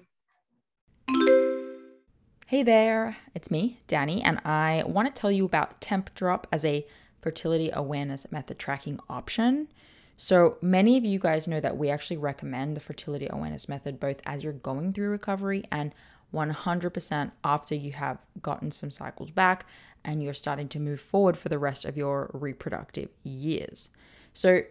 Hey 2.47 2.63
there, 2.63 3.19
it's 3.35 3.51
me, 3.51 3.79
Dani, 3.89 4.23
and 4.25 4.41
I 4.43 4.83
want 4.87 5.15
to 5.15 5.21
tell 5.21 5.31
you 5.31 5.45
about 5.45 5.83
Tempdrop 5.83 6.47
as 6.51 6.65
a 6.65 6.87
fertility 7.21 7.71
awareness 7.73 8.31
method 8.31 8.59
tracking 8.59 9.01
option. 9.09 9.69
So, 10.17 10.59
many 10.61 10.97
of 10.97 11.05
you 11.05 11.19
guys 11.19 11.47
know 11.47 11.61
that 11.61 11.77
we 11.77 11.91
actually 11.91 12.17
recommend 12.17 12.77
the 12.77 12.81
fertility 12.81 13.29
awareness 13.31 13.69
method 13.69 14.01
both 14.01 14.21
as 14.27 14.43
you're 14.43 14.53
going 14.53 14.93
through 14.93 15.11
recovery 15.11 15.65
and 15.71 15.95
100% 16.35 17.31
after 17.45 17.75
you 17.75 17.93
have 17.93 18.19
gotten 18.43 18.71
some 18.71 18.91
cycles 18.91 19.31
back 19.31 19.65
and 20.05 20.23
you're 20.23 20.35
starting 20.35 20.69
to 20.69 20.81
move 20.81 21.01
forward 21.01 21.37
for 21.37 21.49
the 21.49 21.59
rest 21.59 21.85
of 21.85 21.97
your 21.97 22.31
reproductive 22.35 23.11
years. 23.23 23.91
So, 24.33 24.63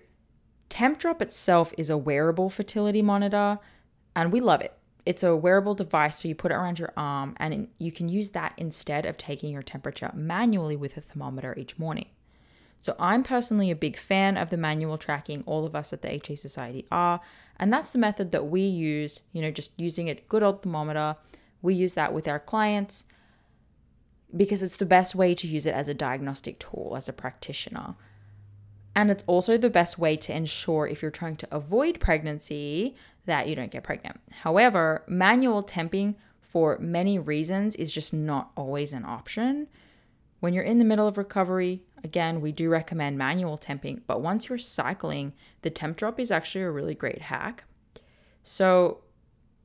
Tempdrop 0.69 1.21
itself 1.21 1.73
is 1.77 1.89
a 1.89 1.97
wearable 1.97 2.49
fertility 2.49 3.01
monitor 3.01 3.59
and 4.15 4.31
we 4.31 4.41
love 4.41 4.61
it. 4.61 4.73
It's 5.05 5.23
a 5.23 5.35
wearable 5.35 5.75
device, 5.75 6.17
so 6.17 6.27
you 6.27 6.35
put 6.35 6.51
it 6.51 6.55
around 6.55 6.79
your 6.79 6.91
arm 6.97 7.35
and 7.37 7.69
you 7.77 7.93
can 7.93 8.09
use 8.09 8.31
that 8.31 8.53
instead 8.57 9.05
of 9.05 9.15
taking 9.15 9.53
your 9.53 9.63
temperature 9.63 10.11
manually 10.13 10.75
with 10.75 10.97
a 10.97 11.01
thermometer 11.01 11.55
each 11.57 11.79
morning. 11.79 12.07
So 12.79 12.95
I'm 12.99 13.23
personally 13.23 13.71
a 13.71 13.75
big 13.75 13.97
fan 13.97 14.37
of 14.37 14.49
the 14.49 14.57
manual 14.57 14.97
tracking. 14.97 15.43
All 15.45 15.65
of 15.65 15.75
us 15.75 15.93
at 15.93 16.01
the 16.01 16.13
HA 16.13 16.35
Society 16.35 16.85
are. 16.91 17.19
And 17.59 17.73
that's 17.73 17.91
the 17.91 17.97
method 17.97 18.31
that 18.31 18.47
we 18.47 18.61
use, 18.61 19.21
you 19.33 19.41
know, 19.41 19.51
just 19.51 19.79
using 19.79 20.09
a 20.09 20.15
good 20.15 20.43
old 20.43 20.61
thermometer. 20.61 21.15
We 21.61 21.73
use 21.73 21.95
that 21.95 22.13
with 22.13 22.27
our 22.27 22.39
clients 22.39 23.05
because 24.35 24.61
it's 24.61 24.77
the 24.77 24.85
best 24.85 25.15
way 25.15 25.33
to 25.33 25.47
use 25.47 25.65
it 25.65 25.73
as 25.73 25.87
a 25.87 25.93
diagnostic 25.93 26.59
tool 26.59 26.93
as 26.95 27.09
a 27.09 27.13
practitioner. 27.13 27.95
And 28.95 29.11
it's 29.11 29.23
also 29.27 29.57
the 29.57 29.69
best 29.69 29.99
way 29.99 30.15
to 30.17 30.35
ensure 30.35 30.87
if 30.87 31.01
you're 31.01 31.11
trying 31.11 31.37
to 31.37 31.47
avoid 31.51 31.99
pregnancy 31.99 32.95
that 33.25 33.47
you 33.47 33.55
don't 33.55 33.71
get 33.71 33.83
pregnant. 33.83 34.19
However, 34.41 35.03
manual 35.07 35.63
temping 35.63 36.15
for 36.41 36.77
many 36.79 37.19
reasons 37.19 37.75
is 37.75 37.91
just 37.91 38.13
not 38.13 38.51
always 38.55 38.93
an 38.93 39.05
option. 39.05 39.67
When 40.39 40.53
you're 40.53 40.63
in 40.63 40.77
the 40.77 40.85
middle 40.85 41.07
of 41.07 41.17
recovery, 41.17 41.83
again, 42.03 42.41
we 42.41 42.51
do 42.51 42.69
recommend 42.69 43.17
manual 43.17 43.57
temping, 43.57 44.01
but 44.05 44.21
once 44.21 44.49
you're 44.49 44.57
cycling, 44.57 45.33
the 45.61 45.71
Tempdrop 45.71 46.19
is 46.19 46.31
actually 46.31 46.63
a 46.63 46.71
really 46.71 46.95
great 46.95 47.23
hack. 47.23 47.63
So 48.43 49.01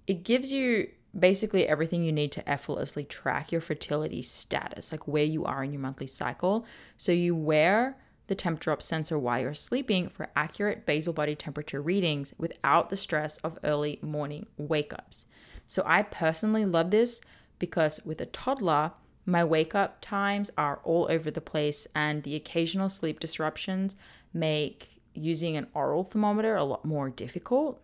it 0.07 0.25
gives 0.25 0.51
you 0.51 0.89
basically 1.19 1.69
everything 1.69 2.03
you 2.03 2.13
need 2.13 2.33
to 2.33 2.49
effortlessly 2.49 3.05
track 3.05 3.53
your 3.53 3.61
fertility 3.61 4.23
status, 4.23 4.91
like 4.91 5.07
where 5.07 5.25
you 5.25 5.45
are 5.45 5.63
in 5.63 5.73
your 5.73 5.83
monthly 5.83 6.07
cycle. 6.07 6.65
So 6.97 7.13
you 7.13 7.37
wear 7.37 7.99
the 8.29 8.35
Tempdrop 8.35 8.81
sensor 8.81 9.19
while 9.19 9.41
you're 9.41 9.53
sleeping 9.53 10.09
for 10.09 10.31
accurate 10.35 10.87
basal 10.87 11.13
body 11.13 11.35
temperature 11.35 11.83
readings 11.83 12.33
without 12.39 12.89
the 12.89 12.97
stress 12.97 13.37
of 13.39 13.59
early 13.63 13.99
morning 14.01 14.47
wake 14.57 14.95
ups. 14.95 15.27
So 15.67 15.83
I 15.85 16.03
personally 16.03 16.65
love 16.65 16.91
this 16.91 17.21
because 17.59 18.01
with 18.05 18.21
a 18.21 18.27
toddler, 18.27 18.93
my 19.25 19.45
wake 19.45 19.75
up 19.75 20.01
times 20.01 20.51
are 20.59 20.81
all 20.85 21.07
over 21.11 21.31
the 21.31 21.41
place, 21.41 21.87
and 21.95 22.23
the 22.23 22.35
occasional 22.35 22.89
sleep 22.89 23.21
disruptions 23.21 23.97
make 24.33 25.01
using 25.15 25.57
an 25.57 25.67
oral 25.75 26.05
thermometer 26.05 26.57
a 26.57 26.65
lot 26.65 26.85
more 26.85 27.11
difficult. 27.11 27.81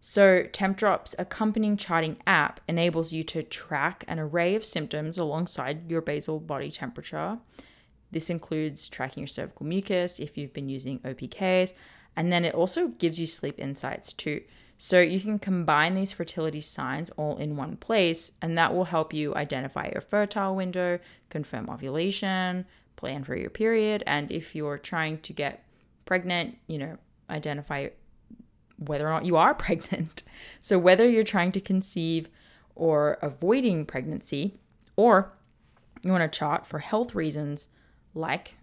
So, 0.00 0.42
Tempdrop's 0.52 1.14
accompanying 1.16 1.76
charting 1.76 2.16
app 2.26 2.60
enables 2.66 3.12
you 3.12 3.22
to 3.24 3.42
track 3.42 4.04
an 4.08 4.18
array 4.18 4.56
of 4.56 4.64
symptoms 4.64 5.16
alongside 5.16 5.88
your 5.88 6.00
basal 6.00 6.40
body 6.40 6.72
temperature. 6.72 7.38
This 8.10 8.28
includes 8.28 8.88
tracking 8.88 9.20
your 9.20 9.28
cervical 9.28 9.64
mucus 9.64 10.18
if 10.18 10.36
you've 10.36 10.52
been 10.52 10.68
using 10.68 10.98
OPKs, 11.00 11.72
and 12.16 12.32
then 12.32 12.44
it 12.44 12.54
also 12.54 12.88
gives 12.88 13.20
you 13.20 13.26
sleep 13.26 13.60
insights 13.60 14.12
too. 14.12 14.42
So 14.84 15.00
you 15.00 15.20
can 15.20 15.38
combine 15.38 15.94
these 15.94 16.10
fertility 16.10 16.60
signs 16.60 17.08
all 17.10 17.36
in 17.36 17.54
one 17.54 17.76
place, 17.76 18.32
and 18.42 18.58
that 18.58 18.74
will 18.74 18.86
help 18.86 19.14
you 19.14 19.32
identify 19.32 19.88
your 19.92 20.00
fertile 20.00 20.56
window, 20.56 20.98
confirm 21.30 21.70
ovulation, 21.70 22.66
plan 22.96 23.22
for 23.22 23.36
your 23.36 23.48
period, 23.48 24.02
and 24.08 24.32
if 24.32 24.56
you're 24.56 24.78
trying 24.78 25.18
to 25.18 25.32
get 25.32 25.64
pregnant, 26.04 26.58
you 26.66 26.78
know, 26.78 26.98
identify 27.30 27.90
whether 28.76 29.06
or 29.06 29.10
not 29.10 29.24
you 29.24 29.36
are 29.36 29.54
pregnant. 29.66 30.24
So 30.60 30.80
whether 30.80 31.08
you're 31.08 31.22
trying 31.22 31.52
to 31.52 31.60
conceive 31.60 32.28
or 32.74 33.18
avoiding 33.22 33.86
pregnancy, 33.86 34.58
or 34.96 35.32
you 36.02 36.10
want 36.10 36.24
to 36.32 36.38
chart 36.38 36.66
for 36.66 36.80
health 36.80 37.14
reasons 37.14 37.68
like 38.14 38.56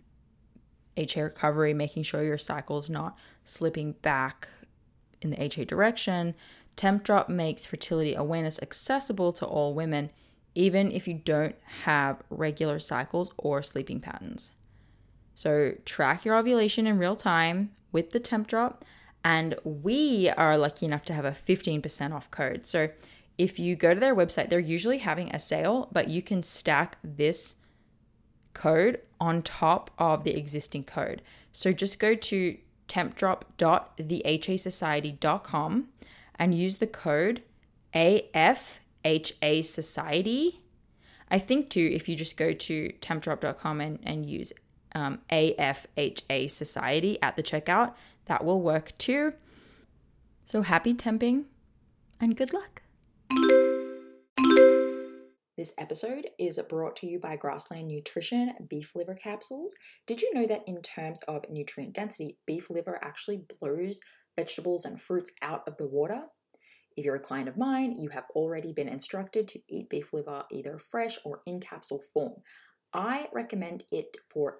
HA 0.98 1.22
recovery, 1.22 1.74
making 1.74 2.04
sure 2.04 2.26
your 2.26 2.38
cycle 2.38 2.78
is 2.78 2.90
not 2.90 3.18
slipping 3.46 3.94
back 3.94 4.50
in 5.22 5.30
the 5.32 5.42
HA 5.42 5.66
direction, 5.66 6.36
Tempdrop 6.76 7.28
makes 7.28 7.66
fertility 7.66 8.16
awareness 8.16 8.62
accessible 8.62 9.34
to 9.34 9.46
all 9.46 9.74
women, 9.74 10.12
even 10.56 10.92
if 10.92 11.08
you 11.08 11.14
don't 11.14 11.56
have 11.84 12.22
regular 12.30 12.80
cycles 12.80 13.32
or 13.38 13.62
sleeping 13.62 14.00
patterns. 14.00 14.52
So, 15.36 15.74
track 15.86 16.26
your 16.26 16.36
ovulation 16.36 16.88
in 16.88 16.98
real 16.98 17.16
time 17.16 17.72
with 17.92 18.12
the 18.12 18.20
Tempdrop, 18.20 18.82
and 19.24 19.56
we 19.64 20.30
are 20.30 20.58
lucky 20.58 20.86
enough 20.86 21.04
to 21.06 21.14
have 21.14 21.26
a 21.26 21.32
15% 21.32 22.14
off 22.14 22.32
code. 22.32 22.66
So, 22.66 22.90
if 23.38 23.60
you 23.60 23.76
go 23.76 23.94
to 23.94 24.00
their 24.00 24.16
website, 24.16 24.50
they're 24.50 24.60
usually 24.60 24.98
having 25.00 25.34
a 25.34 25.40
sale, 25.40 25.90
but 25.92 26.10
you 26.10 26.22
can 26.22 26.44
stack 26.44 26.98
this 27.04 27.56
code 28.54 29.02
on 29.20 29.42
top 29.42 29.92
of 29.98 30.24
the 30.24 30.38
existing 30.38 30.84
code. 30.84 31.22
So, 31.52 31.72
just 31.72 32.00
go 32.00 32.16
to 32.16 32.58
tempdrop.thehasociety.com 32.90 35.88
and 36.36 36.54
use 36.54 36.78
the 36.78 36.88
code 36.88 37.42
AFHA 37.94 39.64
Society. 39.64 40.62
I 41.32 41.40
think 41.40 41.70
too, 41.70 41.90
if 41.94 42.10
you 42.10 42.16
just 42.16 42.38
go 42.38 42.54
to 42.54 42.92
tempdrop.com 43.02 43.82
and, 43.82 44.00
and 44.04 44.26
use 44.26 44.52
um, 44.96 45.20
AFHA 45.32 46.50
Society 46.50 47.22
at 47.22 47.36
the 47.36 47.44
checkout, 47.44 47.94
that 48.26 48.44
will 48.44 48.62
work 48.62 48.98
too. 48.98 49.34
So 50.44 50.64
happy 50.64 50.94
temping 50.94 51.46
and 52.20 52.36
good 52.36 52.54
luck. 52.54 52.82
This 55.60 55.74
episode 55.78 56.26
is 56.40 56.58
brought 56.70 56.96
to 56.96 57.06
you 57.06 57.20
by 57.20 57.36
Grassland 57.36 57.90
Nutrition 57.90 58.54
beef 58.70 58.94
liver 58.96 59.14
capsules. 59.14 59.76
Did 60.08 60.22
you 60.22 60.34
know 60.34 60.48
that 60.48 60.64
in 60.68 60.82
terms 60.82 61.22
of 61.24 61.44
nutrient 61.50 61.94
density, 61.94 62.38
beef 62.48 62.70
liver 62.70 62.98
actually 63.04 63.42
blows 63.60 64.00
vegetables 64.38 64.86
and 64.86 65.02
fruits 65.02 65.32
out 65.42 65.68
of 65.68 65.76
the 65.76 65.86
water? 65.86 66.22
If 66.96 67.04
you're 67.04 67.16
a 67.16 67.20
client 67.20 67.50
of 67.50 67.58
mine, 67.58 67.92
you 68.00 68.08
have 68.08 68.24
already 68.36 68.72
been 68.72 68.88
instructed 68.88 69.50
to 69.50 69.60
eat 69.68 69.90
beef 69.90 70.14
liver 70.14 70.46
either 70.50 70.78
fresh 70.78 71.18
or 71.26 71.42
in 71.46 71.60
capsule 71.60 72.04
form. 72.14 72.36
I 72.94 73.28
recommend 73.34 73.84
it 73.92 74.16
for 74.34 74.60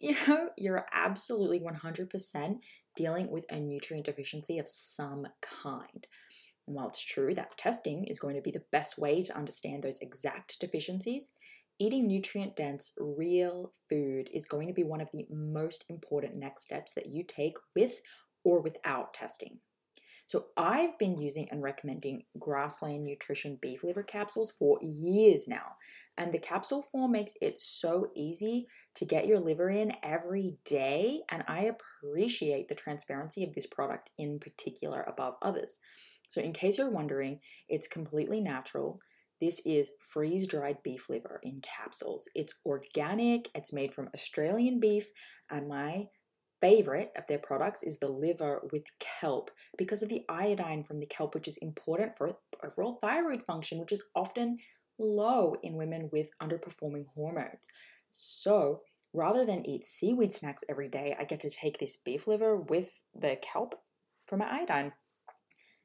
you 0.00 0.16
know, 0.26 0.48
you're 0.56 0.86
absolutely 0.92 1.60
100% 1.60 2.56
dealing 2.96 3.30
with 3.30 3.44
a 3.50 3.60
nutrient 3.60 4.06
deficiency 4.06 4.58
of 4.58 4.68
some 4.68 5.26
kind. 5.42 6.06
And 6.66 6.76
while 6.76 6.88
it's 6.88 7.04
true 7.04 7.34
that 7.34 7.58
testing 7.58 8.04
is 8.04 8.18
going 8.18 8.36
to 8.36 8.42
be 8.42 8.50
the 8.50 8.64
best 8.72 8.98
way 8.98 9.22
to 9.22 9.36
understand 9.36 9.82
those 9.82 10.00
exact 10.00 10.58
deficiencies, 10.60 11.30
eating 11.78 12.06
nutrient 12.06 12.56
dense, 12.56 12.92
real 12.98 13.72
food 13.88 14.30
is 14.32 14.46
going 14.46 14.68
to 14.68 14.74
be 14.74 14.84
one 14.84 15.00
of 15.00 15.08
the 15.12 15.26
most 15.30 15.84
important 15.88 16.36
next 16.36 16.62
steps 16.62 16.94
that 16.94 17.06
you 17.06 17.24
take 17.24 17.56
with 17.74 18.00
or 18.44 18.62
without 18.62 19.12
testing. 19.12 19.58
So, 20.26 20.46
I've 20.56 20.96
been 20.96 21.16
using 21.16 21.48
and 21.50 21.60
recommending 21.60 22.22
Grassland 22.38 23.02
Nutrition 23.02 23.58
beef 23.60 23.82
liver 23.82 24.04
capsules 24.04 24.52
for 24.52 24.78
years 24.80 25.48
now. 25.48 25.72
And 26.20 26.30
the 26.30 26.38
capsule 26.38 26.82
form 26.82 27.12
makes 27.12 27.34
it 27.40 27.62
so 27.62 28.10
easy 28.14 28.66
to 28.96 29.06
get 29.06 29.26
your 29.26 29.40
liver 29.40 29.70
in 29.70 29.94
every 30.02 30.58
day. 30.66 31.22
And 31.30 31.42
I 31.48 31.72
appreciate 31.72 32.68
the 32.68 32.74
transparency 32.74 33.42
of 33.42 33.54
this 33.54 33.66
product 33.66 34.10
in 34.18 34.38
particular 34.38 35.02
above 35.08 35.36
others. 35.40 35.78
So, 36.28 36.42
in 36.42 36.52
case 36.52 36.76
you're 36.76 36.90
wondering, 36.90 37.40
it's 37.70 37.88
completely 37.88 38.42
natural. 38.42 39.00
This 39.40 39.62
is 39.64 39.92
freeze 39.98 40.46
dried 40.46 40.82
beef 40.82 41.08
liver 41.08 41.40
in 41.42 41.62
capsules. 41.62 42.28
It's 42.34 42.52
organic, 42.66 43.48
it's 43.54 43.72
made 43.72 43.94
from 43.94 44.10
Australian 44.12 44.78
beef, 44.78 45.10
and 45.50 45.68
my 45.68 46.04
favorite 46.60 47.12
of 47.16 47.26
their 47.28 47.38
products 47.38 47.82
is 47.82 47.98
the 47.98 48.08
liver 48.08 48.60
with 48.70 48.84
kelp 48.98 49.50
because 49.78 50.02
of 50.02 50.10
the 50.10 50.22
iodine 50.28 50.84
from 50.84 51.00
the 51.00 51.06
kelp, 51.06 51.34
which 51.34 51.48
is 51.48 51.56
important 51.62 52.18
for 52.18 52.36
overall 52.62 52.98
thyroid 53.00 53.42
function, 53.42 53.80
which 53.80 53.92
is 53.92 54.02
often 54.14 54.58
low 55.00 55.54
in 55.62 55.76
women 55.76 56.08
with 56.12 56.30
underperforming 56.40 57.06
hormones. 57.14 57.68
So, 58.10 58.82
rather 59.12 59.44
than 59.44 59.66
eat 59.66 59.84
seaweed 59.84 60.32
snacks 60.32 60.64
every 60.68 60.88
day, 60.88 61.16
I 61.18 61.24
get 61.24 61.40
to 61.40 61.50
take 61.50 61.78
this 61.78 61.96
beef 61.96 62.26
liver 62.26 62.56
with 62.56 63.02
the 63.14 63.36
kelp 63.40 63.74
for 64.26 64.36
my 64.36 64.60
iodine. 64.60 64.92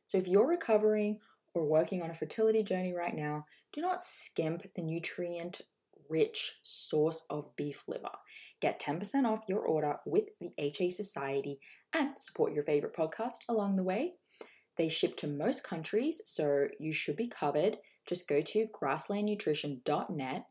So, 0.08 0.18
if 0.18 0.28
you're 0.28 0.48
recovering 0.48 1.20
or 1.54 1.66
working 1.66 2.02
on 2.04 2.10
a 2.10 2.14
fertility 2.14 2.64
journey 2.64 2.94
right 2.94 3.16
now, 3.16 3.46
do 3.72 3.82
not 3.82 4.04
skimp 4.04 4.64
the 4.76 4.82
nutrient 4.82 5.62
rich 6.10 6.54
source 6.62 7.24
of 7.30 7.56
beef 7.56 7.84
liver. 7.88 8.10
Get 8.62 8.80
10% 8.80 9.26
off 9.26 9.46
your 9.48 9.62
order 9.62 9.98
with 10.06 10.26
the 10.40 10.52
HA 10.58 10.90
Society 10.90 11.60
and 11.94 12.18
support 12.18 12.54
your 12.54 12.64
favorite 12.64 12.94
podcast 12.94 13.40
along 13.50 13.76
the 13.76 13.84
way. 13.84 14.14
They 14.78 14.90
ship 14.90 15.16
to 15.18 15.28
most 15.28 15.64
countries, 15.64 16.22
so 16.26 16.68
you 16.80 16.94
should 16.94 17.16
be 17.16 17.28
covered. 17.28 17.78
Just 18.06 18.28
go 18.28 18.42
to 18.42 18.68
grasslandnutrition.net 18.68 20.46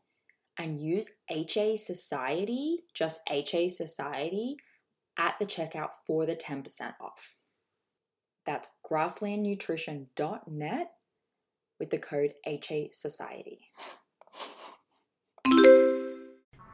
and 0.57 0.81
use 0.81 1.11
HA 1.29 1.75
Society, 1.75 2.79
just 2.93 3.21
HA 3.29 3.69
Society, 3.69 4.57
at 5.17 5.35
the 5.39 5.45
checkout 5.45 5.91
for 6.05 6.25
the 6.25 6.35
10% 6.35 6.65
off. 6.99 7.37
That's 8.45 8.67
grasslandnutrition.net 8.89 10.91
with 11.79 11.89
the 11.89 11.99
code 11.99 12.33
HA 12.45 12.89
Society. 12.93 13.59